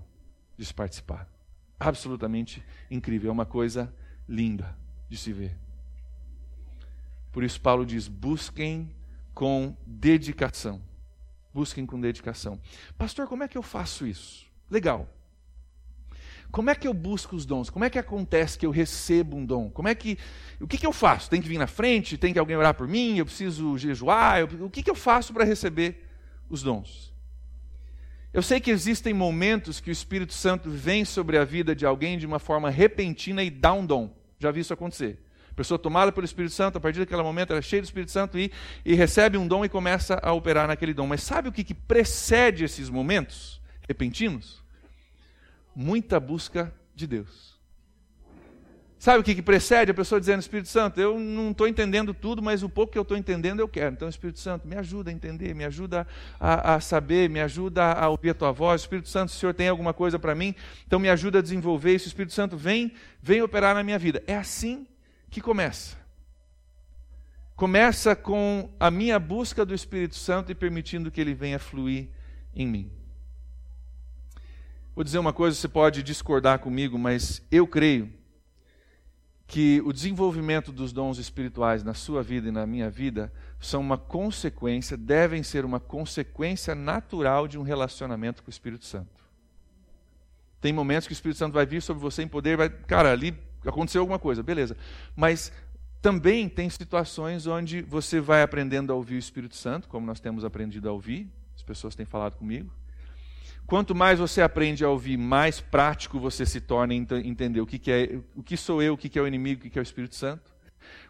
de 0.57 0.65
se 0.65 0.73
participar. 0.73 1.29
Absolutamente 1.81 2.63
incrível, 2.89 3.29
é 3.29 3.33
uma 3.33 3.45
coisa 3.45 3.93
linda 4.29 4.73
de 5.09 5.17
se 5.17 5.33
ver. 5.33 5.57
Por 7.33 7.43
isso 7.43 7.61
Paulo 7.61 7.85
diz: 7.85 8.07
busquem 8.07 8.89
com 9.35 9.77
dedicação 9.85 10.81
Busquem 11.55 11.87
com 11.87 12.01
dedicação. 12.01 12.61
Pastor, 12.99 13.29
como 13.29 13.45
é 13.45 13.49
que 13.49 13.57
eu 13.57 13.63
faço 13.63 14.05
isso? 14.05 14.45
Legal. 14.69 15.09
Como 16.51 16.69
é 16.69 16.75
que 16.75 16.87
eu 16.87 16.93
busco 16.93 17.37
os 17.37 17.47
dons? 17.47 17.71
Como 17.71 17.85
é 17.85 17.91
que 17.91 17.99
acontece 17.99 18.59
que 18.59 18.67
eu 18.67 18.71
recebo 18.71 19.37
um 19.37 19.47
dom? 19.47 19.71
Como 19.71 19.87
é 19.87 19.95
que 19.95 20.19
o 20.61 20.67
que, 20.67 20.77
que 20.77 20.87
eu 20.87 20.93
faço? 20.93 21.31
Tem 21.31 21.41
que 21.41 21.49
vir 21.49 21.59
na 21.59 21.69
frente? 21.69 22.19
Tem 22.19 22.33
que 22.33 22.39
alguém 22.39 22.57
orar 22.57 22.75
por 22.75 22.89
mim? 22.89 23.19
Eu 23.19 23.25
preciso 23.25 23.79
jejuar? 23.79 24.41
Eu, 24.41 24.67
o 24.67 24.71
que, 24.71 24.83
que 24.83 24.91
eu 24.91 24.95
faço 24.97 25.33
para 25.33 25.45
receber 25.45 26.05
os 26.51 26.61
dons? 26.61 27.13
Eu 28.33 28.43
sei 28.43 28.61
que 28.61 28.71
existem 28.71 29.15
momentos 29.15 29.79
que 29.79 29.91
o 29.91 29.93
Espírito 29.93 30.35
Santo 30.35 30.69
vem 30.69 31.05
sobre 31.05 31.39
a 31.39 31.45
vida 31.45 31.75
de 31.75 31.87
alguém 31.87 32.19
de 32.19 32.27
uma 32.27 32.41
forma 32.41 32.69
repentina 32.69 33.45
e 33.45 33.51
dá 33.51 33.73
um 33.73 33.87
dom. 33.87 34.13
Já 34.41 34.51
vi 34.51 34.61
isso 34.61 34.75
acontecer 34.75 35.24
pessoa 35.55 35.79
tomada 35.79 36.13
pelo 36.13 36.25
Espírito 36.25 36.55
Santo, 36.55 36.79
a 36.79 36.81
partir 36.81 36.99
daquele 36.99 37.23
momento 37.23 37.51
ela 37.51 37.59
é 37.59 37.63
cheia 37.63 37.81
do 37.81 37.85
Espírito 37.85 38.11
Santo 38.11 38.39
e, 38.39 38.53
e 38.85 38.95
recebe 38.95 39.39
um 39.39 39.47
dom 39.47 39.65
e 39.65 39.69
começa 39.69 40.19
a 40.23 40.33
operar 40.33 40.67
naquele 40.67 40.93
dom. 40.93 41.07
Mas 41.07 41.23
sabe 41.23 41.49
o 41.49 41.53
que, 41.53 41.65
que 41.65 41.75
precede 41.75 42.65
esses 42.65 42.91
momentos 42.91 43.61
repentinos? 43.89 44.63
Muita 45.75 46.19
busca 46.21 46.73
de 46.95 47.07
Deus. 47.07 47.55
Sabe 49.05 49.19
o 49.19 49.23
que, 49.23 49.35
que 49.35 49.43
precede 49.43 49.91
a 49.91 49.95
pessoa 49.95 50.19
dizendo, 50.19 50.41
Espírito 50.41 50.71
Santo, 50.71 50.99
eu 50.99 51.21
não 51.21 51.51
estou 51.51 51.69
entendendo 51.69 52.15
tudo, 52.15 52.41
mas 52.41 52.63
o 52.63 52.71
pouco 52.71 52.91
que 52.91 52.99
eu 52.99 53.03
estou 53.03 53.19
entendendo 53.19 53.61
eu 53.61 53.69
quero. 53.69 53.93
Então, 53.93 54.09
Espírito 54.09 54.39
Santo, 54.39 54.67
me 54.67 54.77
ajuda 54.77 55.11
a 55.11 55.13
entender, 55.13 55.55
me 55.55 55.63
ajuda 55.63 56.07
a, 56.41 56.77
a 56.77 56.81
saber, 56.81 57.29
me 57.29 57.39
ajuda 57.39 57.93
a 57.93 58.09
ouvir 58.09 58.31
a 58.31 58.35
tua 58.35 58.51
voz. 58.51 58.81
Espírito 58.81 59.11
Santo, 59.11 59.31
se 59.31 59.37
o 59.37 59.41
Senhor 59.41 59.53
tem 59.53 59.69
alguma 59.69 59.93
coisa 59.93 60.19
para 60.19 60.35
mim, 60.35 60.55
então 60.87 60.99
me 60.99 61.11
ajuda 61.11 61.41
a 61.41 61.43
desenvolver 61.43 61.95
isso. 61.95 62.09
Espírito 62.09 62.33
Santo, 62.33 62.57
vem, 62.57 62.95
vem 63.21 63.43
operar 63.43 63.75
na 63.75 63.83
minha 63.83 63.99
vida. 63.99 64.23
É 64.27 64.37
assim 64.37 64.87
que 65.35 65.41
começa. 65.41 65.97
Começa 67.57 68.15
com 68.15 68.71
a 68.79 68.89
minha 68.89 69.19
busca 69.19 69.67
do 69.67 69.75
Espírito 69.75 70.15
Santo 70.15 70.53
e 70.53 70.55
permitindo 70.55 71.11
que 71.11 71.21
ele 71.21 71.35
venha 71.35 71.59
fluir 71.59 72.09
em 72.55 72.65
mim. 72.65 72.93
Vou 74.95 75.03
dizer 75.03 75.19
uma 75.19 75.33
coisa, 75.33 75.57
você 75.57 75.67
pode 75.67 76.05
discordar 76.05 76.61
comigo, 76.61 76.97
mas 76.97 77.43
eu 77.51 77.67
creio 77.67 78.13
que 79.45 79.83
o 79.85 79.93
desenvolvimento 79.93 80.71
dos 80.71 80.93
dons 80.93 81.19
espirituais 81.19 81.83
na 81.83 81.95
sua 81.95 82.23
vida 82.23 82.49
e 82.49 82.53
na 82.53 82.65
minha 82.65 82.89
vida 82.89 83.33
são 83.59 83.81
uma 83.81 83.99
consequência, 83.99 84.97
devem 84.97 85.43
ser 85.43 85.65
uma 85.65 85.81
consequência 85.81 86.77
natural 86.77 87.49
de 87.49 87.59
um 87.59 87.63
relacionamento 87.63 88.41
com 88.41 88.49
o 88.49 88.53
Espírito 88.53 88.85
Santo. 88.85 89.25
Tem 90.61 90.73
momentos 90.73 91.09
que 91.09 91.13
o 91.13 91.19
Espírito 91.19 91.39
Santo 91.39 91.55
vai 91.55 91.67
vir 91.67 91.83
sobre 91.83 92.01
você 92.01 92.23
em 92.23 92.29
poder, 92.29 92.57
vai, 92.57 92.69
cara, 92.69 93.11
ali 93.11 93.37
aconteceu 93.67 94.01
alguma 94.01 94.19
coisa, 94.19 94.43
beleza. 94.43 94.77
Mas 95.15 95.53
também 96.01 96.49
tem 96.49 96.69
situações 96.69 97.47
onde 97.47 97.81
você 97.83 98.21
vai 98.21 98.43
aprendendo 98.43 98.93
a 98.93 98.97
ouvir 98.97 99.15
o 99.15 99.19
Espírito 99.19 99.57
Santo, 99.57 99.89
como 99.89 100.07
nós 100.07 100.21
temos 100.21 100.45
aprendido 100.45 100.89
a 100.89 100.93
ouvir, 100.93 101.29
as 101.57 101.63
pessoas 101.63 101.95
têm 101.95 102.05
falado 102.05 102.37
comigo. 102.37 102.71
Quanto 103.67 103.95
mais 103.95 104.19
você 104.19 104.43
aprende 104.43 104.85
a 104.85 104.91
ouvir, 104.91 105.17
mais 105.17 105.61
prático 105.61 106.19
você 106.19 106.45
se 106.45 106.61
torna 106.61 106.93
em 106.93 107.07
entender 107.25 107.61
o 107.61 107.67
que, 107.67 107.79
que 107.79 107.91
é, 107.91 108.19
o 108.37 108.43
que 108.43 108.57
sou 108.57 108.83
eu, 108.83 108.93
o 108.93 108.99
que, 108.99 109.09
que 109.09 109.19
é 109.19 109.23
o 109.23 109.27
inimigo, 109.27 109.61
o 109.61 109.63
que, 109.63 109.71
que 109.71 109.79
é 109.79 109.81
o 109.81 109.83
Espírito 109.83 110.15
Santo. 110.15 110.53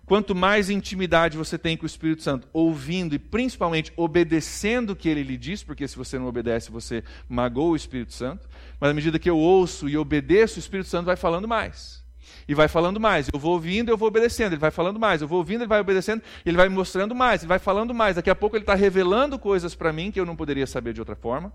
Quanto 0.06 0.34
mais 0.34 0.70
intimidade 0.70 1.36
você 1.36 1.58
tem 1.58 1.76
com 1.76 1.82
o 1.82 1.86
Espírito 1.86 2.22
Santo, 2.22 2.46
ouvindo 2.52 3.14
e 3.14 3.18
principalmente 3.18 3.92
obedecendo 3.96 4.90
o 4.90 4.96
que 4.96 5.08
ele 5.08 5.22
lhe 5.24 5.36
diz, 5.36 5.64
porque 5.64 5.88
se 5.88 5.96
você 5.96 6.18
não 6.18 6.26
obedece, 6.26 6.70
você 6.70 7.02
magoa 7.28 7.70
o 7.70 7.76
Espírito 7.76 8.12
Santo. 8.12 8.48
Mas 8.78 8.90
à 8.90 8.94
medida 8.94 9.18
que 9.18 9.28
eu 9.28 9.38
ouço 9.38 9.88
e 9.88 9.96
obedeço, 9.96 10.56
o 10.56 10.60
Espírito 10.60 10.88
Santo 10.88 11.06
vai 11.06 11.16
falando 11.16 11.48
mais. 11.48 12.03
E 12.46 12.54
vai 12.54 12.68
falando 12.68 13.00
mais. 13.00 13.28
Eu 13.32 13.38
vou 13.38 13.52
ouvindo, 13.52 13.90
eu 13.90 13.96
vou 13.96 14.08
obedecendo. 14.08 14.52
Ele 14.52 14.60
vai 14.60 14.70
falando 14.70 14.98
mais. 14.98 15.22
Eu 15.22 15.28
vou 15.28 15.38
ouvindo, 15.38 15.62
ele 15.62 15.68
vai 15.68 15.80
obedecendo. 15.80 16.22
Ele 16.44 16.56
vai 16.56 16.68
me 16.68 16.74
mostrando 16.74 17.14
mais. 17.14 17.42
Ele 17.42 17.48
vai 17.48 17.58
falando 17.58 17.94
mais. 17.94 18.16
Daqui 18.16 18.30
a 18.30 18.34
pouco 18.34 18.56
ele 18.56 18.62
está 18.62 18.74
revelando 18.74 19.38
coisas 19.38 19.74
para 19.74 19.92
mim 19.92 20.10
que 20.10 20.20
eu 20.20 20.26
não 20.26 20.36
poderia 20.36 20.66
saber 20.66 20.92
de 20.92 21.00
outra 21.00 21.16
forma. 21.16 21.52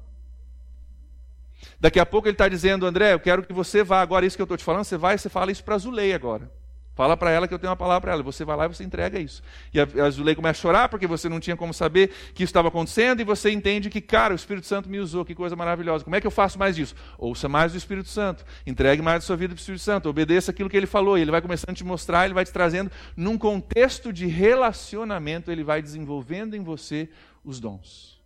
Daqui 1.79 1.99
a 1.99 2.05
pouco 2.05 2.27
ele 2.27 2.35
está 2.35 2.47
dizendo, 2.47 2.85
André, 2.85 3.13
eu 3.13 3.19
quero 3.19 3.43
que 3.43 3.53
você 3.53 3.83
vá 3.83 4.01
agora, 4.01 4.25
isso 4.25 4.35
que 4.35 4.41
eu 4.41 4.45
estou 4.45 4.57
te 4.57 4.63
falando, 4.63 4.83
você 4.83 4.97
vai 4.97 5.15
e 5.15 5.17
você 5.17 5.29
fala 5.29 5.51
isso 5.51 5.63
para 5.63 5.75
a 5.75 5.77
Zulei 5.77 6.13
agora. 6.13 6.51
Fala 6.99 7.15
para 7.15 7.31
ela 7.31 7.47
que 7.47 7.53
eu 7.53 7.57
tenho 7.57 7.69
uma 7.69 7.77
palavra 7.77 8.01
para 8.01 8.11
ela. 8.11 8.23
Você 8.23 8.43
vai 8.43 8.57
lá 8.57 8.65
e 8.65 8.67
você 8.67 8.83
entrega 8.83 9.17
isso. 9.17 9.41
E 9.73 9.79
a, 9.79 9.87
a 10.05 10.09
Zulei 10.09 10.35
começa 10.35 10.59
a 10.59 10.61
chorar 10.61 10.89
porque 10.89 11.07
você 11.07 11.29
não 11.29 11.39
tinha 11.39 11.55
como 11.55 11.73
saber 11.73 12.09
que 12.33 12.43
isso 12.43 12.49
estava 12.49 12.67
acontecendo 12.67 13.21
e 13.21 13.23
você 13.23 13.49
entende 13.51 13.89
que, 13.89 14.01
cara, 14.01 14.33
o 14.33 14.35
Espírito 14.35 14.67
Santo 14.67 14.89
me 14.89 14.99
usou, 14.99 15.23
que 15.23 15.33
coisa 15.33 15.55
maravilhosa. 15.55 16.03
Como 16.03 16.17
é 16.17 16.19
que 16.19 16.27
eu 16.27 16.31
faço 16.31 16.59
mais 16.59 16.75
disso? 16.75 16.93
Ouça 17.17 17.47
mais 17.47 17.71
do 17.71 17.77
Espírito 17.77 18.09
Santo. 18.09 18.43
Entregue 18.67 19.01
mais 19.01 19.23
a 19.23 19.27
sua 19.27 19.37
vida 19.37 19.53
para 19.53 19.59
o 19.59 19.61
Espírito 19.61 19.81
Santo. 19.81 20.09
Obedeça 20.09 20.51
aquilo 20.51 20.69
que 20.69 20.75
ele 20.75 20.85
falou. 20.85 21.17
E 21.17 21.21
ele 21.21 21.31
vai 21.31 21.41
começando 21.41 21.69
a 21.69 21.73
te 21.73 21.85
mostrar, 21.85 22.25
ele 22.25 22.33
vai 22.33 22.43
te 22.43 22.51
trazendo 22.51 22.91
num 23.15 23.37
contexto 23.37 24.11
de 24.11 24.27
relacionamento, 24.27 25.49
ele 25.49 25.63
vai 25.63 25.81
desenvolvendo 25.81 26.53
em 26.53 26.61
você 26.61 27.07
os 27.45 27.61
dons. 27.61 28.18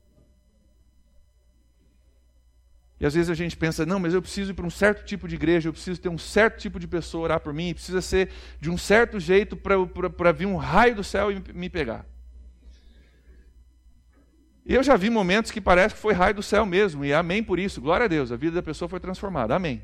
E 3.03 3.05
às 3.05 3.15
vezes 3.15 3.29
a 3.29 3.33
gente 3.33 3.57
pensa, 3.57 3.85
não, 3.85 3.99
mas 3.99 4.13
eu 4.13 4.21
preciso 4.21 4.51
ir 4.51 4.53
para 4.53 4.65
um 4.65 4.69
certo 4.69 5.03
tipo 5.03 5.27
de 5.27 5.35
igreja, 5.35 5.67
eu 5.67 5.73
preciso 5.73 5.99
ter 5.99 6.07
um 6.07 6.17
certo 6.17 6.61
tipo 6.61 6.79
de 6.79 6.87
pessoa 6.87 7.25
orar 7.25 7.41
por 7.41 7.53
mim, 7.53 7.73
precisa 7.73 8.01
ser 8.01 8.29
de 8.61 8.69
um 8.69 8.77
certo 8.77 9.19
jeito 9.19 9.57
para 9.57 10.31
vir 10.31 10.45
um 10.45 10.55
raio 10.55 10.95
do 10.95 11.03
céu 11.03 11.29
e 11.29 11.43
me 11.53 11.69
pegar. 11.69 12.05
E 14.65 14.73
eu 14.73 14.81
já 14.81 14.95
vi 14.95 15.09
momentos 15.09 15.51
que 15.51 15.59
parece 15.59 15.95
que 15.95 15.99
foi 15.99 16.13
raio 16.13 16.35
do 16.35 16.41
céu 16.41 16.65
mesmo, 16.65 17.03
e 17.03 17.13
amém 17.13 17.43
por 17.43 17.59
isso, 17.59 17.81
glória 17.81 18.05
a 18.05 18.07
Deus, 18.07 18.31
a 18.31 18.37
vida 18.37 18.55
da 18.55 18.63
pessoa 18.63 18.87
foi 18.87 19.01
transformada, 19.01 19.53
amém. 19.53 19.83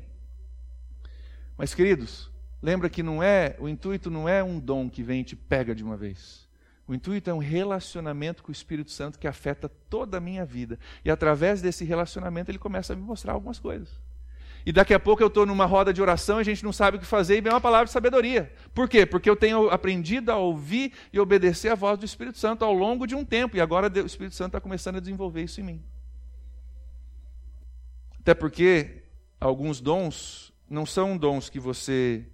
Mas 1.58 1.74
queridos, 1.74 2.30
lembra 2.62 2.88
que 2.88 3.02
não 3.02 3.22
é, 3.22 3.54
o 3.58 3.68
intuito 3.68 4.10
não 4.10 4.26
é 4.26 4.42
um 4.42 4.58
dom 4.58 4.88
que 4.88 5.02
vem 5.02 5.20
e 5.20 5.24
te 5.24 5.36
pega 5.36 5.74
de 5.74 5.84
uma 5.84 5.94
vez. 5.94 6.48
O 6.90 6.94
intuito 6.94 7.30
é 7.30 7.32
um 7.32 7.38
relacionamento 7.38 8.42
com 8.42 8.48
o 8.48 8.52
Espírito 8.52 8.90
Santo 8.90 9.16
que 9.16 9.28
afeta 9.28 9.68
toda 9.68 10.16
a 10.16 10.20
minha 10.20 10.44
vida. 10.44 10.76
E 11.04 11.10
através 11.10 11.62
desse 11.62 11.84
relacionamento 11.84 12.50
ele 12.50 12.58
começa 12.58 12.94
a 12.94 12.96
me 12.96 13.02
mostrar 13.02 13.32
algumas 13.32 13.60
coisas. 13.60 13.88
E 14.66 14.72
daqui 14.72 14.92
a 14.92 14.98
pouco 14.98 15.22
eu 15.22 15.28
estou 15.28 15.46
numa 15.46 15.66
roda 15.66 15.92
de 15.92 16.02
oração 16.02 16.38
e 16.38 16.40
a 16.40 16.44
gente 16.44 16.64
não 16.64 16.72
sabe 16.72 16.96
o 16.96 17.00
que 17.00 17.06
fazer 17.06 17.36
e 17.36 17.40
vem 17.40 17.52
uma 17.52 17.60
palavra 17.60 17.84
de 17.84 17.92
sabedoria. 17.92 18.52
Por 18.74 18.88
quê? 18.88 19.06
Porque 19.06 19.30
eu 19.30 19.36
tenho 19.36 19.70
aprendido 19.70 20.32
a 20.32 20.36
ouvir 20.36 20.92
e 21.12 21.20
obedecer 21.20 21.68
a 21.68 21.76
voz 21.76 21.96
do 21.96 22.04
Espírito 22.04 22.38
Santo 22.38 22.64
ao 22.64 22.72
longo 22.72 23.06
de 23.06 23.14
um 23.14 23.24
tempo. 23.24 23.56
E 23.56 23.60
agora 23.60 23.86
o 23.86 24.04
Espírito 24.04 24.34
Santo 24.34 24.48
está 24.48 24.60
começando 24.60 24.96
a 24.96 25.00
desenvolver 25.00 25.44
isso 25.44 25.60
em 25.60 25.64
mim. 25.64 25.84
Até 28.18 28.34
porque 28.34 29.04
alguns 29.40 29.80
dons 29.80 30.52
não 30.68 30.84
são 30.84 31.16
dons 31.16 31.48
que 31.48 31.60
você 31.60 32.26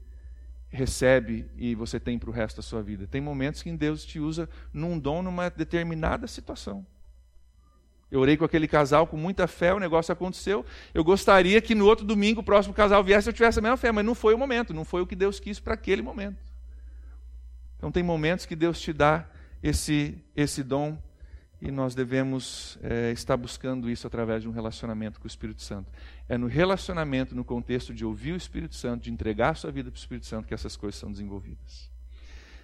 recebe 0.69 1.47
e 1.57 1.75
você 1.75 1.99
tem 1.99 2.19
para 2.19 2.31
o 2.31 2.33
resto 2.33 2.57
da 2.57 2.63
sua 2.63 2.83
vida. 2.83 3.07
Tem 3.07 3.21
momentos 3.21 3.63
que 3.63 3.73
Deus 3.73 4.05
te 4.05 4.19
usa 4.19 4.49
num 4.73 4.99
dom, 4.99 5.23
numa 5.23 5.49
determinada 5.49 6.27
situação. 6.27 6.87
Eu 8.11 8.21
orei 8.21 8.37
com 8.37 8.45
aquele 8.45 8.69
casal 8.69 9.07
com 9.07 9.17
muita 9.17 9.47
fé, 9.49 9.75
o 9.75 9.81
negócio 9.81 10.13
aconteceu. 10.13 10.65
Eu 10.95 11.03
gostaria 11.03 11.61
que 11.61 11.75
no 11.75 11.87
outro 11.87 12.05
domingo 12.05 12.41
o 12.41 12.45
próximo 12.45 12.73
casal 12.73 13.03
viesse 13.03 13.29
e 13.29 13.31
eu 13.31 13.35
tivesse 13.35 13.59
a 13.59 13.63
mesma 13.63 13.77
fé, 13.77 13.91
mas 13.91 14.05
não 14.05 14.15
foi 14.15 14.33
o 14.33 14.39
momento, 14.39 14.73
não 14.73 14.85
foi 14.85 15.03
o 15.03 15.07
que 15.07 15.17
Deus 15.17 15.41
quis 15.41 15.59
para 15.59 15.75
aquele 15.75 16.03
momento. 16.03 16.45
Então 17.77 17.91
tem 17.91 18.03
momentos 18.03 18.47
que 18.47 18.55
Deus 18.55 18.81
te 18.81 18.93
dá 18.93 19.29
esse, 19.63 20.17
esse 20.37 20.63
dom 20.63 20.97
e 21.61 21.71
nós 21.71 21.95
devemos 21.95 22.79
é, 22.83 23.11
estar 23.13 23.37
buscando 23.37 23.89
isso 23.89 24.07
através 24.07 24.43
de 24.43 24.49
um 24.49 24.53
relacionamento 24.53 25.19
com 25.19 25.25
o 25.25 25.27
Espírito 25.27 25.63
Santo. 25.63 25.91
É 26.29 26.37
no 26.37 26.47
relacionamento, 26.47 27.35
no 27.35 27.45
contexto 27.45 27.95
de 27.95 28.05
ouvir 28.05 28.33
o 28.33 28.37
Espírito 28.37 28.75
Santo, 28.75 29.05
de 29.05 29.11
entregar 29.11 29.51
a 29.51 29.55
sua 29.55 29.71
vida 29.71 29.91
para 29.91 29.97
o 29.97 30.01
Espírito 30.01 30.27
Santo, 30.27 30.47
que 30.47 30.55
essas 30.55 30.77
coisas 30.77 31.01
são 31.01 31.11
desenvolvidas. 31.11 31.91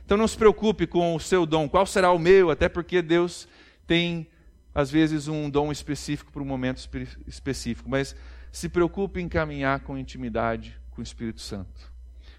Então 0.05 0.17
não 0.17 0.29
se 0.29 0.37
preocupe 0.37 0.87
com 0.87 1.15
o 1.15 1.21
seu 1.21 1.47
dom, 1.47 1.69
qual 1.69 1.87
será 1.87 2.13
o 2.13 2.19
meu, 2.19 2.51
até 2.51 2.69
porque 2.69 3.01
Deus 3.01 3.49
tem, 3.87 4.29
às 4.75 4.91
vezes, 4.91 5.27
um 5.27 5.49
dom 5.49 5.73
específico 5.73 6.31
para 6.31 6.43
um 6.43 6.47
momento 6.47 6.87
específico, 7.27 7.89
mas 7.89 8.15
se 8.51 8.69
preocupe 8.69 9.21
em 9.21 9.29
caminhar 9.29 9.81
com 9.81 9.97
intimidade 9.97 10.79
com 10.91 11.01
o 11.01 11.05
Espírito 11.05 11.41
Santo. 11.41 11.91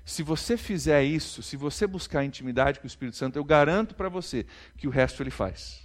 Se 0.06 0.22
você 0.22 0.58
fizer 0.58 1.04
isso, 1.04 1.42
se 1.42 1.56
você 1.56 1.88
buscar 1.88 2.24
intimidade 2.24 2.80
com 2.80 2.86
o 2.86 2.88
Espírito 2.88 3.18
Santo, 3.18 3.40
eu 3.40 3.44
garanto 3.44 3.96
para 3.96 4.10
você 4.10 4.46
que 4.78 4.88
o 4.88 4.92
resto 4.92 5.24
ele 5.24 5.32
faz. 5.32 5.83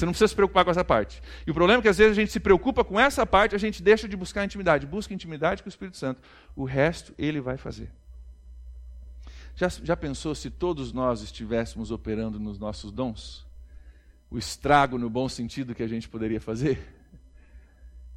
Você 0.00 0.06
não 0.06 0.12
precisa 0.12 0.28
se 0.28 0.34
preocupar 0.34 0.64
com 0.64 0.70
essa 0.70 0.82
parte. 0.82 1.22
E 1.46 1.50
o 1.50 1.54
problema 1.54 1.80
é 1.80 1.82
que 1.82 1.88
às 1.88 1.98
vezes 1.98 2.12
a 2.12 2.20
gente 2.20 2.32
se 2.32 2.40
preocupa 2.40 2.82
com 2.82 2.98
essa 2.98 3.26
parte, 3.26 3.54
a 3.54 3.58
gente 3.58 3.82
deixa 3.82 4.08
de 4.08 4.16
buscar 4.16 4.42
intimidade. 4.42 4.86
Busca 4.86 5.12
intimidade 5.12 5.62
com 5.62 5.68
o 5.68 5.68
Espírito 5.68 5.98
Santo. 5.98 6.22
O 6.56 6.64
resto 6.64 7.12
ele 7.18 7.38
vai 7.38 7.58
fazer. 7.58 7.92
Já, 9.54 9.68
já 9.68 9.94
pensou 9.94 10.34
se 10.34 10.48
todos 10.48 10.90
nós 10.90 11.20
estivéssemos 11.20 11.90
operando 11.90 12.40
nos 12.40 12.58
nossos 12.58 12.90
dons? 12.90 13.46
O 14.30 14.38
estrago 14.38 14.96
no 14.96 15.10
bom 15.10 15.28
sentido 15.28 15.74
que 15.74 15.82
a 15.82 15.88
gente 15.88 16.08
poderia 16.08 16.40
fazer? 16.40 16.96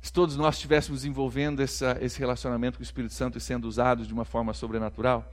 Se 0.02 0.14
todos 0.14 0.38
nós 0.38 0.56
estivéssemos 0.56 1.02
desenvolvendo 1.02 1.62
essa, 1.62 1.98
esse 2.00 2.18
relacionamento 2.18 2.78
com 2.78 2.82
o 2.82 2.86
Espírito 2.86 3.14
Santo 3.14 3.38
e 3.38 3.42
sendo 3.42 3.68
usados 3.68 4.08
de 4.08 4.14
uma 4.14 4.24
forma 4.24 4.54
sobrenatural? 4.54 5.30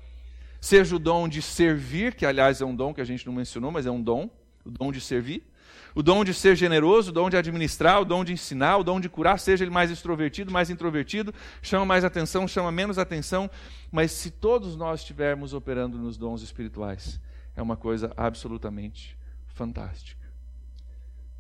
Seja 0.60 0.96
o 0.96 0.98
dom 0.98 1.28
de 1.28 1.42
servir, 1.42 2.16
que 2.16 2.26
aliás 2.26 2.60
é 2.60 2.64
um 2.64 2.74
dom 2.74 2.92
que 2.92 3.00
a 3.00 3.04
gente 3.04 3.24
não 3.24 3.32
mencionou, 3.32 3.70
mas 3.70 3.86
é 3.86 3.90
um 3.90 4.02
dom, 4.02 4.28
o 4.64 4.70
dom 4.70 4.90
de 4.90 5.00
servir. 5.00 5.48
O 5.94 6.02
dom 6.02 6.24
de 6.24 6.32
ser 6.32 6.56
generoso, 6.56 7.10
o 7.10 7.12
dom 7.12 7.28
de 7.28 7.36
administrar, 7.36 8.00
o 8.00 8.04
dom 8.04 8.24
de 8.24 8.32
ensinar, 8.32 8.78
o 8.78 8.84
dom 8.84 9.00
de 9.00 9.08
curar, 9.08 9.38
seja 9.38 9.64
ele 9.64 9.70
mais 9.70 9.90
extrovertido, 9.90 10.52
mais 10.52 10.70
introvertido, 10.70 11.34
chama 11.60 11.84
mais 11.84 12.04
atenção, 12.04 12.46
chama 12.46 12.70
menos 12.70 12.98
atenção, 12.98 13.50
mas 13.90 14.12
se 14.12 14.30
todos 14.30 14.76
nós 14.76 15.00
estivermos 15.00 15.52
operando 15.52 15.98
nos 15.98 16.16
dons 16.16 16.42
espirituais, 16.42 17.20
é 17.56 17.62
uma 17.62 17.76
coisa 17.76 18.12
absolutamente 18.16 19.18
fantástica. 19.48 20.20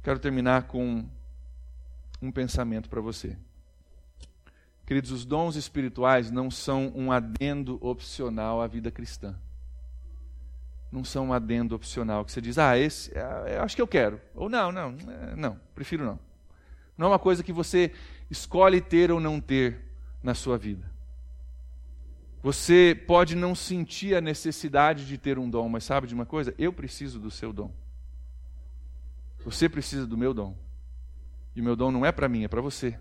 Quero 0.02 0.18
terminar 0.18 0.64
com 0.64 1.08
um 2.20 2.32
pensamento 2.32 2.88
para 2.88 3.00
você. 3.00 3.36
Queridos, 4.86 5.12
os 5.12 5.24
dons 5.24 5.54
espirituais 5.54 6.30
não 6.30 6.50
são 6.50 6.92
um 6.96 7.12
adendo 7.12 7.78
opcional 7.80 8.60
à 8.60 8.66
vida 8.66 8.90
cristã 8.90 9.38
não 10.90 11.04
são 11.04 11.28
um 11.28 11.32
adendo 11.32 11.74
opcional, 11.74 12.24
que 12.24 12.32
você 12.32 12.40
diz, 12.40 12.58
ah, 12.58 12.76
esse, 12.76 13.16
é, 13.16 13.56
eu 13.56 13.62
acho 13.62 13.76
que 13.76 13.82
eu 13.82 13.86
quero. 13.86 14.20
Ou 14.34 14.48
não, 14.48 14.72
não, 14.72 14.96
é, 15.08 15.36
não, 15.36 15.60
prefiro 15.74 16.04
não. 16.04 16.18
Não 16.98 17.06
é 17.06 17.10
uma 17.10 17.18
coisa 17.18 17.42
que 17.42 17.52
você 17.52 17.92
escolhe 18.30 18.80
ter 18.80 19.10
ou 19.10 19.20
não 19.20 19.40
ter 19.40 19.80
na 20.22 20.34
sua 20.34 20.58
vida. 20.58 20.90
Você 22.42 22.98
pode 23.06 23.36
não 23.36 23.54
sentir 23.54 24.14
a 24.14 24.20
necessidade 24.20 25.06
de 25.06 25.18
ter 25.18 25.38
um 25.38 25.48
dom, 25.48 25.68
mas 25.68 25.84
sabe 25.84 26.06
de 26.06 26.14
uma 26.14 26.26
coisa? 26.26 26.54
Eu 26.58 26.72
preciso 26.72 27.18
do 27.18 27.30
seu 27.30 27.52
dom. 27.52 27.72
Você 29.44 29.68
precisa 29.68 30.06
do 30.06 30.16
meu 30.16 30.34
dom. 30.34 30.56
E 31.54 31.60
o 31.60 31.64
meu 31.64 31.76
dom 31.76 31.90
não 31.90 32.04
é 32.04 32.12
para 32.12 32.28
mim, 32.28 32.44
é 32.44 32.48
para 32.48 32.60
você. 32.60 32.98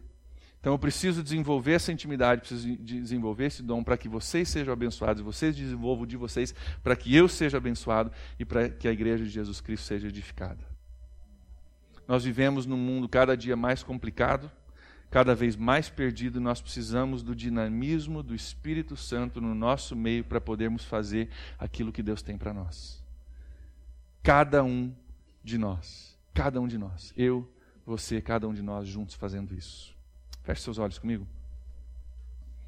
Então 0.59 0.73
eu 0.73 0.79
preciso 0.79 1.23
desenvolver 1.23 1.73
essa 1.73 1.91
intimidade, 1.91 2.41
preciso 2.41 2.75
desenvolver 2.77 3.45
esse 3.45 3.63
dom 3.63 3.81
para 3.81 3.97
que 3.97 4.09
vocês 4.09 4.49
sejam 4.49 4.73
abençoados, 4.73 5.21
vocês 5.21 5.55
desenvolvam 5.55 6.05
de 6.05 6.17
vocês 6.17 6.53
para 6.83 6.95
que 6.97 7.15
eu 7.15 7.29
seja 7.29 7.57
abençoado 7.57 8.11
e 8.37 8.43
para 8.43 8.69
que 8.69 8.87
a 8.87 8.91
igreja 8.91 9.23
de 9.23 9.29
Jesus 9.29 9.61
Cristo 9.61 9.85
seja 9.85 10.09
edificada. 10.09 10.59
Nós 12.05 12.25
vivemos 12.25 12.65
num 12.65 12.77
mundo 12.77 13.07
cada 13.07 13.37
dia 13.37 13.55
mais 13.55 13.83
complicado, 13.83 14.51
cada 15.09 15.33
vez 15.33 15.55
mais 15.55 15.89
perdido, 15.89 16.41
nós 16.41 16.61
precisamos 16.61 17.23
do 17.23 17.33
dinamismo 17.33 18.21
do 18.21 18.35
Espírito 18.35 18.97
Santo 18.97 19.39
no 19.39 19.55
nosso 19.55 19.95
meio 19.95 20.25
para 20.25 20.41
podermos 20.41 20.83
fazer 20.83 21.29
aquilo 21.57 21.91
que 21.91 22.03
Deus 22.03 22.21
tem 22.21 22.37
para 22.37 22.53
nós. 22.53 23.01
Cada 24.21 24.61
um 24.61 24.93
de 25.41 25.57
nós, 25.57 26.17
cada 26.33 26.59
um 26.59 26.67
de 26.67 26.77
nós, 26.77 27.13
eu, 27.15 27.49
você, 27.85 28.21
cada 28.21 28.47
um 28.47 28.53
de 28.53 28.61
nós 28.61 28.87
juntos 28.87 29.15
fazendo 29.15 29.55
isso. 29.55 29.98
Feche 30.49 30.63
seus 30.63 30.79
olhos 30.79 30.97
comigo. 30.97 31.27